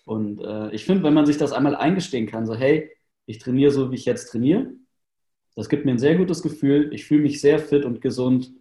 Und 0.06 0.42
äh, 0.42 0.72
ich 0.72 0.86
finde, 0.86 1.04
wenn 1.04 1.14
man 1.14 1.26
sich 1.26 1.38
das 1.38 1.52
einmal 1.52 1.76
eingestehen 1.76 2.28
kann, 2.28 2.46
so 2.46 2.56
hey, 2.56 2.90
ich 3.26 3.40
trainiere 3.40 3.72
so, 3.72 3.92
wie 3.92 3.96
ich 3.96 4.06
jetzt 4.06 4.32
trainiere, 4.32 4.72
das 5.56 5.70
gibt 5.70 5.86
mir 5.86 5.92
ein 5.92 6.00
sehr 6.00 6.16
gutes 6.18 6.42
Gefühl. 6.42 6.94
Ich 6.94 7.06
fühle 7.06 7.22
mich 7.22 7.42
sehr 7.42 7.60
fit 7.60 7.86
und 7.86 8.02
gesund. 8.02 8.52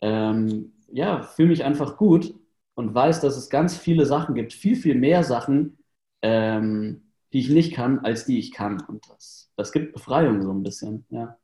Ähm, 0.00 0.72
ja, 0.92 1.22
fühle 1.22 1.48
mich 1.48 1.64
einfach 1.64 1.96
gut 1.96 2.34
und 2.74 2.94
weiß, 2.94 3.20
dass 3.20 3.36
es 3.36 3.50
ganz 3.50 3.76
viele 3.76 4.06
Sachen 4.06 4.34
gibt, 4.34 4.52
viel, 4.52 4.76
viel 4.76 4.94
mehr 4.94 5.24
Sachen, 5.24 5.78
ähm, 6.22 7.12
die 7.32 7.40
ich 7.40 7.50
nicht 7.50 7.74
kann, 7.74 8.00
als 8.00 8.24
die 8.24 8.38
ich 8.38 8.52
kann. 8.52 8.80
Und 8.80 9.08
das, 9.10 9.50
das 9.56 9.72
gibt 9.72 9.92
Befreiung 9.92 10.42
so 10.42 10.52
ein 10.52 10.62
bisschen, 10.62 11.04
ja. 11.10 11.36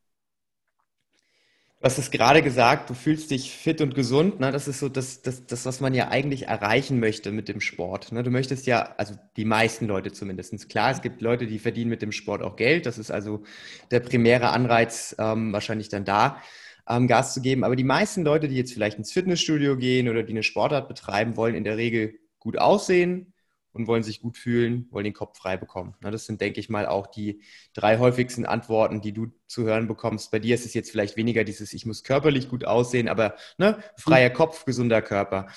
Du 1.79 1.85
hast 1.85 1.99
es 1.99 2.11
gerade 2.11 2.43
gesagt, 2.43 2.89
du 2.89 2.95
fühlst 2.95 3.31
dich 3.31 3.53
fit 3.53 3.83
und 3.83 3.95
gesund. 3.95 4.41
Ne? 4.41 4.51
Das 4.51 4.67
ist 4.67 4.81
so 4.81 4.89
das, 4.89 5.21
das, 5.21 5.45
das, 5.47 5.67
was 5.67 5.81
man 5.81 5.93
ja 5.93 6.09
eigentlich 6.09 6.47
erreichen 6.49 6.99
möchte 7.01 7.31
mit 7.33 7.49
dem 7.49 7.61
Sport. 7.61 8.13
Ne? 8.13 8.23
Du 8.23 8.31
möchtest 8.31 8.67
ja, 8.67 8.95
also 8.97 9.15
die 9.37 9.45
meisten 9.45 9.87
Leute 9.87 10.11
zumindest. 10.11 10.71
Klar, 10.71 10.91
es 10.91 11.03
gibt 11.03 11.21
Leute, 11.21 11.47
die 11.47 11.59
verdienen 11.59 11.91
mit 11.91 12.01
dem 12.01 12.13
Sport 12.13 12.43
auch 12.43 12.57
Geld. 12.57 12.87
Das 12.87 12.97
ist 12.97 13.11
also 13.11 13.43
der 13.91 14.01
primäre 14.01 14.51
Anreiz 14.51 15.15
ähm, 15.19 15.53
wahrscheinlich 15.53 15.91
dann 15.91 16.07
da, 16.07 16.41
ähm, 16.89 17.07
Gas 17.07 17.35
zu 17.35 17.41
geben. 17.41 17.65
Aber 17.65 17.77
die 17.77 17.85
meisten 17.85 18.25
Leute, 18.25 18.49
die 18.49 18.57
jetzt 18.57 18.73
vielleicht 18.73 18.99
ins 18.99 19.13
Fitnessstudio 19.13 19.77
gehen 19.77 20.09
oder 20.09 20.23
die 20.23 20.33
eine 20.33 20.43
Sportart 20.43 20.89
betreiben, 20.89 21.37
wollen 21.37 21.55
in 21.55 21.65
der 21.65 21.77
Regel 21.77 22.19
gut 22.39 22.59
aussehen, 22.59 23.33
und 23.77 23.87
wollen 23.87 24.03
sich 24.03 24.23
gut 24.23 24.39
fühlen, 24.39 24.89
wollen 24.91 25.05
den 25.05 25.13
Kopf 25.13 25.37
frei 25.39 25.57
bekommen. 25.57 25.95
Das 26.01 26.25
sind, 26.25 26.41
denke 26.41 26.59
ich 26.61 26.71
mal, 26.71 26.87
auch 26.87 27.07
die 27.07 27.43
drei 27.75 27.99
häufigsten 27.99 28.47
Antworten, 28.47 29.03
die 29.03 29.13
du 29.13 29.27
zu 29.47 29.65
hören 29.65 29.87
bekommst. 29.87 30.31
Bei 30.31 30.39
dir 30.39 30.55
ist 30.55 30.65
es 30.65 30.75
jetzt 30.75 30.91
vielleicht 30.91 31.17
weniger 31.17 31.45
dieses, 31.45 31.73
ich 31.75 31.85
muss 31.85 32.03
körperlich 32.03 32.49
gut 32.49 32.65
aussehen, 32.65 33.09
aber 33.09 33.37
ne, 33.59 33.79
freier 33.97 34.31
Kopf, 34.31 34.65
gesunder 34.65 35.03
Körper. 35.03 35.49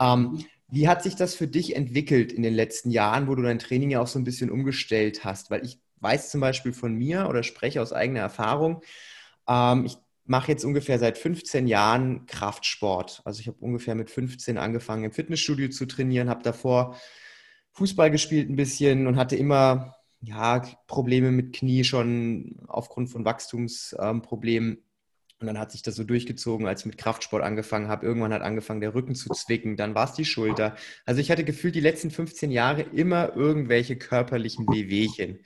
Ähm, 0.00 0.44
wie 0.68 0.88
hat 0.88 1.02
sich 1.02 1.14
das 1.14 1.34
für 1.34 1.46
dich 1.46 1.76
entwickelt 1.76 2.32
in 2.32 2.42
den 2.42 2.54
letzten 2.54 2.90
Jahren, 2.90 3.28
wo 3.28 3.34
du 3.36 3.42
dein 3.42 3.58
Training 3.58 3.90
ja 3.90 4.00
auch 4.00 4.08
so 4.08 4.18
ein 4.18 4.24
bisschen 4.24 4.50
umgestellt 4.50 5.24
hast? 5.24 5.50
Weil 5.50 5.64
ich 5.64 5.80
weiß 6.00 6.30
zum 6.30 6.40
Beispiel 6.40 6.72
von 6.72 6.94
mir 6.94 7.28
oder 7.28 7.44
spreche 7.44 7.80
aus 7.80 7.92
eigener 7.92 8.20
Erfahrung, 8.20 8.82
ähm, 9.48 9.86
ich 9.86 9.96
mache 10.30 10.52
jetzt 10.52 10.64
ungefähr 10.64 11.00
seit 11.00 11.18
15 11.18 11.66
Jahren 11.66 12.24
Kraftsport. 12.26 13.20
Also 13.24 13.40
ich 13.40 13.48
habe 13.48 13.56
ungefähr 13.58 13.96
mit 13.96 14.10
15 14.10 14.58
angefangen 14.58 15.02
im 15.02 15.10
Fitnessstudio 15.10 15.70
zu 15.70 15.86
trainieren, 15.86 16.30
habe 16.30 16.44
davor 16.44 16.96
Fußball 17.72 18.12
gespielt 18.12 18.48
ein 18.48 18.54
bisschen 18.54 19.08
und 19.08 19.16
hatte 19.16 19.34
immer 19.34 19.96
ja, 20.20 20.62
Probleme 20.86 21.32
mit 21.32 21.52
Knie 21.52 21.82
schon 21.82 22.60
aufgrund 22.68 23.10
von 23.10 23.24
Wachstumsproblemen. 23.24 24.78
Und 25.40 25.46
dann 25.46 25.58
hat 25.58 25.72
sich 25.72 25.82
das 25.82 25.96
so 25.96 26.04
durchgezogen, 26.04 26.68
als 26.68 26.82
ich 26.82 26.86
mit 26.86 26.98
Kraftsport 26.98 27.42
angefangen 27.42 27.88
habe. 27.88 28.06
Irgendwann 28.06 28.32
hat 28.32 28.42
angefangen, 28.42 28.82
der 28.82 28.94
Rücken 28.94 29.16
zu 29.16 29.30
zwicken, 29.30 29.76
dann 29.76 29.96
war 29.96 30.04
es 30.04 30.12
die 30.12 30.24
Schulter. 30.24 30.76
Also 31.06 31.20
ich 31.20 31.32
hatte 31.32 31.42
gefühlt 31.42 31.74
die 31.74 31.80
letzten 31.80 32.12
15 32.12 32.52
Jahre 32.52 32.82
immer 32.82 33.34
irgendwelche 33.34 33.96
körperlichen 33.96 34.68
Wehwehchen. 34.68 35.40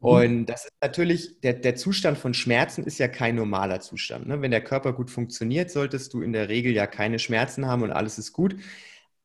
Mhm. 0.00 0.08
Und 0.08 0.46
das 0.46 0.64
ist 0.64 0.72
natürlich, 0.80 1.40
der, 1.40 1.54
der 1.54 1.76
Zustand 1.76 2.18
von 2.18 2.34
Schmerzen 2.34 2.84
ist 2.84 2.98
ja 2.98 3.08
kein 3.08 3.34
normaler 3.34 3.80
Zustand. 3.80 4.26
Ne? 4.26 4.40
Wenn 4.40 4.50
der 4.50 4.64
Körper 4.64 4.92
gut 4.92 5.10
funktioniert, 5.10 5.70
solltest 5.70 6.14
du 6.14 6.22
in 6.22 6.32
der 6.32 6.48
Regel 6.48 6.72
ja 6.72 6.86
keine 6.86 7.18
Schmerzen 7.18 7.66
haben 7.66 7.82
und 7.82 7.92
alles 7.92 8.18
ist 8.18 8.32
gut. 8.32 8.56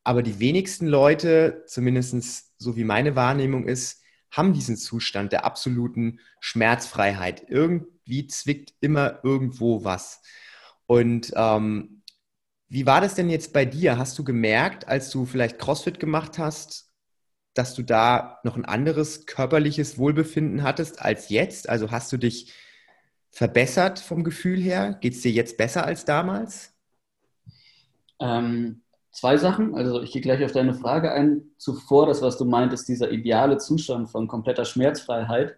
Aber 0.03 0.21
die 0.23 0.39
wenigsten 0.39 0.87
Leute, 0.87 1.63
zumindest 1.67 2.51
so 2.57 2.75
wie 2.75 2.83
meine 2.83 3.15
Wahrnehmung 3.15 3.67
ist, 3.67 4.01
haben 4.31 4.53
diesen 4.53 4.77
Zustand 4.77 5.31
der 5.31 5.45
absoluten 5.45 6.19
Schmerzfreiheit. 6.39 7.45
Irgendwie 7.47 8.27
zwickt 8.27 8.73
immer 8.81 9.19
irgendwo 9.23 9.83
was. 9.83 10.21
Und 10.87 11.31
ähm, 11.35 12.01
wie 12.67 12.85
war 12.85 12.99
das 12.99 13.13
denn 13.15 13.29
jetzt 13.29 13.53
bei 13.53 13.65
dir? 13.65 13.97
Hast 13.99 14.17
du 14.17 14.23
gemerkt, 14.23 14.87
als 14.87 15.11
du 15.11 15.25
vielleicht 15.25 15.59
CrossFit 15.59 15.99
gemacht 15.99 16.39
hast, 16.39 16.91
dass 17.53 17.75
du 17.75 17.83
da 17.83 18.39
noch 18.43 18.57
ein 18.57 18.65
anderes 18.65 19.25
körperliches 19.25 19.97
Wohlbefinden 19.97 20.63
hattest 20.63 21.01
als 21.01 21.29
jetzt? 21.29 21.69
Also 21.69 21.91
hast 21.91 22.11
du 22.11 22.17
dich 22.17 22.53
verbessert 23.29 23.99
vom 23.99 24.23
Gefühl 24.23 24.59
her? 24.59 24.97
Geht 25.01 25.13
es 25.13 25.21
dir 25.21 25.31
jetzt 25.31 25.57
besser 25.57 25.85
als 25.85 26.05
damals? 26.05 26.73
Ähm, 28.19 28.81
zwei 29.11 29.37
Sachen. 29.37 29.75
Also 29.75 30.01
ich 30.01 30.11
gehe 30.11 30.21
gleich 30.21 30.43
auf 30.43 30.51
deine 30.51 30.73
Frage 30.73 31.11
ein. 31.11 31.51
Zuvor, 31.57 32.07
das, 32.07 32.21
was 32.21 32.37
du 32.37 32.45
meintest, 32.45 32.87
dieser 32.87 33.11
ideale 33.11 33.57
Zustand 33.57 34.09
von 34.09 34.27
kompletter 34.27 34.65
Schmerzfreiheit. 34.65 35.57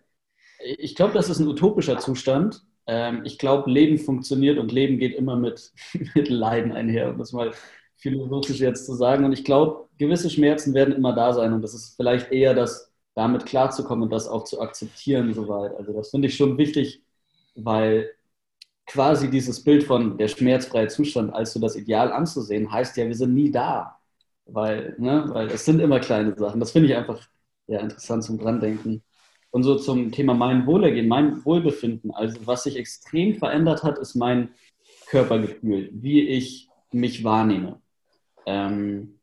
Ich 0.60 0.95
glaube, 0.95 1.13
das 1.13 1.29
ist 1.29 1.39
ein 1.39 1.47
utopischer 1.47 1.99
Zustand. 1.99 2.63
Ähm, 2.88 3.21
ich 3.23 3.39
glaube, 3.39 3.69
Leben 3.69 3.97
funktioniert 3.97 4.58
und 4.58 4.71
Leben 4.71 4.97
geht 4.97 5.15
immer 5.15 5.36
mit, 5.36 5.73
mit 6.15 6.29
Leiden 6.29 6.71
einher, 6.71 7.10
um 7.10 7.17
das 7.17 7.34
mal 7.34 7.51
philosophisch 7.97 8.60
jetzt 8.60 8.86
zu 8.86 8.93
sagen. 8.93 9.25
Und 9.25 9.34
ich 9.34 9.43
glaube, 9.43 9.85
gewisse 9.97 10.29
Schmerzen 10.29 10.73
werden 10.73 10.95
immer 10.95 11.13
da 11.13 11.34
sein. 11.34 11.53
Und 11.53 11.62
das 11.62 11.73
ist 11.73 11.95
vielleicht 11.95 12.31
eher 12.31 12.53
das, 12.53 12.91
damit 13.13 13.45
klarzukommen 13.45 14.03
und 14.03 14.12
das 14.12 14.27
auch 14.27 14.43
zu 14.43 14.62
akzeptieren 14.62 15.34
soweit. 15.34 15.75
Also 15.75 15.93
das 15.93 16.10
finde 16.10 16.27
ich 16.27 16.36
schon 16.36 16.58
wichtig, 16.58 17.01
weil 17.55 18.12
quasi 18.86 19.29
dieses 19.29 19.63
Bild 19.63 19.84
von 19.84 20.17
der 20.17 20.27
schmerzfreie 20.27 20.88
Zustand 20.88 21.34
als 21.34 21.53
so 21.53 21.60
das 21.60 21.75
Ideal 21.75 22.12
anzusehen, 22.12 22.71
heißt 22.71 22.97
ja, 22.97 23.08
wir 23.08 23.15
sind 23.15 23.34
nie 23.34 23.51
da. 23.51 23.99
Weil, 24.45 24.95
ne, 24.99 25.25
weil 25.29 25.47
es 25.47 25.65
sind 25.65 25.79
immer 25.79 25.99
kleine 25.99 26.38
Sachen. 26.38 26.60
Das 26.60 26.71
finde 26.71 26.89
ich 26.89 26.95
einfach 26.95 27.27
ja, 27.67 27.79
interessant 27.79 28.23
zum 28.23 28.38
Drandenken. 28.38 29.01
Und 29.49 29.63
so 29.63 29.75
zum 29.75 30.12
Thema 30.12 30.34
mein 30.34 30.67
Wohlergehen, 30.67 31.08
mein 31.08 31.43
Wohlbefinden. 31.45 32.12
Also 32.12 32.45
was 32.45 32.63
sich 32.63 32.75
extrem 32.75 33.36
verändert 33.36 33.84
hat, 33.84 33.97
ist 33.97 34.15
mein 34.15 34.49
Körpergefühl, 35.08 35.89
wie 35.93 36.27
ich 36.27 36.69
mich 36.91 37.23
wahrnehme. 37.23 37.81
Ähm, 38.45 39.14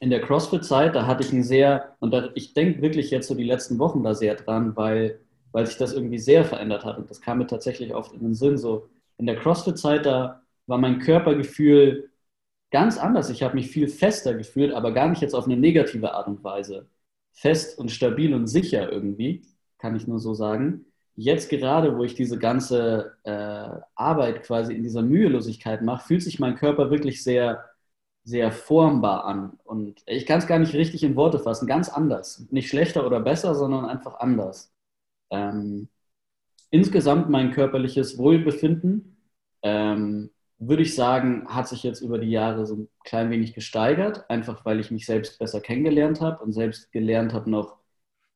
in 0.00 0.10
der 0.10 0.20
CrossFit-Zeit, 0.20 0.94
da 0.94 1.06
hatte 1.06 1.24
ich 1.24 1.32
ein 1.32 1.42
sehr, 1.42 1.96
und 2.00 2.12
da, 2.12 2.30
ich 2.34 2.54
denke 2.54 2.82
wirklich 2.82 3.10
jetzt 3.10 3.28
so 3.28 3.34
die 3.34 3.44
letzten 3.44 3.78
Wochen 3.78 4.02
da 4.02 4.14
sehr 4.14 4.34
dran, 4.34 4.76
weil, 4.76 5.20
weil 5.52 5.66
sich 5.66 5.76
das 5.78 5.92
irgendwie 5.92 6.18
sehr 6.18 6.44
verändert 6.44 6.84
hat. 6.84 6.98
Und 6.98 7.10
das 7.10 7.20
kam 7.20 7.38
mir 7.38 7.46
tatsächlich 7.46 7.94
oft 7.94 8.12
in 8.12 8.20
den 8.20 8.34
Sinn, 8.34 8.58
so 8.58 8.88
in 9.18 9.26
der 9.26 9.36
CrossFit-Zeit, 9.36 10.06
da 10.06 10.42
war 10.66 10.78
mein 10.78 10.98
Körpergefühl 10.98 12.10
ganz 12.70 12.98
anders. 12.98 13.30
Ich 13.30 13.42
habe 13.42 13.54
mich 13.54 13.68
viel 13.68 13.88
fester 13.88 14.34
gefühlt, 14.34 14.72
aber 14.72 14.92
gar 14.92 15.08
nicht 15.08 15.22
jetzt 15.22 15.34
auf 15.34 15.46
eine 15.46 15.56
negative 15.56 16.12
Art 16.12 16.26
und 16.28 16.44
Weise. 16.44 16.88
Fest 17.32 17.78
und 17.78 17.90
stabil 17.90 18.34
und 18.34 18.46
sicher 18.46 18.90
irgendwie, 18.90 19.42
kann 19.78 19.96
ich 19.96 20.06
nur 20.06 20.18
so 20.20 20.34
sagen. 20.34 20.86
Jetzt 21.14 21.48
gerade, 21.48 21.96
wo 21.96 22.04
ich 22.04 22.14
diese 22.14 22.38
ganze 22.38 23.14
äh, 23.24 23.80
Arbeit 23.94 24.42
quasi 24.42 24.74
in 24.74 24.82
dieser 24.82 25.02
Mühelosigkeit 25.02 25.82
mache, 25.82 26.06
fühlt 26.06 26.22
sich 26.22 26.38
mein 26.38 26.56
Körper 26.56 26.90
wirklich 26.90 27.22
sehr, 27.22 27.64
sehr 28.26 28.50
formbar 28.52 29.24
an. 29.24 29.58
Und 29.64 30.02
ich 30.06 30.26
kann 30.26 30.40
es 30.40 30.48
gar 30.48 30.58
nicht 30.58 30.74
richtig 30.74 31.04
in 31.04 31.16
Worte 31.16 31.38
fassen, 31.38 31.68
ganz 31.68 31.88
anders. 31.88 32.46
Nicht 32.50 32.68
schlechter 32.68 33.06
oder 33.06 33.20
besser, 33.20 33.54
sondern 33.54 33.86
einfach 33.86 34.18
anders. 34.18 34.74
Ähm, 35.30 35.88
insgesamt 36.70 37.30
mein 37.30 37.52
körperliches 37.52 38.18
Wohlbefinden, 38.18 39.16
ähm, 39.62 40.30
würde 40.58 40.82
ich 40.82 40.94
sagen, 40.96 41.46
hat 41.48 41.68
sich 41.68 41.82
jetzt 41.84 42.00
über 42.00 42.18
die 42.18 42.30
Jahre 42.30 42.66
so 42.66 42.76
ein 42.76 42.88
klein 43.04 43.30
wenig 43.30 43.54
gesteigert, 43.54 44.28
einfach 44.28 44.64
weil 44.64 44.80
ich 44.80 44.90
mich 44.90 45.06
selbst 45.06 45.38
besser 45.38 45.60
kennengelernt 45.60 46.20
habe 46.20 46.42
und 46.42 46.52
selbst 46.52 46.90
gelernt 46.92 47.32
habe 47.32 47.50
noch, 47.50 47.76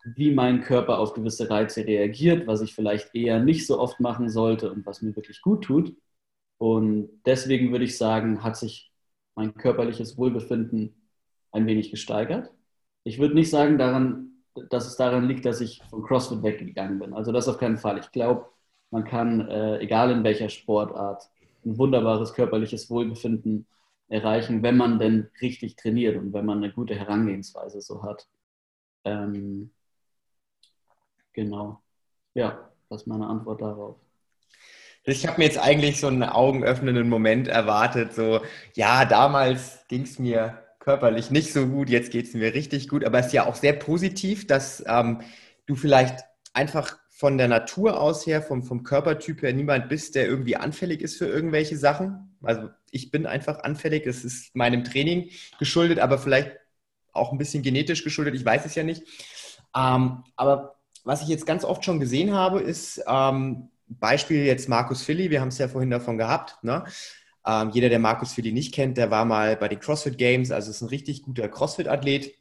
wie 0.05 0.33
mein 0.33 0.63
Körper 0.63 0.99
auf 0.99 1.15
gewisse 1.15 1.51
Reize 1.51 1.85
reagiert, 1.87 2.47
was 2.47 2.61
ich 2.63 2.75
vielleicht 2.75 3.15
eher 3.15 3.41
nicht 3.41 3.67
so 3.67 3.81
oft 3.81 4.01
machen 4.01 4.29
sollte 4.31 4.71
und 4.73 4.87
was 4.87 5.03
mir 5.03 5.17
wirklich 5.17 5.43
gut 5.43 5.65
tut. 5.65 5.97
Und 6.59 7.11
deswegen 7.27 7.73
würde 7.73 7.85
ich 7.87 7.99
sagen, 7.99 8.45
hat 8.45 8.57
sich 8.57 8.90
mein 9.41 9.55
körperliches 9.55 10.19
Wohlbefinden 10.19 10.95
ein 11.53 11.67
wenig 11.67 11.91
gesteigert. 11.91 12.51
Ich 13.05 13.19
würde 13.19 13.35
nicht 13.35 13.51
sagen, 13.51 13.79
daran 13.79 14.31
dass 14.69 14.87
es 14.87 14.97
daran 14.97 15.29
liegt, 15.29 15.45
dass 15.45 15.61
ich 15.61 15.83
von 15.91 16.03
CrossFit 16.03 16.43
weggegangen 16.43 16.99
bin. 16.99 17.15
Also 17.15 17.33
das 17.33 17.49
auf 17.49 17.59
keinen 17.59 17.79
Fall. 17.79 17.99
Ich 17.99 18.11
glaube, 18.11 18.47
man 18.91 19.05
kann, 19.05 19.49
äh, 19.49 19.79
egal 19.79 20.11
in 20.11 20.25
welcher 20.25 20.49
Sportart, 20.49 21.31
ein 21.65 21.79
wunderbares 21.79 22.35
körperliches 22.35 22.91
Wohlbefinden 22.91 23.67
erreichen, 24.09 24.63
wenn 24.63 24.77
man 24.77 24.99
denn 24.99 25.31
richtig 25.41 25.77
trainiert 25.77 26.17
und 26.17 26.33
wenn 26.33 26.47
man 26.47 26.59
eine 26.59 26.73
gute 26.73 26.95
Herangehensweise 26.95 27.81
so 27.81 28.03
hat. 28.03 28.27
Ähm, 29.05 29.71
genau. 31.33 31.81
Ja, 32.35 32.71
das 32.89 33.03
ist 33.03 33.07
meine 33.07 33.27
Antwort 33.29 33.61
darauf. 33.63 33.97
Ich 35.11 35.27
habe 35.27 35.39
mir 35.39 35.45
jetzt 35.45 35.59
eigentlich 35.59 36.01
so 36.01 36.07
einen 36.07 36.23
augenöffnenden 36.23 37.09
Moment 37.09 37.49
erwartet, 37.49 38.15
so, 38.15 38.41
ja, 38.75 39.05
damals 39.05 39.85
ging 39.89 40.03
es 40.03 40.19
mir 40.19 40.59
körperlich 40.79 41.31
nicht 41.31 41.53
so 41.53 41.67
gut, 41.67 41.91
jetzt 41.91 42.11
geht 42.11 42.27
es 42.27 42.35
mir 42.35 42.55
richtig 42.55 42.89
gut. 42.89 43.05
Aber 43.05 43.19
es 43.19 43.27
ist 43.27 43.33
ja 43.33 43.47
auch 43.47 43.55
sehr 43.55 43.75
positiv, 43.75 44.47
dass 44.47 44.83
ähm, 44.87 45.21
du 45.67 45.77
vielleicht 45.77 46.21
einfach 46.53 46.99
von 47.09 47.37
der 47.37 47.49
Natur 47.49 48.01
aus 48.01 48.27
her, 48.27 48.41
vom, 48.41 48.63
vom 48.63 48.83
Körpertyp 48.83 49.43
her 49.43 49.53
niemand 49.53 49.89
bist, 49.89 50.15
der 50.15 50.27
irgendwie 50.27 50.57
anfällig 50.57 51.03
ist 51.03 51.19
für 51.19 51.27
irgendwelche 51.27 51.77
Sachen. 51.77 52.37
Also 52.43 52.71
ich 52.91 53.11
bin 53.11 53.27
einfach 53.27 53.59
anfällig, 53.61 54.07
es 54.07 54.25
ist 54.25 54.57
meinem 54.57 54.85
Training 54.85 55.29
geschuldet, 55.59 55.99
aber 55.99 56.19
vielleicht 56.19 56.53
auch 57.13 57.33
ein 57.33 57.39
bisschen 57.39 57.63
genetisch 57.63 58.05
geschuldet, 58.05 58.35
ich 58.35 58.45
weiß 58.45 58.65
es 58.65 58.75
ja 58.75 58.85
nicht. 58.85 59.03
Ähm, 59.77 60.25
aber 60.37 60.77
was 61.05 61.23
ich 61.23 61.29
jetzt 61.29 61.47
ganz 61.47 61.65
oft 61.65 61.85
schon 61.85 62.01
gesehen 62.01 62.33
habe, 62.33 62.61
ist 62.61 63.03
ähm, 63.07 63.69
Beispiel 63.99 64.45
jetzt 64.45 64.69
Markus 64.69 65.03
Philly, 65.03 65.31
wir 65.31 65.41
haben 65.41 65.49
es 65.49 65.59
ja 65.59 65.69
vorhin 65.69 65.91
davon 65.91 66.19
gehabt, 66.19 66.63
ne? 66.63 66.85
Ähm, 67.47 67.71
jeder, 67.71 67.89
der 67.89 67.99
Markus 67.99 68.33
Fili 68.33 68.53
nicht 68.53 68.75
kennt, 68.75 68.99
der 68.99 69.11
war 69.11 69.25
mal 69.25 69.57
bei 69.57 69.69
den 69.69 69.81
CrossFit 69.81 70.19
Games, 70.19 70.51
also 70.51 70.71
ist 70.71 70.83
ein 70.83 70.89
richtig 70.89 71.23
guter 71.23 71.49
CrossFit-Athlet. 71.49 72.35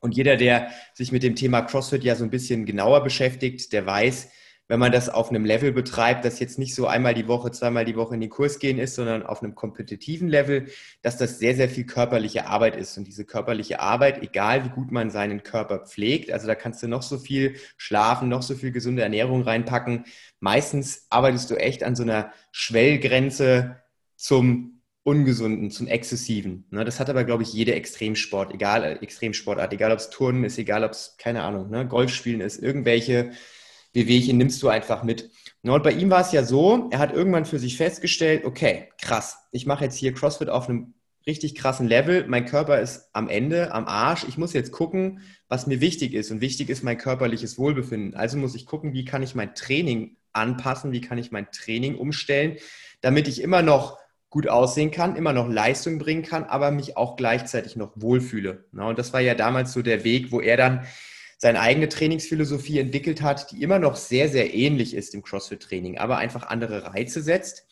Und 0.00 0.14
jeder, 0.14 0.36
der 0.36 0.70
sich 0.92 1.12
mit 1.12 1.22
dem 1.22 1.34
Thema 1.34 1.62
CrossFit 1.62 2.04
ja 2.04 2.14
so 2.14 2.24
ein 2.24 2.30
bisschen 2.30 2.66
genauer 2.66 3.02
beschäftigt, 3.02 3.72
der 3.72 3.86
weiß, 3.86 4.28
wenn 4.68 4.80
man 4.80 4.92
das 4.92 5.08
auf 5.08 5.28
einem 5.28 5.44
Level 5.44 5.72
betreibt, 5.72 6.24
das 6.24 6.40
jetzt 6.40 6.58
nicht 6.58 6.74
so 6.74 6.86
einmal 6.86 7.14
die 7.14 7.28
Woche, 7.28 7.50
zweimal 7.50 7.84
die 7.84 7.96
Woche 7.96 8.14
in 8.14 8.20
den 8.20 8.30
Kurs 8.30 8.58
gehen 8.58 8.78
ist, 8.78 8.94
sondern 8.94 9.22
auf 9.22 9.42
einem 9.42 9.54
kompetitiven 9.54 10.28
Level, 10.28 10.68
dass 11.02 11.18
das 11.18 11.38
sehr, 11.38 11.54
sehr 11.54 11.68
viel 11.68 11.84
körperliche 11.84 12.46
Arbeit 12.46 12.76
ist. 12.76 12.96
Und 12.96 13.06
diese 13.06 13.24
körperliche 13.26 13.80
Arbeit, 13.80 14.22
egal 14.22 14.64
wie 14.64 14.70
gut 14.70 14.90
man 14.90 15.10
seinen 15.10 15.42
Körper 15.42 15.80
pflegt, 15.80 16.30
also 16.30 16.46
da 16.46 16.54
kannst 16.54 16.82
du 16.82 16.88
noch 16.88 17.02
so 17.02 17.18
viel 17.18 17.56
schlafen, 17.76 18.28
noch 18.28 18.42
so 18.42 18.54
viel 18.54 18.72
gesunde 18.72 19.02
Ernährung 19.02 19.42
reinpacken. 19.42 20.04
Meistens 20.40 21.06
arbeitest 21.10 21.50
du 21.50 21.56
echt 21.56 21.82
an 21.82 21.94
so 21.94 22.02
einer 22.02 22.32
Schwellgrenze 22.50 23.82
zum 24.16 24.74
Ungesunden, 25.02 25.70
zum 25.70 25.86
Exzessiven. 25.86 26.66
Ne, 26.70 26.86
das 26.86 26.98
hat 26.98 27.10
aber, 27.10 27.24
glaube 27.24 27.42
ich, 27.42 27.52
jede 27.52 27.74
Extremsport, 27.74 28.54
egal, 28.54 28.98
Extremsportart, 29.02 29.70
egal 29.74 29.92
ob 29.92 29.98
es 29.98 30.08
Turnen 30.08 30.44
ist, 30.44 30.56
egal 30.56 30.82
ob 30.82 30.92
es, 30.92 31.16
keine 31.18 31.42
Ahnung, 31.42 31.68
ne, 31.68 31.86
Golfspielen 31.86 32.40
ist, 32.40 32.58
irgendwelche 32.62 33.32
Wehwehchen 33.94 34.36
nimmst 34.36 34.62
du 34.62 34.68
einfach 34.68 35.02
mit. 35.02 35.30
Und 35.62 35.82
bei 35.82 35.92
ihm 35.92 36.10
war 36.10 36.20
es 36.20 36.32
ja 36.32 36.44
so, 36.44 36.88
er 36.90 36.98
hat 36.98 37.14
irgendwann 37.14 37.46
für 37.46 37.58
sich 37.58 37.78
festgestellt, 37.78 38.44
okay, 38.44 38.90
krass, 39.00 39.38
ich 39.50 39.64
mache 39.64 39.84
jetzt 39.84 39.96
hier 39.96 40.12
CrossFit 40.12 40.50
auf 40.50 40.68
einem 40.68 40.94
richtig 41.26 41.54
krassen 41.54 41.88
Level, 41.88 42.26
mein 42.28 42.44
Körper 42.44 42.80
ist 42.80 43.08
am 43.14 43.28
Ende, 43.30 43.72
am 43.72 43.86
Arsch, 43.86 44.24
ich 44.28 44.36
muss 44.36 44.52
jetzt 44.52 44.72
gucken, 44.72 45.20
was 45.48 45.66
mir 45.66 45.80
wichtig 45.80 46.12
ist. 46.12 46.30
Und 46.30 46.42
wichtig 46.42 46.68
ist 46.68 46.82
mein 46.82 46.98
körperliches 46.98 47.56
Wohlbefinden. 47.56 48.14
Also 48.14 48.36
muss 48.36 48.54
ich 48.54 48.66
gucken, 48.66 48.92
wie 48.92 49.06
kann 49.06 49.22
ich 49.22 49.34
mein 49.34 49.54
Training 49.54 50.16
anpassen, 50.34 50.92
wie 50.92 51.00
kann 51.00 51.16
ich 51.16 51.32
mein 51.32 51.50
Training 51.50 51.96
umstellen, 51.96 52.58
damit 53.00 53.28
ich 53.28 53.40
immer 53.40 53.62
noch 53.62 53.98
gut 54.28 54.48
aussehen 54.48 54.90
kann, 54.90 55.16
immer 55.16 55.32
noch 55.32 55.48
Leistung 55.48 55.98
bringen 55.98 56.24
kann, 56.24 56.44
aber 56.44 56.72
mich 56.72 56.96
auch 56.96 57.16
gleichzeitig 57.16 57.76
noch 57.76 57.92
wohlfühle. 57.94 58.64
Und 58.72 58.98
das 58.98 59.12
war 59.12 59.20
ja 59.20 59.34
damals 59.34 59.72
so 59.72 59.80
der 59.80 60.02
Weg, 60.02 60.32
wo 60.32 60.40
er 60.40 60.56
dann 60.56 60.86
seine 61.38 61.60
eigene 61.60 61.88
Trainingsphilosophie 61.88 62.78
entwickelt 62.78 63.22
hat, 63.22 63.50
die 63.50 63.62
immer 63.62 63.78
noch 63.78 63.96
sehr, 63.96 64.28
sehr 64.28 64.54
ähnlich 64.54 64.94
ist 64.94 65.14
im 65.14 65.22
CrossFit-Training, 65.22 65.98
aber 65.98 66.18
einfach 66.18 66.46
andere 66.46 66.94
Reize 66.94 67.22
setzt, 67.22 67.66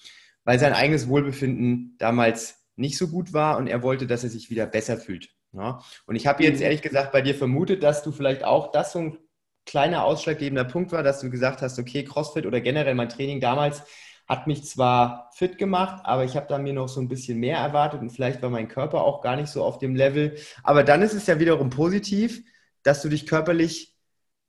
weil 0.45 0.59
sein 0.59 0.73
eigenes 0.73 1.09
Wohlbefinden 1.09 1.97
damals 1.99 2.63
nicht 2.77 2.99
so 2.99 3.09
gut 3.09 3.33
war 3.33 3.59
und 3.59 3.67
er 3.67 3.83
wollte, 3.83 4.07
dass 4.07 4.25
er 4.25 4.31
sich 4.31 4.51
wieder 4.51 4.67
besser 4.67 4.97
fühlt. 4.97 5.31
Ja? 5.53 5.81
Und 6.07 6.17
ich 6.17 6.27
habe 6.27 6.43
jetzt 6.43 6.59
mhm. 6.59 6.65
ehrlich 6.65 6.83
gesagt 6.83 7.13
bei 7.13 7.23
dir 7.23 7.35
vermutet, 7.35 7.83
dass 7.83 8.03
du 8.03 8.13
vielleicht 8.13 8.45
auch 8.45 8.73
das 8.73 8.93
so 8.93 8.99
ein 8.99 9.19
kleiner 9.65 10.05
ausschlaggebender 10.05 10.65
Punkt 10.65 10.93
war, 10.93 11.03
dass 11.03 11.21
du 11.21 11.31
gesagt 11.31 11.63
hast, 11.63 11.79
okay, 11.79 12.05
CrossFit 12.05 12.47
oder 12.47 12.61
generell 12.61 12.95
mein 12.95 13.09
Training 13.09 13.41
damals 13.41 13.83
hat 14.29 14.47
mich 14.47 14.65
zwar 14.65 15.31
fit 15.35 15.59
gemacht, 15.59 16.01
aber 16.05 16.25
ich 16.25 16.37
habe 16.37 16.47
da 16.49 16.59
mir 16.59 16.73
noch 16.73 16.89
so 16.89 17.01
ein 17.01 17.09
bisschen 17.09 17.39
mehr 17.39 17.59
erwartet 17.59 18.01
und 18.01 18.11
vielleicht 18.11 18.41
war 18.43 18.51
mein 18.51 18.69
Körper 18.69 19.03
auch 19.03 19.21
gar 19.21 19.37
nicht 19.37 19.49
so 19.49 19.63
auf 19.63 19.79
dem 19.79 19.95
Level. 19.95 20.37
Aber 20.63 20.85
dann 20.85 21.03
ist 21.03 21.13
es 21.13 21.27
ja 21.27 21.39
wiederum 21.39 21.71
positiv, 21.71 22.43
dass 22.83 23.03
du 23.03 23.09
dich 23.09 23.27
körperlich 23.27 23.95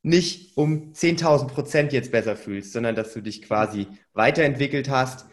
nicht 0.02 0.58
um 0.58 0.92
10.000 0.94 1.48
Prozent 1.48 1.94
jetzt 1.94 2.12
besser 2.12 2.36
fühlst, 2.36 2.74
sondern 2.74 2.96
dass 2.96 3.14
du 3.14 3.22
dich 3.22 3.42
quasi 3.42 3.88
weiterentwickelt 4.14 4.90
hast, 4.90 5.26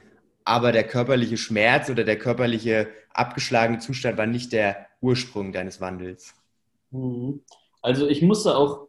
aber 0.44 0.72
der 0.72 0.84
körperliche 0.84 1.36
Schmerz 1.36 1.90
oder 1.90 2.04
der 2.04 2.18
körperliche 2.18 2.88
abgeschlagene 3.12 3.80
Zustand 3.80 4.16
war 4.16 4.26
nicht 4.26 4.52
der 4.52 4.86
Ursprung 5.00 5.52
deines 5.52 5.80
Wandels. 5.80 6.34
Mhm. 6.90 7.42
Also 7.82 8.06
ich 8.06 8.22
musste 8.22 8.56
auch 8.56 8.88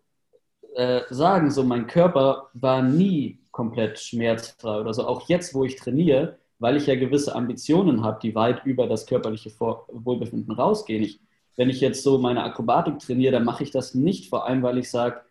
äh, 0.76 1.02
sagen, 1.10 1.50
so 1.50 1.64
mein 1.64 1.88
Körper 1.88 2.50
war 2.54 2.82
nie 2.82 3.40
komplett 3.52 4.00
schmerzfrei 4.00 4.80
oder 4.80 4.94
so. 4.94 5.06
Auch 5.06 5.28
jetzt, 5.28 5.54
wo 5.54 5.66
ich 5.66 5.76
trainiere, 5.76 6.38
weil 6.60 6.78
ich 6.78 6.88
ja 6.88 6.96
gewisse 6.96 7.36
Ambitionen 7.36 8.04
habe, 8.04 8.20
die 8.22 8.36
weit 8.36 8.66
über 8.66 8.88
das 8.88 9.06
körperliche 9.06 9.52
Wohlbefinden 9.60 10.54
rausgehen. 10.54 11.04
Ich 11.04 11.20
wenn 11.58 11.70
ich 11.70 11.82
jetzt 11.82 12.04
so 12.04 12.18
meine 12.18 12.44
Akrobatik 12.44 13.00
trainiere, 13.00 13.34
dann 13.34 13.46
mache 13.46 13.64
ich 13.64 13.72
das 13.72 13.96
nicht 13.96 14.30
vor 14.30 14.46
allem, 14.48 14.64
weil 14.64 14.78
ich 14.78 14.90
sage, 14.90 15.22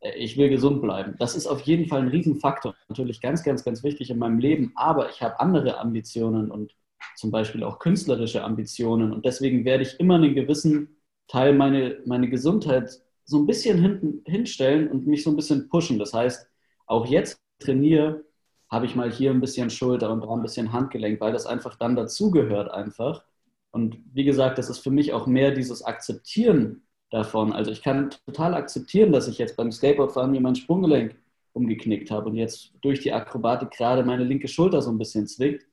äh, 0.00 0.14
ich 0.16 0.36
will 0.36 0.48
gesund 0.48 0.82
bleiben. 0.82 1.16
Das 1.18 1.34
ist 1.34 1.46
auf 1.46 1.60
jeden 1.62 1.86
Fall 1.88 2.00
ein 2.02 2.08
Riesenfaktor. 2.08 2.74
Natürlich 2.88 3.20
ganz, 3.20 3.42
ganz, 3.42 3.64
ganz 3.64 3.82
wichtig 3.82 4.10
in 4.10 4.18
meinem 4.18 4.38
Leben, 4.38 4.72
aber 4.76 5.10
ich 5.10 5.22
habe 5.22 5.40
andere 5.40 5.78
Ambitionen 5.78 6.50
und 6.50 6.74
zum 7.16 7.30
Beispiel 7.30 7.64
auch 7.64 7.78
künstlerische 7.78 8.44
Ambitionen 8.44 9.12
und 9.12 9.24
deswegen 9.24 9.64
werde 9.64 9.82
ich 9.82 9.98
immer 10.00 10.16
einen 10.16 10.34
gewissen 10.34 10.96
Teil 11.28 11.54
meine, 11.54 12.00
meine 12.06 12.28
Gesundheit 12.28 12.90
so 13.24 13.38
ein 13.38 13.46
bisschen 13.46 13.80
hinten, 13.80 14.22
hinstellen 14.26 14.90
und 14.90 15.06
mich 15.06 15.22
so 15.24 15.30
ein 15.30 15.36
bisschen 15.36 15.68
pushen. 15.68 15.98
Das 15.98 16.12
heißt, 16.12 16.46
auch 16.86 17.06
jetzt 17.06 17.40
trainiere, 17.60 18.24
habe 18.70 18.86
ich 18.86 18.96
mal 18.96 19.10
hier 19.10 19.30
ein 19.30 19.40
bisschen 19.40 19.70
Schulter 19.70 20.10
und 20.10 20.22
da 20.22 20.28
ein 20.30 20.42
bisschen 20.42 20.72
Handgelenk, 20.72 21.20
weil 21.20 21.32
das 21.32 21.46
einfach 21.46 21.76
dann 21.76 21.96
dazugehört 21.96 22.70
einfach. 22.70 23.24
Und 23.72 23.98
wie 24.14 24.24
gesagt, 24.24 24.58
das 24.58 24.70
ist 24.70 24.78
für 24.78 24.90
mich 24.90 25.12
auch 25.12 25.26
mehr 25.26 25.50
dieses 25.50 25.82
Akzeptieren 25.82 26.86
davon. 27.10 27.52
Also 27.52 27.70
ich 27.70 27.82
kann 27.82 28.10
total 28.26 28.54
akzeptieren, 28.54 29.12
dass 29.12 29.28
ich 29.28 29.38
jetzt 29.38 29.56
beim 29.56 29.72
Skateboardfahren 29.72 30.30
mir 30.30 30.40
mein 30.40 30.54
Sprunggelenk 30.54 31.16
umgeknickt 31.54 32.10
habe 32.10 32.30
und 32.30 32.36
jetzt 32.36 32.72
durch 32.82 33.00
die 33.00 33.12
Akrobatik 33.12 33.70
gerade 33.72 34.04
meine 34.04 34.24
linke 34.24 34.48
Schulter 34.48 34.82
so 34.82 34.90
ein 34.90 34.98
bisschen 34.98 35.26
zwickt. 35.26 35.66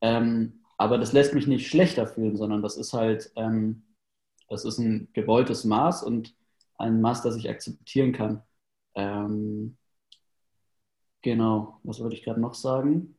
Ähm, 0.00 0.60
aber 0.78 0.98
das 0.98 1.12
lässt 1.12 1.34
mich 1.34 1.46
nicht 1.46 1.68
schlechter 1.68 2.06
fühlen, 2.06 2.36
sondern 2.36 2.62
das 2.62 2.76
ist 2.76 2.92
halt, 2.92 3.32
ähm, 3.36 3.82
das 4.48 4.64
ist 4.64 4.78
ein 4.78 5.08
gewolltes 5.12 5.64
Maß 5.64 6.02
und 6.04 6.34
ein 6.78 7.00
Maß, 7.00 7.22
das 7.22 7.36
ich 7.36 7.50
akzeptieren 7.50 8.12
kann. 8.12 8.42
Ähm, 8.94 9.76
genau, 11.22 11.80
was 11.82 12.00
würde 12.00 12.14
ich 12.16 12.22
gerade 12.24 12.40
noch 12.40 12.54
sagen? 12.54 13.16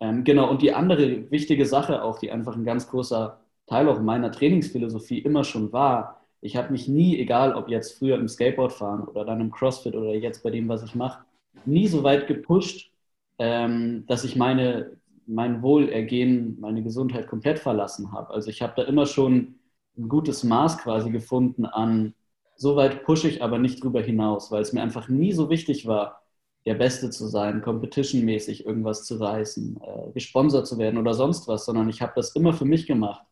Ähm, 0.00 0.24
genau, 0.24 0.50
und 0.50 0.62
die 0.62 0.72
andere 0.74 1.30
wichtige 1.30 1.64
Sache 1.66 2.02
auch, 2.02 2.18
die 2.18 2.30
einfach 2.30 2.54
ein 2.56 2.64
ganz 2.64 2.88
großer 2.88 3.40
Teil 3.66 3.88
auch 3.88 4.00
meiner 4.00 4.32
Trainingsphilosophie 4.32 5.18
immer 5.18 5.44
schon 5.44 5.72
war. 5.72 6.20
Ich 6.40 6.56
habe 6.56 6.72
mich 6.72 6.88
nie, 6.88 7.18
egal 7.18 7.54
ob 7.54 7.68
jetzt 7.68 7.98
früher 7.98 8.16
im 8.16 8.28
Skateboard 8.28 8.72
fahren 8.72 9.04
oder 9.08 9.24
dann 9.24 9.40
im 9.40 9.50
CrossFit 9.50 9.94
oder 9.94 10.14
jetzt 10.14 10.42
bei 10.42 10.50
dem, 10.50 10.68
was 10.68 10.82
ich 10.82 10.94
mache, 10.94 11.24
nie 11.64 11.88
so 11.88 12.02
weit 12.04 12.26
gepusht, 12.26 12.92
ähm, 13.38 14.04
dass 14.06 14.24
ich 14.24 14.36
meine, 14.36 14.92
mein 15.26 15.62
Wohlergehen, 15.62 16.58
meine 16.60 16.82
Gesundheit 16.82 17.26
komplett 17.26 17.58
verlassen 17.58 18.12
habe. 18.12 18.32
Also 18.32 18.50
ich 18.50 18.62
habe 18.62 18.74
da 18.76 18.82
immer 18.84 19.06
schon 19.06 19.56
ein 19.98 20.08
gutes 20.08 20.44
Maß 20.44 20.78
quasi 20.78 21.10
gefunden 21.10 21.66
an, 21.66 22.14
so 22.56 22.76
weit 22.76 23.04
pushe 23.04 23.28
ich 23.28 23.42
aber 23.42 23.58
nicht 23.58 23.82
drüber 23.82 24.00
hinaus, 24.00 24.50
weil 24.50 24.62
es 24.62 24.72
mir 24.72 24.82
einfach 24.82 25.08
nie 25.08 25.32
so 25.32 25.50
wichtig 25.50 25.86
war, 25.86 26.22
der 26.64 26.74
Beste 26.74 27.10
zu 27.10 27.26
sein, 27.26 27.62
competitionmäßig 27.62 28.66
irgendwas 28.66 29.04
zu 29.04 29.16
reißen, 29.16 29.80
äh, 29.82 30.12
gesponsert 30.12 30.66
zu 30.66 30.78
werden 30.78 30.98
oder 30.98 31.14
sonst 31.14 31.46
was, 31.48 31.64
sondern 31.64 31.88
ich 31.88 32.02
habe 32.02 32.12
das 32.16 32.34
immer 32.34 32.52
für 32.52 32.64
mich 32.64 32.86
gemacht. 32.86 33.24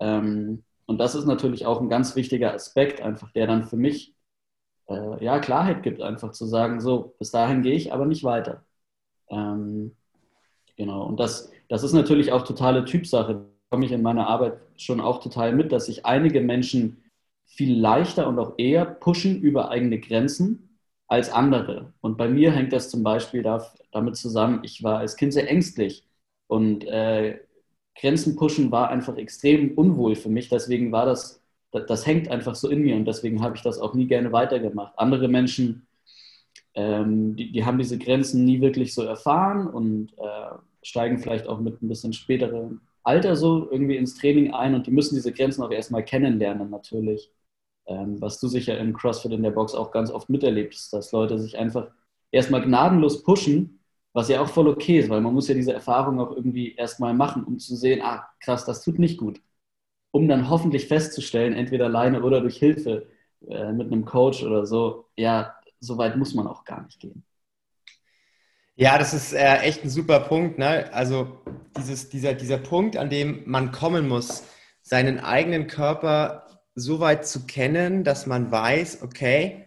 Ähm, 0.00 0.64
und 0.86 0.98
das 0.98 1.14
ist 1.14 1.26
natürlich 1.26 1.66
auch 1.66 1.80
ein 1.80 1.88
ganz 1.88 2.16
wichtiger 2.16 2.54
Aspekt, 2.54 3.00
einfach 3.00 3.30
der 3.32 3.46
dann 3.46 3.64
für 3.64 3.76
mich 3.76 4.14
äh, 4.88 5.24
ja, 5.24 5.38
Klarheit 5.38 5.82
gibt, 5.82 6.02
einfach 6.02 6.32
zu 6.32 6.46
sagen, 6.46 6.80
so, 6.80 7.14
bis 7.18 7.30
dahin 7.30 7.62
gehe 7.62 7.74
ich, 7.74 7.92
aber 7.92 8.06
nicht 8.06 8.24
weiter. 8.24 8.64
Ähm, 9.30 9.96
genau, 10.76 11.06
und 11.06 11.18
das, 11.20 11.50
das 11.68 11.82
ist 11.82 11.92
natürlich 11.92 12.32
auch 12.32 12.42
totale 12.42 12.84
Typsache. 12.84 13.34
Da 13.34 13.44
komme 13.70 13.86
ich 13.86 13.92
in 13.92 14.02
meiner 14.02 14.26
Arbeit 14.28 14.58
schon 14.76 15.00
auch 15.00 15.22
total 15.22 15.54
mit, 15.54 15.72
dass 15.72 15.86
sich 15.86 16.04
einige 16.06 16.40
Menschen 16.40 17.02
viel 17.46 17.78
leichter 17.78 18.28
und 18.28 18.38
auch 18.38 18.54
eher 18.58 18.84
pushen 18.84 19.40
über 19.40 19.70
eigene 19.70 20.00
Grenzen 20.00 20.78
als 21.06 21.30
andere. 21.30 21.92
Und 22.00 22.16
bei 22.16 22.28
mir 22.28 22.52
hängt 22.52 22.72
das 22.72 22.90
zum 22.90 23.02
Beispiel 23.02 23.42
damit 23.42 24.16
zusammen, 24.16 24.60
ich 24.62 24.82
war 24.82 24.98
als 24.98 25.16
Kind 25.16 25.32
sehr 25.32 25.48
ängstlich 25.50 26.06
und 26.46 26.84
äh, 26.84 27.40
Grenzen 27.94 28.36
pushen 28.36 28.70
war 28.70 28.88
einfach 28.88 29.16
extrem 29.16 29.72
unwohl 29.72 30.14
für 30.14 30.28
mich. 30.28 30.48
Deswegen 30.48 30.92
war 30.92 31.06
das, 31.06 31.42
das, 31.70 31.86
das 31.86 32.06
hängt 32.06 32.28
einfach 32.28 32.54
so 32.54 32.68
in 32.68 32.80
mir 32.82 32.96
und 32.96 33.04
deswegen 33.04 33.42
habe 33.42 33.56
ich 33.56 33.62
das 33.62 33.78
auch 33.78 33.94
nie 33.94 34.06
gerne 34.06 34.32
weitergemacht. 34.32 34.94
Andere 34.96 35.28
Menschen, 35.28 35.86
ähm, 36.74 37.36
die, 37.36 37.52
die 37.52 37.64
haben 37.64 37.78
diese 37.78 37.98
Grenzen 37.98 38.44
nie 38.44 38.60
wirklich 38.60 38.94
so 38.94 39.02
erfahren 39.02 39.66
und 39.66 40.12
äh, 40.18 40.56
steigen 40.82 41.18
vielleicht 41.18 41.46
auch 41.46 41.60
mit 41.60 41.82
ein 41.82 41.88
bisschen 41.88 42.12
späterem 42.12 42.80
Alter 43.04 43.36
so 43.36 43.68
irgendwie 43.70 43.96
ins 43.96 44.14
Training 44.14 44.52
ein 44.52 44.74
und 44.74 44.86
die 44.86 44.90
müssen 44.90 45.16
diese 45.16 45.32
Grenzen 45.32 45.62
auch 45.62 45.70
erstmal 45.70 46.04
kennenlernen 46.04 46.70
natürlich. 46.70 47.30
Ähm, 47.86 48.20
was 48.20 48.38
du 48.38 48.46
sicher 48.46 48.78
im 48.78 48.92
CrossFit 48.92 49.32
in 49.32 49.42
der 49.42 49.50
Box 49.50 49.74
auch 49.74 49.90
ganz 49.90 50.10
oft 50.10 50.28
miterlebst, 50.30 50.92
dass 50.92 51.12
Leute 51.12 51.38
sich 51.38 51.58
einfach 51.58 51.88
erstmal 52.30 52.62
gnadenlos 52.62 53.24
pushen 53.24 53.80
was 54.12 54.28
ja 54.28 54.40
auch 54.40 54.48
voll 54.48 54.68
okay 54.68 54.98
ist, 54.98 55.08
weil 55.08 55.20
man 55.20 55.34
muss 55.34 55.48
ja 55.48 55.54
diese 55.54 55.72
Erfahrung 55.72 56.20
auch 56.20 56.36
irgendwie 56.36 56.74
erstmal 56.74 57.14
machen, 57.14 57.44
um 57.44 57.58
zu 57.58 57.76
sehen, 57.76 58.02
ah, 58.02 58.28
krass, 58.40 58.64
das 58.64 58.82
tut 58.82 58.98
nicht 58.98 59.18
gut. 59.18 59.40
Um 60.10 60.28
dann 60.28 60.50
hoffentlich 60.50 60.86
festzustellen, 60.88 61.54
entweder 61.54 61.86
alleine 61.86 62.22
oder 62.22 62.40
durch 62.40 62.58
Hilfe 62.58 63.06
äh, 63.48 63.72
mit 63.72 63.90
einem 63.90 64.04
Coach 64.04 64.42
oder 64.42 64.66
so, 64.66 65.06
ja, 65.16 65.54
so 65.80 65.98
weit 65.98 66.16
muss 66.16 66.34
man 66.34 66.46
auch 66.46 66.64
gar 66.64 66.82
nicht 66.84 67.00
gehen. 67.00 67.24
Ja, 68.74 68.98
das 68.98 69.14
ist 69.14 69.32
äh, 69.32 69.58
echt 69.58 69.84
ein 69.84 69.90
super 69.90 70.20
Punkt. 70.20 70.58
Ne? 70.58 70.92
Also 70.92 71.40
dieses, 71.76 72.08
dieser, 72.08 72.34
dieser 72.34 72.58
Punkt, 72.58 72.96
an 72.96 73.10
dem 73.10 73.42
man 73.46 73.72
kommen 73.72 74.08
muss, 74.08 74.44
seinen 74.82 75.20
eigenen 75.20 75.66
Körper 75.66 76.46
so 76.74 77.00
weit 77.00 77.26
zu 77.26 77.46
kennen, 77.46 78.04
dass 78.04 78.26
man 78.26 78.50
weiß, 78.50 79.02
okay, 79.02 79.66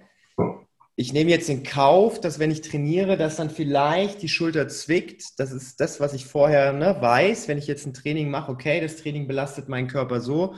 ich 0.97 1.11
nehme 1.11 1.29
jetzt 1.29 1.49
in 1.49 1.63
Kauf, 1.63 2.21
dass 2.21 2.39
wenn 2.39 2.51
ich 2.51 2.61
trainiere, 2.61 3.17
dass 3.17 3.35
dann 3.35 3.49
vielleicht 3.49 4.21
die 4.21 4.29
Schulter 4.29 4.69
zwickt. 4.69 5.39
Das 5.39 5.51
ist 5.51 5.81
das, 5.81 5.99
was 5.99 6.13
ich 6.13 6.25
vorher 6.25 6.71
ne, 6.71 6.95
weiß. 6.99 7.49
Wenn 7.49 7.57
ich 7.57 7.67
jetzt 7.67 7.85
ein 7.85 7.93
Training 7.93 8.29
mache, 8.29 8.51
okay, 8.51 8.79
das 8.79 8.95
Training 8.95 9.27
belastet 9.27 9.67
meinen 9.67 9.87
Körper 9.87 10.21
so. 10.21 10.55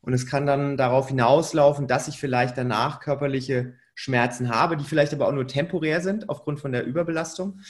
und 0.00 0.12
es 0.12 0.26
kann 0.26 0.46
dann 0.46 0.76
darauf 0.76 1.08
hinauslaufen, 1.08 1.86
dass 1.86 2.08
ich 2.08 2.18
vielleicht 2.18 2.58
danach 2.58 2.98
körperliche 3.00 3.74
Schmerzen 3.94 4.48
habe, 4.48 4.76
die 4.76 4.84
vielleicht 4.84 5.12
aber 5.12 5.28
auch 5.28 5.32
nur 5.32 5.46
temporär 5.46 6.00
sind 6.00 6.28
aufgrund 6.28 6.60
von 6.60 6.72
der 6.72 6.84
Überbelastung. 6.84 7.60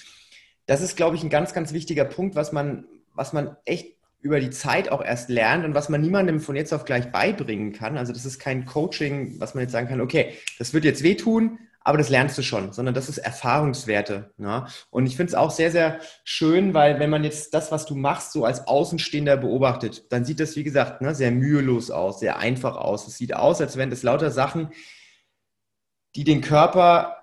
Das 0.66 0.80
ist, 0.80 0.96
glaube 0.96 1.16
ich, 1.16 1.22
ein 1.22 1.30
ganz, 1.30 1.52
ganz 1.52 1.72
wichtiger 1.72 2.04
Punkt, 2.04 2.36
was 2.36 2.52
man, 2.52 2.86
was 3.14 3.32
man 3.32 3.56
echt 3.64 3.96
über 4.20 4.40
die 4.40 4.50
Zeit 4.50 4.90
auch 4.90 5.02
erst 5.02 5.28
lernt 5.28 5.64
und 5.64 5.74
was 5.74 5.88
man 5.88 6.00
niemandem 6.00 6.40
von 6.40 6.56
jetzt 6.56 6.72
auf 6.72 6.84
gleich 6.84 7.12
beibringen 7.12 7.72
kann. 7.72 7.98
Also 7.98 8.12
das 8.12 8.24
ist 8.24 8.38
kein 8.38 8.64
Coaching, 8.64 9.38
was 9.38 9.54
man 9.54 9.62
jetzt 9.62 9.72
sagen 9.72 9.88
kann, 9.88 10.00
okay, 10.00 10.34
das 10.58 10.74
wird 10.74 10.84
jetzt 10.84 11.02
wehtun, 11.02 11.58
aber 11.80 11.98
das 11.98 12.10
lernst 12.10 12.36
du 12.36 12.42
schon, 12.42 12.72
sondern 12.72 12.94
das 12.94 13.08
ist 13.08 13.18
Erfahrungswerte. 13.18 14.32
Ne? 14.36 14.66
Und 14.90 15.06
ich 15.06 15.16
finde 15.16 15.30
es 15.30 15.34
auch 15.34 15.50
sehr, 15.50 15.70
sehr 15.70 16.00
schön, 16.24 16.74
weil 16.74 16.98
wenn 17.00 17.10
man 17.10 17.24
jetzt 17.24 17.54
das, 17.54 17.72
was 17.72 17.86
du 17.86 17.94
machst, 17.94 18.32
so 18.32 18.44
als 18.44 18.66
Außenstehender 18.66 19.36
beobachtet, 19.36 20.12
dann 20.12 20.24
sieht 20.24 20.40
das, 20.40 20.56
wie 20.56 20.64
gesagt, 20.64 21.00
ne, 21.00 21.14
sehr 21.14 21.30
mühelos 21.30 21.90
aus, 21.90 22.20
sehr 22.20 22.38
einfach 22.38 22.76
aus. 22.76 23.06
Es 23.06 23.16
sieht 23.16 23.34
aus, 23.34 23.60
als 23.60 23.76
wären 23.76 23.90
das 23.90 24.02
lauter 24.02 24.30
Sachen, 24.30 24.68
die 26.14 26.24
den 26.24 26.40
Körper 26.40 27.16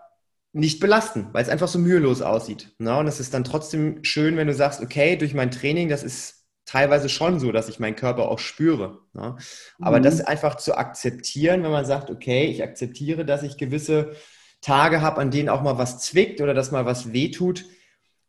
nicht 0.51 0.79
belasten, 0.79 1.27
weil 1.33 1.43
es 1.43 1.49
einfach 1.49 1.67
so 1.67 1.77
mühelos 1.77 2.21
aussieht. 2.21 2.73
Ne? 2.79 2.97
Und 2.97 3.07
es 3.07 3.19
ist 3.19 3.33
dann 3.33 3.43
trotzdem 3.43 4.03
schön, 4.03 4.37
wenn 4.37 4.47
du 4.47 4.53
sagst, 4.53 4.81
okay, 4.81 5.17
durch 5.17 5.33
mein 5.33 5.51
Training, 5.51 5.89
das 5.89 6.01
ist 6.01 6.45
teilweise 6.65 7.09
schon 7.09 7.39
so, 7.39 7.51
dass 7.51 7.69
ich 7.69 7.79
meinen 7.79 7.95
Körper 7.95 8.29
auch 8.29 8.39
spüre. 8.39 8.99
Ne? 9.13 9.35
Aber 9.79 9.99
mhm. 9.99 10.03
das 10.03 10.21
einfach 10.21 10.55
zu 10.55 10.77
akzeptieren, 10.77 11.61
wenn 11.63 11.71
man 11.71 11.85
sagt, 11.85 12.09
okay, 12.09 12.45
ich 12.45 12.63
akzeptiere, 12.63 13.25
dass 13.25 13.43
ich 13.43 13.57
gewisse 13.57 14.15
Tage 14.65 15.01
habe, 15.01 15.21
an 15.21 15.29
denen 15.29 15.49
auch 15.49 15.61
mal 15.61 15.77
was 15.77 15.99
zwickt 15.99 16.41
oder 16.41 16.55
dass 16.55 16.71
mal 16.71 16.85
was 16.85 17.13
wehtut 17.13 17.65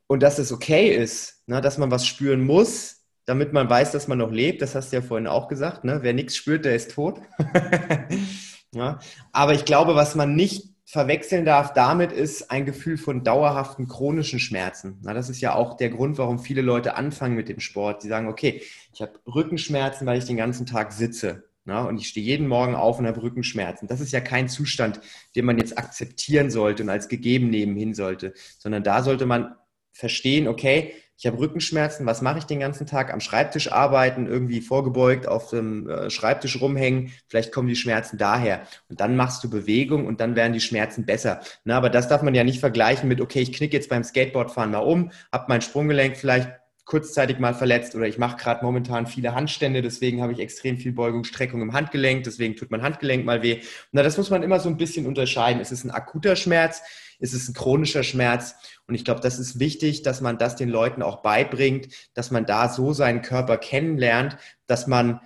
und 0.06 0.22
dass 0.22 0.38
es 0.38 0.52
okay 0.52 0.94
ist, 0.94 1.42
ne, 1.46 1.62
dass 1.62 1.78
man 1.78 1.90
was 1.90 2.06
spüren 2.06 2.44
muss, 2.44 3.04
damit 3.24 3.54
man 3.54 3.70
weiß, 3.70 3.92
dass 3.92 4.06
man 4.06 4.18
noch 4.18 4.30
lebt. 4.30 4.60
Das 4.60 4.74
hast 4.74 4.92
du 4.92 4.96
ja 4.96 5.02
vorhin 5.02 5.26
auch 5.26 5.48
gesagt. 5.48 5.84
Ne? 5.84 6.00
Wer 6.02 6.12
nichts 6.12 6.36
spürt, 6.36 6.66
der 6.66 6.76
ist 6.76 6.92
tot. 6.92 7.22
ja. 8.74 8.98
Aber 9.32 9.54
ich 9.54 9.64
glaube, 9.64 9.94
was 9.94 10.14
man 10.14 10.36
nicht 10.36 10.76
verwechseln 10.88 11.44
darf 11.44 11.72
damit 11.72 12.12
ist 12.12 12.50
ein 12.50 12.64
Gefühl 12.64 12.96
von 12.96 13.24
dauerhaften 13.24 13.88
chronischen 13.88 14.38
Schmerzen. 14.38 15.00
Na, 15.02 15.14
das 15.14 15.28
ist 15.28 15.40
ja 15.40 15.54
auch 15.54 15.76
der 15.76 15.90
Grund, 15.90 16.16
warum 16.16 16.38
viele 16.38 16.62
Leute 16.62 16.94
anfangen 16.94 17.34
mit 17.34 17.48
dem 17.48 17.58
Sport. 17.58 18.04
Die 18.04 18.08
sagen, 18.08 18.28
okay, 18.28 18.62
ich 18.92 19.02
habe 19.02 19.18
Rückenschmerzen, 19.26 20.06
weil 20.06 20.18
ich 20.18 20.26
den 20.26 20.36
ganzen 20.36 20.64
Tag 20.64 20.92
sitze. 20.92 21.45
Na, 21.66 21.82
und 21.82 21.98
ich 22.00 22.06
stehe 22.06 22.24
jeden 22.24 22.46
Morgen 22.46 22.76
auf 22.76 23.00
und 23.00 23.06
habe 23.06 23.22
Rückenschmerzen. 23.22 23.88
Das 23.88 24.00
ist 24.00 24.12
ja 24.12 24.20
kein 24.20 24.48
Zustand, 24.48 25.00
den 25.34 25.44
man 25.44 25.58
jetzt 25.58 25.76
akzeptieren 25.76 26.48
sollte 26.48 26.84
und 26.84 26.88
als 26.88 27.08
gegeben 27.08 27.50
nebenhin 27.50 27.92
sollte, 27.92 28.34
sondern 28.58 28.84
da 28.84 29.02
sollte 29.02 29.26
man 29.26 29.56
verstehen, 29.92 30.46
okay, 30.46 30.94
ich 31.18 31.26
habe 31.26 31.38
Rückenschmerzen, 31.38 32.04
was 32.06 32.20
mache 32.22 32.38
ich 32.38 32.44
den 32.44 32.60
ganzen 32.60 32.86
Tag? 32.86 33.12
Am 33.12 33.20
Schreibtisch 33.20 33.72
arbeiten, 33.72 34.26
irgendwie 34.26 34.60
vorgebeugt 34.60 35.26
auf 35.26 35.48
dem 35.50 35.88
äh, 35.88 36.10
Schreibtisch 36.10 36.60
rumhängen, 36.60 37.10
vielleicht 37.26 37.52
kommen 37.52 37.68
die 37.68 37.76
Schmerzen 37.76 38.18
daher. 38.18 38.62
Und 38.88 39.00
dann 39.00 39.16
machst 39.16 39.42
du 39.42 39.50
Bewegung 39.50 40.06
und 40.06 40.20
dann 40.20 40.36
werden 40.36 40.52
die 40.52 40.60
Schmerzen 40.60 41.06
besser. 41.06 41.40
Na, 41.64 41.78
aber 41.78 41.90
das 41.90 42.06
darf 42.06 42.22
man 42.22 42.34
ja 42.34 42.44
nicht 42.44 42.60
vergleichen 42.60 43.08
mit, 43.08 43.20
okay, 43.20 43.40
ich 43.40 43.52
knicke 43.52 43.76
jetzt 43.76 43.88
beim 43.88 44.04
Skateboardfahren 44.04 44.70
mal 44.70 44.78
um, 44.78 45.10
habe 45.32 45.46
mein 45.48 45.62
Sprunggelenk 45.62 46.16
vielleicht 46.16 46.50
kurzzeitig 46.86 47.40
mal 47.40 47.52
verletzt 47.52 47.96
oder 47.96 48.06
ich 48.06 48.16
mache 48.16 48.36
gerade 48.36 48.64
momentan 48.64 49.08
viele 49.08 49.34
Handstände, 49.34 49.82
deswegen 49.82 50.22
habe 50.22 50.32
ich 50.32 50.38
extrem 50.38 50.78
viel 50.78 50.92
Beugung, 50.92 51.24
Streckung 51.24 51.60
im 51.60 51.72
Handgelenk, 51.72 52.22
deswegen 52.24 52.54
tut 52.54 52.70
mein 52.70 52.82
Handgelenk 52.82 53.26
mal 53.26 53.42
weh. 53.42 53.60
Na, 53.90 54.04
das 54.04 54.16
muss 54.16 54.30
man 54.30 54.44
immer 54.44 54.60
so 54.60 54.68
ein 54.68 54.76
bisschen 54.76 55.04
unterscheiden. 55.04 55.60
Ist 55.60 55.72
es 55.72 55.84
ein 55.84 55.90
akuter 55.90 56.36
Schmerz? 56.36 56.82
Ist 57.18 57.34
es 57.34 57.48
ein 57.48 57.54
chronischer 57.54 58.04
Schmerz? 58.04 58.54
Und 58.86 58.94
ich 58.94 59.04
glaube, 59.04 59.20
das 59.20 59.40
ist 59.40 59.58
wichtig, 59.58 60.02
dass 60.02 60.20
man 60.20 60.38
das 60.38 60.54
den 60.54 60.68
Leuten 60.68 61.02
auch 61.02 61.22
beibringt, 61.22 61.88
dass 62.14 62.30
man 62.30 62.46
da 62.46 62.68
so 62.68 62.92
seinen 62.92 63.20
Körper 63.20 63.58
kennenlernt, 63.58 64.36
dass 64.68 64.86
man 64.86 65.20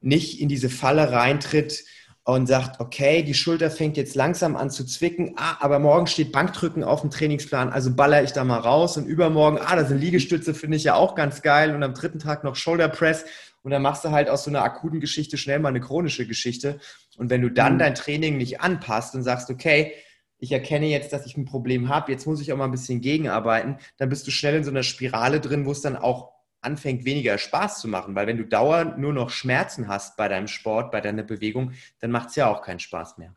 nicht 0.00 0.40
in 0.40 0.50
diese 0.50 0.68
Falle 0.68 1.12
reintritt, 1.12 1.82
und 2.26 2.48
sagt, 2.48 2.80
okay, 2.80 3.22
die 3.22 3.34
Schulter 3.34 3.70
fängt 3.70 3.96
jetzt 3.96 4.16
langsam 4.16 4.56
an 4.56 4.68
zu 4.68 4.84
zwicken, 4.84 5.34
ah, 5.36 5.58
aber 5.60 5.78
morgen 5.78 6.08
steht 6.08 6.32
Bankdrücken 6.32 6.82
auf 6.82 7.02
dem 7.02 7.10
Trainingsplan, 7.10 7.68
also 7.70 7.94
baller 7.94 8.24
ich 8.24 8.32
da 8.32 8.42
mal 8.42 8.58
raus. 8.58 8.96
Und 8.96 9.06
übermorgen, 9.06 9.58
ah, 9.64 9.76
da 9.76 9.84
sind 9.84 9.98
Liegestütze, 9.98 10.52
finde 10.52 10.76
ich 10.76 10.82
ja 10.82 10.96
auch 10.96 11.14
ganz 11.14 11.40
geil. 11.40 11.72
Und 11.72 11.84
am 11.84 11.94
dritten 11.94 12.18
Tag 12.18 12.42
noch 12.42 12.56
Shoulder 12.56 12.88
Press. 12.88 13.24
Und 13.62 13.70
dann 13.70 13.80
machst 13.80 14.04
du 14.04 14.10
halt 14.10 14.28
aus 14.28 14.42
so 14.42 14.50
einer 14.50 14.64
akuten 14.64 14.98
Geschichte 14.98 15.38
schnell 15.38 15.60
mal 15.60 15.68
eine 15.68 15.80
chronische 15.80 16.26
Geschichte. 16.26 16.80
Und 17.16 17.30
wenn 17.30 17.42
du 17.42 17.48
dann 17.48 17.74
mhm. 17.74 17.78
dein 17.78 17.94
Training 17.94 18.38
nicht 18.38 18.60
anpasst 18.60 19.14
und 19.14 19.22
sagst, 19.22 19.48
okay, 19.48 19.92
ich 20.38 20.50
erkenne 20.50 20.86
jetzt, 20.86 21.12
dass 21.12 21.26
ich 21.26 21.36
ein 21.36 21.44
Problem 21.44 21.88
habe, 21.88 22.10
jetzt 22.10 22.26
muss 22.26 22.40
ich 22.40 22.52
auch 22.52 22.56
mal 22.56 22.64
ein 22.64 22.72
bisschen 22.72 23.00
gegenarbeiten, 23.00 23.78
dann 23.98 24.08
bist 24.08 24.26
du 24.26 24.32
schnell 24.32 24.56
in 24.56 24.64
so 24.64 24.70
einer 24.72 24.82
Spirale 24.82 25.38
drin, 25.38 25.64
wo 25.64 25.70
es 25.70 25.80
dann 25.80 25.96
auch 25.96 26.32
anfängt, 26.66 27.04
weniger 27.06 27.38
Spaß 27.38 27.80
zu 27.80 27.88
machen. 27.88 28.14
Weil 28.14 28.26
wenn 28.26 28.38
du 28.38 28.44
dauernd 28.44 28.98
nur 28.98 29.12
noch 29.12 29.30
Schmerzen 29.30 29.88
hast 29.88 30.16
bei 30.16 30.28
deinem 30.28 30.48
Sport, 30.48 30.90
bei 30.92 31.00
deiner 31.00 31.22
Bewegung, 31.22 31.72
dann 32.00 32.10
macht 32.10 32.30
es 32.30 32.36
ja 32.36 32.50
auch 32.50 32.62
keinen 32.62 32.80
Spaß 32.80 33.18
mehr. 33.18 33.34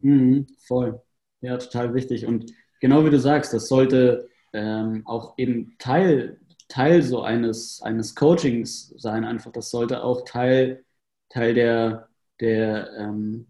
Mhm, 0.00 0.46
voll. 0.66 1.00
Ja, 1.40 1.56
total 1.58 1.94
wichtig. 1.94 2.26
Und 2.26 2.52
genau 2.80 3.04
wie 3.04 3.10
du 3.10 3.18
sagst, 3.18 3.52
das 3.52 3.68
sollte 3.68 4.28
ähm, 4.52 5.02
auch 5.06 5.36
eben 5.38 5.76
Teil, 5.78 6.40
Teil 6.68 7.02
so 7.02 7.22
eines, 7.22 7.80
eines 7.82 8.14
Coachings 8.14 8.94
sein. 8.98 9.24
Einfach, 9.24 9.52
das 9.52 9.70
sollte 9.70 10.02
auch 10.02 10.24
Teil, 10.24 10.84
Teil 11.28 11.54
der, 11.54 12.08
der, 12.40 12.90
ähm, 12.98 13.46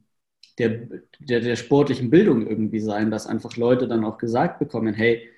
der, 0.59 0.89
der, 1.21 1.41
der 1.41 1.57
sportlichen 1.57 2.11
Bildung 2.11 2.47
irgendwie 2.47 2.81
sein, 2.81 3.11
dass 3.11 3.27
einfach 3.27 3.57
Leute 3.57 3.89
dann 3.89 4.05
auch 4.05 4.19
gesagt 4.19 4.59
bekommen, 4.59 4.95
hey, 4.95 5.29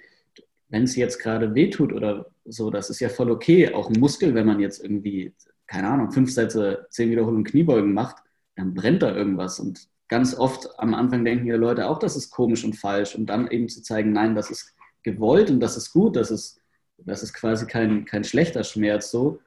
wenn 0.68 0.84
es 0.84 0.96
jetzt 0.96 1.18
gerade 1.18 1.54
wehtut 1.54 1.92
oder 1.92 2.26
so, 2.44 2.70
das 2.70 2.90
ist 2.90 3.00
ja 3.00 3.08
voll 3.08 3.30
okay. 3.30 3.72
Auch 3.72 3.88
ein 3.90 3.98
Muskel, 3.98 4.34
wenn 4.34 4.46
man 4.46 4.60
jetzt 4.60 4.82
irgendwie, 4.82 5.34
keine 5.66 5.88
Ahnung, 5.88 6.10
fünf 6.12 6.32
Sätze, 6.32 6.86
zehn 6.90 7.10
Wiederholungen 7.10 7.44
Kniebeugen 7.44 7.92
macht, 7.92 8.16
dann 8.56 8.74
brennt 8.74 9.02
da 9.02 9.14
irgendwas. 9.14 9.60
Und 9.60 9.88
ganz 10.08 10.36
oft 10.36 10.68
am 10.78 10.94
Anfang 10.94 11.24
denken 11.24 11.46
die 11.46 11.52
Leute 11.52 11.88
auch, 11.88 11.98
das 11.98 12.16
ist 12.16 12.30
komisch 12.30 12.64
und 12.64 12.74
falsch. 12.74 13.14
Und 13.14 13.26
dann 13.26 13.50
eben 13.50 13.68
zu 13.68 13.82
zeigen, 13.82 14.12
nein, 14.12 14.34
das 14.34 14.50
ist 14.50 14.74
gewollt 15.02 15.50
und 15.50 15.60
das 15.60 15.76
ist 15.76 15.92
gut, 15.92 16.16
das 16.16 16.30
ist, 16.30 16.60
das 16.98 17.22
ist 17.22 17.32
quasi 17.32 17.66
kein, 17.66 18.04
kein 18.04 18.24
schlechter 18.24 18.64
Schmerz 18.64 19.10
so. 19.10 19.40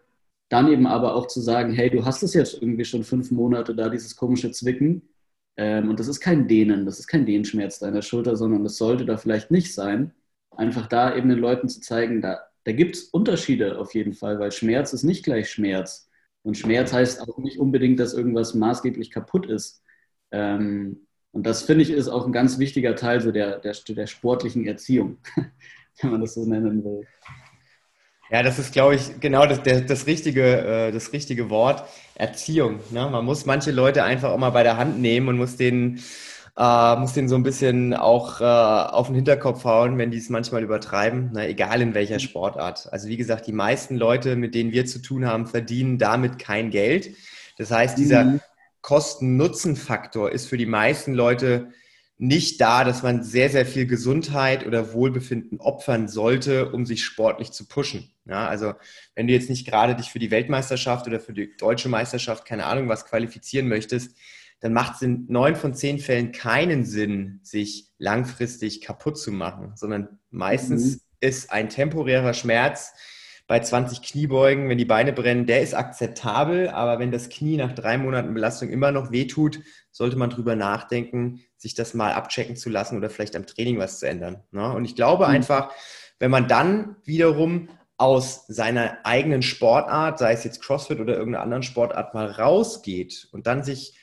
Dann 0.49 0.71
eben 0.71 0.87
aber 0.87 1.15
auch 1.15 1.27
zu 1.27 1.39
sagen, 1.39 1.71
hey, 1.73 1.89
du 1.89 2.03
hast 2.03 2.23
es 2.23 2.33
jetzt 2.33 2.61
irgendwie 2.61 2.85
schon 2.85 3.03
fünf 3.03 3.31
Monate 3.31 3.75
da, 3.75 3.89
dieses 3.89 4.15
komische 4.15 4.51
Zwicken. 4.51 5.03
Ähm, 5.55 5.89
und 5.89 5.99
das 5.99 6.07
ist 6.07 6.19
kein 6.19 6.47
Dehnen, 6.47 6.85
das 6.85 6.99
ist 6.99 7.07
kein 7.07 7.25
Dehnschmerz 7.25 7.79
deiner 7.79 8.01
Schulter, 8.01 8.35
sondern 8.35 8.63
das 8.63 8.77
sollte 8.77 9.05
da 9.05 9.17
vielleicht 9.17 9.51
nicht 9.51 9.73
sein 9.73 10.13
einfach 10.51 10.87
da 10.87 11.15
eben 11.15 11.29
den 11.29 11.39
Leuten 11.39 11.69
zu 11.69 11.81
zeigen, 11.81 12.21
da, 12.21 12.41
da 12.63 12.71
gibt 12.71 12.95
es 12.95 13.03
Unterschiede 13.05 13.79
auf 13.79 13.93
jeden 13.93 14.13
Fall, 14.13 14.39
weil 14.39 14.51
Schmerz 14.51 14.93
ist 14.93 15.03
nicht 15.03 15.23
gleich 15.23 15.49
Schmerz. 15.49 16.09
Und 16.43 16.57
Schmerz 16.57 16.91
heißt 16.91 17.21
auch 17.21 17.37
nicht 17.37 17.59
unbedingt, 17.59 17.99
dass 17.99 18.13
irgendwas 18.13 18.53
maßgeblich 18.53 19.11
kaputt 19.11 19.45
ist. 19.45 19.83
Ähm, 20.31 21.07
und 21.31 21.45
das 21.45 21.63
finde 21.63 21.83
ich 21.83 21.91
ist 21.91 22.09
auch 22.09 22.25
ein 22.25 22.33
ganz 22.33 22.59
wichtiger 22.59 22.95
Teil 22.95 23.21
so 23.21 23.31
der, 23.31 23.59
der, 23.59 23.73
der 23.87 24.07
sportlichen 24.07 24.65
Erziehung, 24.65 25.17
wenn 26.01 26.11
man 26.11 26.21
das 26.21 26.33
so 26.33 26.45
nennen 26.45 26.83
will. 26.83 27.07
Ja, 28.29 28.43
das 28.43 28.59
ist, 28.59 28.71
glaube 28.71 28.95
ich, 28.95 29.19
genau 29.19 29.45
das, 29.45 29.61
das, 29.61 29.85
das, 29.85 30.07
richtige, 30.07 30.43
äh, 30.43 30.91
das 30.91 31.11
richtige 31.11 31.49
Wort, 31.49 31.83
Erziehung. 32.15 32.79
Ne? 32.89 33.09
Man 33.09 33.25
muss 33.25 33.45
manche 33.45 33.71
Leute 33.71 34.03
einfach 34.03 34.31
auch 34.31 34.37
mal 34.37 34.51
bei 34.51 34.63
der 34.63 34.77
Hand 34.77 34.99
nehmen 34.99 35.27
und 35.27 35.37
muss 35.37 35.57
denen 35.57 36.01
äh, 36.57 36.95
muss 36.97 37.13
den 37.13 37.29
so 37.29 37.35
ein 37.35 37.43
bisschen 37.43 37.93
auch 37.93 38.41
äh, 38.41 38.43
auf 38.43 39.07
den 39.07 39.15
Hinterkopf 39.15 39.63
hauen, 39.63 39.97
wenn 39.97 40.11
die 40.11 40.17
es 40.17 40.29
manchmal 40.29 40.63
übertreiben, 40.63 41.31
na, 41.33 41.47
egal 41.47 41.81
in 41.81 41.93
welcher 41.93 42.19
Sportart. 42.19 42.91
Also 42.91 43.07
wie 43.07 43.17
gesagt, 43.17 43.47
die 43.47 43.53
meisten 43.53 43.95
Leute, 43.95 44.35
mit 44.35 44.55
denen 44.55 44.71
wir 44.71 44.85
zu 44.85 44.99
tun 44.99 45.25
haben, 45.25 45.47
verdienen 45.47 45.97
damit 45.97 46.39
kein 46.39 46.69
Geld. 46.69 47.15
Das 47.57 47.71
heißt, 47.71 47.97
dieser 47.97 48.25
mhm. 48.25 48.41
Kosten-Nutzen-Faktor 48.81 50.31
ist 50.31 50.47
für 50.47 50.57
die 50.57 50.65
meisten 50.65 51.13
Leute 51.13 51.69
nicht 52.17 52.61
da, 52.61 52.83
dass 52.83 53.01
man 53.01 53.23
sehr, 53.23 53.49
sehr 53.49 53.65
viel 53.65 53.87
Gesundheit 53.87 54.67
oder 54.67 54.93
Wohlbefinden 54.93 55.59
opfern 55.59 56.07
sollte, 56.07 56.71
um 56.71 56.85
sich 56.85 57.03
sportlich 57.03 57.51
zu 57.51 57.67
pushen. 57.67 58.13
Ja, 58.25 58.47
also 58.47 58.73
wenn 59.15 59.25
du 59.25 59.33
jetzt 59.33 59.49
nicht 59.49 59.65
gerade 59.65 59.95
dich 59.95 60.11
für 60.11 60.19
die 60.19 60.29
Weltmeisterschaft 60.29 61.07
oder 61.07 61.19
für 61.19 61.33
die 61.33 61.55
deutsche 61.57 61.89
Meisterschaft, 61.89 62.45
keine 62.45 62.65
Ahnung, 62.65 62.89
was 62.89 63.05
qualifizieren 63.05 63.67
möchtest, 63.67 64.15
dann 64.61 64.73
macht 64.73 64.95
es 64.95 65.01
in 65.01 65.25
neun 65.27 65.55
von 65.55 65.73
zehn 65.73 65.99
Fällen 65.99 66.31
keinen 66.31 66.85
Sinn, 66.85 67.39
sich 67.43 67.89
langfristig 67.97 68.81
kaputt 68.81 69.17
zu 69.17 69.31
machen, 69.31 69.73
sondern 69.75 70.19
meistens 70.29 70.95
mhm. 70.95 70.99
ist 71.19 71.51
ein 71.51 71.69
temporärer 71.69 72.33
Schmerz 72.33 72.93
bei 73.47 73.59
20 73.59 74.01
Kniebeugen, 74.01 74.69
wenn 74.69 74.77
die 74.77 74.85
Beine 74.85 75.11
brennen, 75.11 75.45
der 75.45 75.61
ist 75.61 75.73
akzeptabel, 75.73 76.69
aber 76.69 76.99
wenn 76.99 77.11
das 77.11 77.27
Knie 77.27 77.57
nach 77.57 77.73
drei 77.73 77.97
Monaten 77.97 78.33
Belastung 78.33 78.69
immer 78.69 78.91
noch 78.91 79.11
wehtut, 79.11 79.59
sollte 79.91 80.15
man 80.15 80.29
drüber 80.29 80.55
nachdenken, 80.55 81.41
sich 81.57 81.73
das 81.73 81.93
mal 81.93 82.13
abchecken 82.13 82.55
zu 82.55 82.69
lassen 82.69 82.95
oder 82.95 83.09
vielleicht 83.09 83.35
am 83.35 83.45
Training 83.45 83.77
was 83.77 83.99
zu 83.99 84.07
ändern. 84.07 84.43
Ne? 84.51 84.71
Und 84.71 84.85
ich 84.85 84.95
glaube 84.95 85.25
mhm. 85.25 85.31
einfach, 85.31 85.73
wenn 86.19 86.31
man 86.31 86.47
dann 86.47 86.95
wiederum 87.03 87.67
aus 87.97 88.45
seiner 88.47 88.99
eigenen 89.03 89.41
Sportart, 89.41 90.17
sei 90.17 90.33
es 90.33 90.43
jetzt 90.43 90.61
CrossFit 90.61 90.99
oder 90.99 91.17
irgendeiner 91.17 91.43
anderen 91.43 91.63
Sportart, 91.63 92.13
mal 92.13 92.27
rausgeht 92.27 93.27
und 93.31 93.47
dann 93.47 93.63
sich 93.63 93.95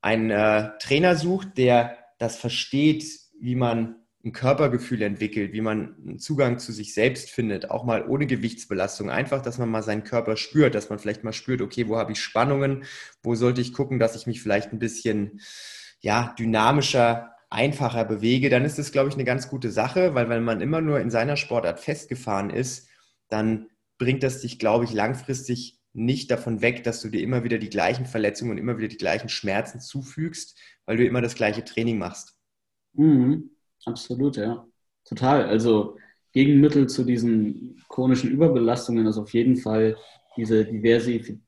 einen 0.00 0.30
äh, 0.30 0.70
Trainer 0.78 1.16
sucht, 1.16 1.58
der 1.58 1.98
das 2.18 2.36
versteht, 2.36 3.04
wie 3.40 3.54
man 3.54 3.96
ein 4.24 4.32
Körpergefühl 4.32 5.02
entwickelt, 5.02 5.52
wie 5.52 5.60
man 5.60 5.96
einen 6.04 6.18
Zugang 6.18 6.58
zu 6.58 6.72
sich 6.72 6.92
selbst 6.92 7.30
findet, 7.30 7.70
auch 7.70 7.84
mal 7.84 8.06
ohne 8.06 8.26
Gewichtsbelastung. 8.26 9.10
Einfach, 9.10 9.42
dass 9.42 9.58
man 9.58 9.70
mal 9.70 9.82
seinen 9.82 10.04
Körper 10.04 10.36
spürt, 10.36 10.74
dass 10.74 10.90
man 10.90 10.98
vielleicht 10.98 11.22
mal 11.22 11.32
spürt, 11.32 11.62
okay, 11.62 11.88
wo 11.88 11.96
habe 11.96 12.12
ich 12.12 12.20
Spannungen, 12.20 12.84
wo 13.22 13.36
sollte 13.36 13.60
ich 13.60 13.72
gucken, 13.72 13.98
dass 13.98 14.16
ich 14.16 14.26
mich 14.26 14.42
vielleicht 14.42 14.72
ein 14.72 14.80
bisschen 14.80 15.40
ja, 16.00 16.34
dynamischer, 16.38 17.34
einfacher 17.50 18.04
bewege, 18.04 18.50
dann 18.50 18.64
ist 18.64 18.78
das, 18.78 18.92
glaube 18.92 19.08
ich, 19.08 19.14
eine 19.14 19.24
ganz 19.24 19.48
gute 19.48 19.70
Sache, 19.70 20.14
weil 20.14 20.28
wenn 20.28 20.44
man 20.44 20.60
immer 20.60 20.80
nur 20.80 21.00
in 21.00 21.10
seiner 21.10 21.36
Sportart 21.36 21.80
festgefahren 21.80 22.50
ist, 22.50 22.88
dann 23.28 23.68
bringt 23.96 24.22
das 24.22 24.42
dich, 24.42 24.58
glaube 24.58 24.84
ich, 24.84 24.92
langfristig 24.92 25.77
nicht 25.92 26.30
davon 26.30 26.60
weg, 26.62 26.84
dass 26.84 27.00
du 27.00 27.08
dir 27.08 27.22
immer 27.22 27.44
wieder 27.44 27.58
die 27.58 27.70
gleichen 27.70 28.06
Verletzungen 28.06 28.52
und 28.52 28.58
immer 28.58 28.78
wieder 28.78 28.88
die 28.88 28.96
gleichen 28.98 29.28
Schmerzen 29.28 29.80
zufügst, 29.80 30.58
weil 30.86 30.96
du 30.96 31.06
immer 31.06 31.20
das 31.20 31.34
gleiche 31.34 31.64
Training 31.64 31.98
machst. 31.98 32.36
Mhm. 32.94 33.50
Absolut, 33.84 34.36
ja. 34.36 34.66
Total. 35.04 35.44
Also 35.44 35.96
Gegenmittel 36.32 36.88
zu 36.88 37.04
diesen 37.04 37.82
chronischen 37.88 38.30
Überbelastungen 38.30 39.06
ist 39.06 39.16
auf 39.16 39.32
jeden 39.32 39.56
Fall 39.56 39.96
diese 40.36 40.64
Diversi, 40.64 41.40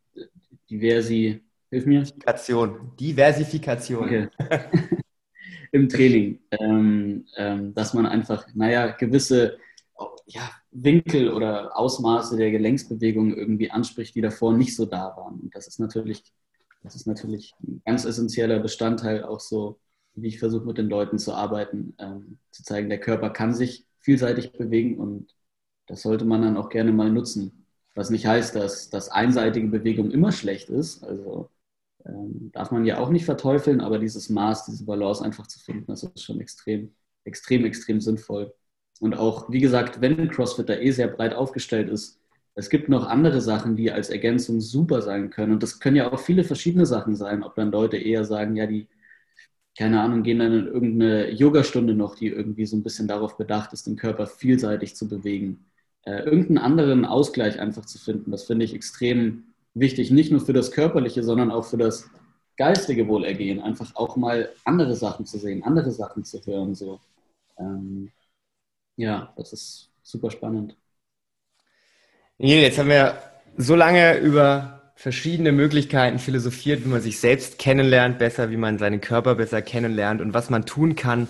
Diversi, 0.70 1.42
hilf 1.70 1.86
mir? 1.86 2.00
Diversifikation. 2.00 2.96
Diversifikation. 2.98 4.04
Okay. 4.04 4.28
Im 5.72 5.88
Training. 5.88 6.40
Ähm, 6.50 7.26
ähm, 7.36 7.74
dass 7.74 7.94
man 7.94 8.06
einfach, 8.06 8.46
naja, 8.54 8.88
gewisse 8.88 9.58
ja, 10.32 10.50
Winkel 10.70 11.30
oder 11.32 11.76
Ausmaße 11.76 12.36
der 12.36 12.50
Gelenksbewegung 12.50 13.34
irgendwie 13.34 13.70
anspricht, 13.70 14.14
die 14.14 14.20
davor 14.20 14.52
nicht 14.52 14.76
so 14.76 14.86
da 14.86 15.16
waren. 15.16 15.40
Und 15.40 15.54
das 15.54 15.66
ist 15.66 15.80
natürlich, 15.80 16.22
das 16.82 16.94
ist 16.94 17.06
natürlich 17.06 17.54
ein 17.62 17.82
ganz 17.84 18.04
essentieller 18.04 18.60
Bestandteil 18.60 19.24
auch 19.24 19.40
so 19.40 19.78
wie 20.14 20.28
ich 20.28 20.38
versuche 20.38 20.66
mit 20.66 20.78
den 20.78 20.88
Leuten 20.88 21.18
zu 21.18 21.34
arbeiten, 21.34 21.94
ähm, 21.98 22.38
zu 22.50 22.62
zeigen, 22.62 22.88
der 22.88 23.00
Körper 23.00 23.30
kann 23.30 23.54
sich 23.54 23.86
vielseitig 24.00 24.52
bewegen 24.52 24.98
und 24.98 25.34
das 25.86 26.02
sollte 26.02 26.24
man 26.24 26.42
dann 26.42 26.56
auch 26.56 26.68
gerne 26.68 26.92
mal 26.92 27.10
nutzen. 27.10 27.66
Was 27.94 28.10
nicht 28.10 28.26
heißt, 28.26 28.54
dass, 28.54 28.90
dass 28.90 29.08
einseitige 29.10 29.66
Bewegung 29.68 30.10
immer 30.10 30.32
schlecht 30.32 30.70
ist. 30.70 31.02
Also 31.02 31.50
ähm, 32.04 32.50
darf 32.52 32.70
man 32.70 32.84
ja 32.84 32.98
auch 32.98 33.10
nicht 33.10 33.24
verteufeln, 33.24 33.80
aber 33.80 33.98
dieses 33.98 34.28
Maß, 34.30 34.66
diese 34.66 34.84
Balance 34.84 35.24
einfach 35.24 35.46
zu 35.46 35.58
finden, 35.58 35.86
das 35.86 36.04
ist 36.04 36.22
schon 36.22 36.40
extrem, 36.40 36.94
extrem, 37.24 37.64
extrem 37.64 38.00
sinnvoll. 38.00 38.54
Und 39.00 39.18
auch, 39.18 39.50
wie 39.50 39.60
gesagt, 39.60 40.00
wenn 40.00 40.28
CrossFit 40.28 40.68
da 40.68 40.74
eh 40.74 40.90
sehr 40.92 41.08
breit 41.08 41.34
aufgestellt 41.34 41.88
ist, 41.88 42.20
es 42.54 42.68
gibt 42.70 42.88
noch 42.88 43.06
andere 43.06 43.40
Sachen, 43.40 43.76
die 43.76 43.90
als 43.90 44.10
Ergänzung 44.10 44.60
super 44.60 45.02
sein 45.02 45.30
können. 45.30 45.52
Und 45.52 45.62
das 45.62 45.80
können 45.80 45.96
ja 45.96 46.12
auch 46.12 46.20
viele 46.20 46.44
verschiedene 46.44 46.86
Sachen 46.86 47.16
sein, 47.16 47.42
ob 47.42 47.54
dann 47.54 47.72
Leute 47.72 47.96
eher 47.96 48.24
sagen, 48.24 48.56
ja, 48.56 48.66
die 48.66 48.86
keine 49.78 50.00
Ahnung, 50.00 50.22
gehen 50.22 50.40
dann 50.40 50.52
in 50.52 50.66
irgendeine 50.66 51.30
Yogastunde 51.30 51.94
noch, 51.94 52.14
die 52.14 52.26
irgendwie 52.28 52.66
so 52.66 52.76
ein 52.76 52.82
bisschen 52.82 53.08
darauf 53.08 53.36
bedacht 53.36 53.72
ist, 53.72 53.86
den 53.86 53.96
Körper 53.96 54.26
vielseitig 54.26 54.96
zu 54.96 55.08
bewegen. 55.08 55.64
Äh, 56.02 56.22
irgendeinen 56.24 56.58
anderen 56.58 57.04
Ausgleich 57.04 57.60
einfach 57.60 57.86
zu 57.86 57.98
finden, 57.98 58.30
das 58.30 58.44
finde 58.44 58.64
ich 58.64 58.74
extrem 58.74 59.44
wichtig, 59.74 60.10
nicht 60.10 60.32
nur 60.32 60.40
für 60.40 60.52
das 60.52 60.72
Körperliche, 60.72 61.22
sondern 61.22 61.50
auch 61.50 61.64
für 61.64 61.76
das 61.76 62.10
geistige 62.56 63.08
Wohlergehen, 63.08 63.60
einfach 63.60 63.94
auch 63.96 64.16
mal 64.16 64.50
andere 64.64 64.94
Sachen 64.94 65.24
zu 65.24 65.38
sehen, 65.38 65.62
andere 65.62 65.92
Sachen 65.92 66.24
zu 66.24 66.44
hören. 66.44 66.74
So. 66.74 67.00
Ähm, 67.58 68.10
ja, 68.96 69.32
das 69.36 69.52
ist 69.52 69.90
super 70.02 70.30
spannend. 70.30 70.76
Neil, 72.38 72.62
jetzt 72.62 72.78
haben 72.78 72.88
wir 72.88 73.18
so 73.56 73.74
lange 73.74 74.18
über 74.18 74.92
verschiedene 74.96 75.52
Möglichkeiten 75.52 76.18
philosophiert, 76.18 76.84
wie 76.84 76.88
man 76.88 77.00
sich 77.00 77.18
selbst 77.20 77.58
kennenlernt 77.58 78.18
besser, 78.18 78.50
wie 78.50 78.56
man 78.56 78.78
seinen 78.78 79.00
Körper 79.00 79.34
besser 79.34 79.62
kennenlernt 79.62 80.20
und 80.20 80.34
was 80.34 80.50
man 80.50 80.66
tun 80.66 80.94
kann, 80.94 81.28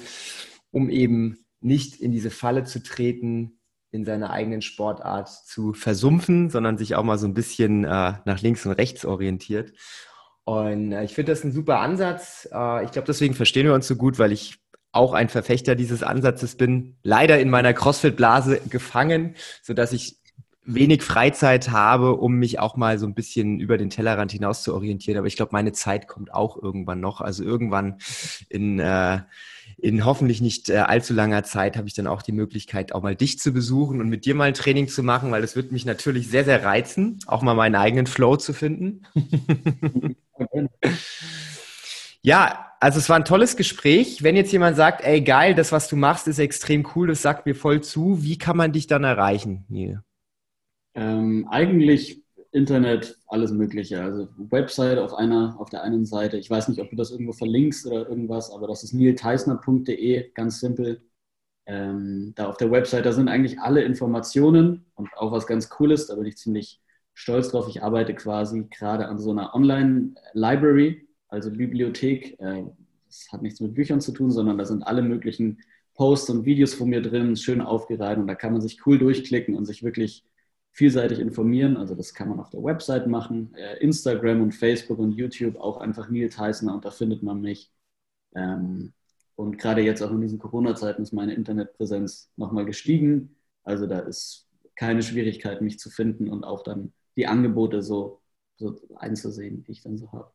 um 0.73 0.91
eben 0.91 1.45
nicht 1.61 2.01
in 2.01 2.11
diese 2.13 2.31
Falle 2.31 2.65
zu 2.65 2.83
treten, 2.83 3.61
in 3.93 4.05
seiner 4.05 4.31
eigenen 4.31 4.63
Sportart 4.63 5.29
zu 5.29 5.73
versumpfen, 5.73 6.51
sondern 6.51 6.79
sich 6.79 6.95
auch 6.95 7.05
mal 7.05 7.19
so 7.19 7.27
ein 7.27 7.35
bisschen 7.35 7.85
äh, 7.85 8.15
nach 8.25 8.41
links 8.41 8.65
und 8.67 8.73
rechts 8.73 9.05
orientiert. 9.05 9.73
Und 10.45 10.93
äh, 10.93 11.05
ich 11.05 11.15
finde 11.15 11.33
das 11.33 11.45
ein 11.45 11.53
super 11.53 11.81
Ansatz. 11.81 12.49
Äh, 12.53 12.85
ich 12.85 12.93
glaube, 12.93 13.07
deswegen 13.07 13.35
verstehen 13.35 13.67
wir 13.67 13.75
uns 13.75 13.87
so 13.87 13.97
gut, 13.97 14.19
weil 14.19 14.33
ich 14.33 14.59
auch 14.93 15.13
ein 15.13 15.29
Verfechter 15.29 15.75
dieses 15.75 16.03
Ansatzes 16.03 16.57
bin. 16.57 16.97
Leider 17.03 17.39
in 17.39 17.51
meiner 17.51 17.73
CrossFit-Blase 17.73 18.61
gefangen, 18.69 19.37
so 19.63 19.75
dass 19.75 19.93
ich 19.93 20.17
wenig 20.65 21.03
Freizeit 21.03 21.71
habe, 21.71 22.17
um 22.17 22.35
mich 22.35 22.59
auch 22.59 22.77
mal 22.77 22.99
so 22.99 23.07
ein 23.07 23.15
bisschen 23.15 23.61
über 23.61 23.79
den 23.79 23.91
Tellerrand 23.91 24.33
hinaus 24.33 24.63
zu 24.63 24.75
orientieren. 24.75 25.19
Aber 25.19 25.27
ich 25.27 25.37
glaube, 25.37 25.53
meine 25.53 25.73
Zeit 25.73 26.07
kommt 26.07 26.33
auch 26.33 26.61
irgendwann 26.61 27.01
noch. 27.01 27.21
Also 27.21 27.45
irgendwann 27.45 27.99
in, 28.49 28.79
äh, 28.79 29.21
in 29.79 30.05
hoffentlich 30.05 30.41
nicht 30.41 30.69
äh, 30.69 30.79
allzu 30.79 31.15
langer 31.15 31.45
Zeit 31.45 31.77
habe 31.77 31.89
ich 31.89 31.95
dann 31.95 32.07
auch 32.07 32.23
die 32.23 32.33
Möglichkeit, 32.33 32.93
auch 32.93 33.03
mal 33.03 33.17
dich 33.17 33.39
zu 33.39 33.53
besuchen 33.53 34.01
und 34.01 34.09
mit 34.09 34.27
dir 34.27 34.35
mal 34.35 34.45
ein 34.45 34.55
Training 34.55 34.89
zu 34.89 35.03
machen, 35.03 35.31
weil 35.31 35.43
das 35.43 35.57
wird 35.57 35.73
mich 35.73 35.87
natürlich 35.87 36.29
sehr, 36.29 36.45
sehr 36.45 36.63
reizen, 36.63 37.19
auch 37.27 37.43
mal 37.43 37.55
meinen 37.55 37.77
eigenen 37.77 38.07
Flow 38.07 38.37
zu 38.37 38.53
finden. 38.53 39.03
Ja, 42.23 42.67
also 42.81 42.99
es 42.99 43.09
war 43.09 43.17
ein 43.17 43.25
tolles 43.25 43.57
Gespräch. 43.57 44.23
Wenn 44.23 44.37
jetzt 44.37 44.53
jemand 44.53 44.77
sagt, 44.77 45.03
ey 45.03 45.21
geil, 45.23 45.55
das, 45.55 45.73
was 45.73 45.89
du 45.89 45.97
machst, 45.97 46.29
ist 46.29 46.39
extrem 46.39 46.87
cool, 46.95 47.09
das 47.09 47.23
sagt 47.23 47.47
mir 47.47 47.55
voll 47.55 47.83
zu, 47.83 48.23
wie 48.23 48.39
kann 48.39 48.57
man 48.57 48.73
dich 48.73 48.87
dann 48.87 49.05
erreichen, 49.05 49.65
Neil? 49.69 50.03
Ähm, 50.95 51.47
eigentlich 51.51 52.23
Internet, 52.53 53.17
alles 53.29 53.53
Mögliche. 53.53 54.03
Also 54.03 54.29
Website 54.37 54.99
auf 54.99 55.15
einer, 55.15 55.57
auf 55.61 55.71
der 55.71 55.83
einen 55.83 56.05
Seite. 56.05 56.37
Ich 56.37 56.51
weiß 56.51 56.69
nicht, 56.69 56.81
ob 56.81 56.91
du 56.91 56.97
das 56.97 57.11
irgendwo 57.11 57.33
verlinkst 57.33 57.87
oder 57.87 58.09
irgendwas, 58.09 58.51
aber 58.51 58.67
das 58.67 58.83
ist 58.83 58.93
nilteisner.de, 58.93 60.33
ganz 60.33 60.61
simpel. 60.61 61.03
Ähm, 61.67 62.33
da 62.37 62.49
auf 62.49 62.57
der 62.57 62.71
Website, 62.73 63.07
da 63.07 63.13
sind 63.13 63.29
eigentlich 63.29 63.61
alle 63.61 63.83
Informationen 63.83 64.87
und 64.95 65.11
auch 65.17 65.33
was 65.33 65.47
ganz 65.47 65.69
Cooles, 65.69 66.09
da 66.09 66.17
bin 66.17 66.27
ich 66.27 66.37
ziemlich 66.39 66.81
stolz 67.15 67.51
drauf. 67.51 67.69
Ich 67.69 67.83
arbeite 67.83 68.15
quasi 68.15 68.67
gerade 68.71 69.07
an 69.07 69.19
so 69.19 69.31
einer 69.31 69.55
Online-Library, 69.55 71.07
also 71.31 71.51
Bibliothek. 71.51 72.39
Äh, 72.41 72.65
das 73.07 73.29
hat 73.33 73.43
nichts 73.43 73.61
mit 73.61 73.75
Büchern 73.75 74.01
zu 74.01 74.13
tun, 74.13 74.31
sondern 74.31 74.59
da 74.59 74.65
sind 74.65 74.83
alle 74.83 75.03
möglichen 75.03 75.59
Posts 75.95 76.31
und 76.31 76.45
Videos 76.45 76.75
von 76.75 76.89
mir 76.89 77.03
drin, 77.03 77.37
schön 77.37 77.61
aufgereiht 77.61 78.19
und 78.19 78.27
da 78.27 78.35
kann 78.35 78.53
man 78.53 78.63
sich 78.63 78.87
cool 78.87 78.99
durchklicken 78.99 79.55
und 79.55 79.67
sich 79.67 79.83
wirklich 79.83 80.25
vielseitig 80.73 81.19
informieren. 81.19 81.77
Also 81.77 81.95
das 81.95 82.15
kann 82.15 82.29
man 82.29 82.41
auf 82.41 82.51
der 82.51 82.63
Website 82.63 83.07
machen, 83.07 83.55
äh, 83.55 83.79
Instagram 83.79 84.41
und 84.41 84.53
Facebook 84.53 84.99
und 84.99 85.13
YouTube 85.13 85.57
auch 85.57 85.79
einfach 85.79 86.09
Neil 86.09 86.31
Tysoner 86.31 86.75
und 86.75 86.85
da 86.85 86.91
findet 86.91 87.23
man 87.23 87.41
mich. 87.41 87.73
Ähm, 88.35 88.93
und 89.37 89.59
gerade 89.59 89.83
jetzt 89.83 90.03
auch 90.03 90.11
in 90.11 90.21
diesen 90.21 90.39
Corona-Zeiten 90.39 91.03
ist 91.03 91.13
meine 91.13 91.35
Internetpräsenz 91.35 92.31
nochmal 92.37 92.67
gestiegen. 92.67 93.37
Also 93.65 93.87
da 93.87 94.01
ist 94.01 94.49
keine 94.77 95.03
Schwierigkeit, 95.03 95.61
mich 95.63 95.79
zu 95.79 95.91
finden 95.91 96.29
und 96.29 96.45
auch 96.45 96.63
dann 96.63 96.93
die 97.17 97.27
Angebote 97.27 97.83
so, 97.83 98.21
so 98.57 98.81
einzusehen, 98.97 99.65
die 99.65 99.73
ich 99.73 99.83
dann 99.83 99.99
so 99.99 100.13
habe. 100.13 100.33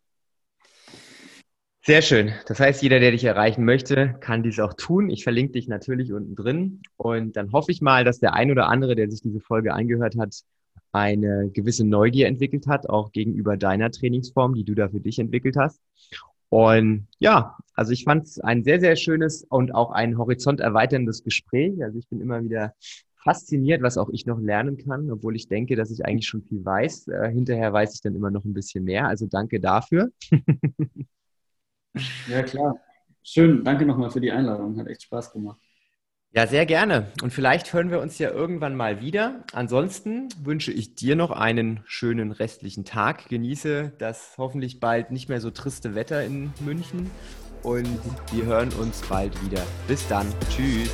Sehr 1.88 2.02
schön. 2.02 2.32
Das 2.48 2.60
heißt, 2.60 2.82
jeder, 2.82 3.00
der 3.00 3.12
dich 3.12 3.24
erreichen 3.26 3.64
möchte, 3.64 4.16
kann 4.20 4.42
dies 4.42 4.60
auch 4.60 4.74
tun. 4.74 5.12
Ich 5.12 5.24
verlinke 5.24 5.52
dich 5.52 5.68
natürlich 5.68 6.12
unten 6.12 6.36
drin. 6.36 6.82
Und 6.98 7.36
dann 7.38 7.52
hoffe 7.52 7.72
ich 7.72 7.80
mal, 7.80 8.04
dass 8.04 8.20
der 8.20 8.34
ein 8.34 8.50
oder 8.50 8.70
andere, 8.70 8.96
der 8.96 9.08
sich 9.12 9.22
diese 9.22 9.40
Folge 9.40 9.72
angehört 9.72 10.18
hat, 10.18 10.36
eine 10.94 11.52
gewisse 11.52 11.86
Neugier 11.86 12.26
entwickelt 12.26 12.66
hat, 12.66 12.90
auch 12.90 13.12
gegenüber 13.12 13.56
deiner 13.56 13.92
Trainingsform, 13.92 14.56
die 14.56 14.64
du 14.64 14.74
da 14.74 14.90
für 14.90 15.00
dich 15.00 15.20
entwickelt 15.20 15.58
hast. 15.58 15.80
Und 16.50 17.06
ja, 17.20 17.56
also 17.76 17.92
ich 17.92 18.04
fand 18.04 18.26
es 18.26 18.40
ein 18.40 18.64
sehr, 18.64 18.80
sehr 18.80 18.96
schönes 18.96 19.44
und 19.44 19.76
auch 19.76 19.92
ein 19.92 20.18
horizont 20.18 20.62
erweiterndes 20.62 21.24
Gespräch. 21.24 21.84
Also 21.84 22.00
ich 22.00 22.08
bin 22.10 22.20
immer 22.20 22.44
wieder 22.44 22.74
fasziniert, 23.24 23.84
was 23.84 24.00
auch 24.00 24.10
ich 24.10 24.26
noch 24.26 24.40
lernen 24.40 24.78
kann, 24.78 25.12
obwohl 25.12 25.36
ich 25.36 25.50
denke, 25.50 25.76
dass 25.76 25.92
ich 25.92 26.04
eigentlich 26.04 26.28
schon 26.28 26.42
viel 26.42 26.66
weiß. 26.66 27.10
Äh, 27.10 27.30
hinterher 27.30 27.72
weiß 27.72 27.94
ich 27.94 28.02
dann 28.02 28.16
immer 28.16 28.32
noch 28.32 28.44
ein 28.44 28.56
bisschen 28.56 28.86
mehr. 28.86 29.08
Also 29.08 29.28
danke 29.28 29.60
dafür. 29.60 30.10
Ja, 32.28 32.44
klar. 32.44 32.76
Schön, 33.24 33.64
danke 33.64 33.86
nochmal 33.86 34.12
für 34.12 34.22
die 34.22 34.32
Einladung. 34.32 34.80
Hat 34.80 34.88
echt 34.88 35.04
Spaß 35.04 35.32
gemacht. 35.32 35.60
Ja, 36.32 36.48
sehr 36.48 36.66
gerne. 36.66 37.08
Und 37.24 37.32
vielleicht 37.32 37.72
hören 37.72 37.92
wir 37.92 38.02
uns 38.02 38.20
ja 38.20 38.30
irgendwann 38.30 38.76
mal 38.76 39.00
wieder. 39.00 39.46
Ansonsten 39.54 40.28
wünsche 40.44 40.74
ich 40.74 40.94
dir 40.96 41.16
noch 41.16 41.32
einen 41.32 41.80
schönen 41.86 42.34
restlichen 42.34 42.84
Tag. 42.84 43.30
Genieße 43.30 43.94
das 43.98 44.36
hoffentlich 44.38 44.82
bald 44.82 45.12
nicht 45.12 45.30
mehr 45.30 45.40
so 45.40 45.50
triste 45.50 45.96
Wetter 45.96 46.26
in 46.26 46.52
München. 46.60 47.10
Und 47.64 48.00
wir 48.34 48.46
hören 48.46 48.70
uns 48.74 49.02
bald 49.08 49.34
wieder. 49.46 49.64
Bis 49.88 50.06
dann. 50.10 50.28
Tschüss. 50.50 50.92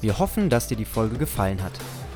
Wir 0.00 0.18
hoffen, 0.18 0.48
dass 0.48 0.68
dir 0.68 0.76
die 0.76 0.84
Folge 0.84 1.18
gefallen 1.18 1.62
hat. 1.62 1.72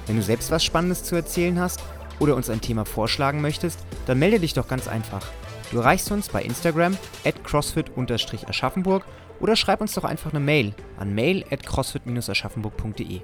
Wenn 0.07 0.17
du 0.17 0.23
selbst 0.23 0.51
was 0.51 0.65
Spannendes 0.65 1.05
zu 1.05 1.15
erzählen 1.15 1.59
hast 1.59 1.83
oder 2.19 2.37
uns 2.37 2.51
ein 2.51 2.61
Thema 2.61 2.85
vorschlagen 2.85 3.41
möchtest, 3.41 3.81
dann 4.07 4.19
melde 4.19 4.41
dich 4.41 4.55
doch 4.55 4.69
ganz 4.69 4.89
einfach. 4.89 5.27
Du 5.71 5.79
erreichst 5.79 6.11
uns 6.13 6.29
bei 6.29 6.43
Instagram 6.43 6.97
at 7.25 7.43
crossfit-aschaffenburg 7.45 9.05
oder 9.41 9.57
schreib 9.57 9.81
uns 9.81 9.95
doch 9.95 10.05
einfach 10.05 10.31
eine 10.31 10.41
Mail 10.41 10.75
an 10.99 11.15
mail 11.15 11.45
at 11.51 11.67
crossfit-aschaffenburg.de. 11.67 13.21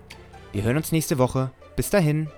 Wir 0.52 0.62
hören 0.62 0.76
uns 0.76 0.90
nächste 0.92 1.18
Woche. 1.18 1.52
Bis 1.76 1.90
dahin. 1.90 2.28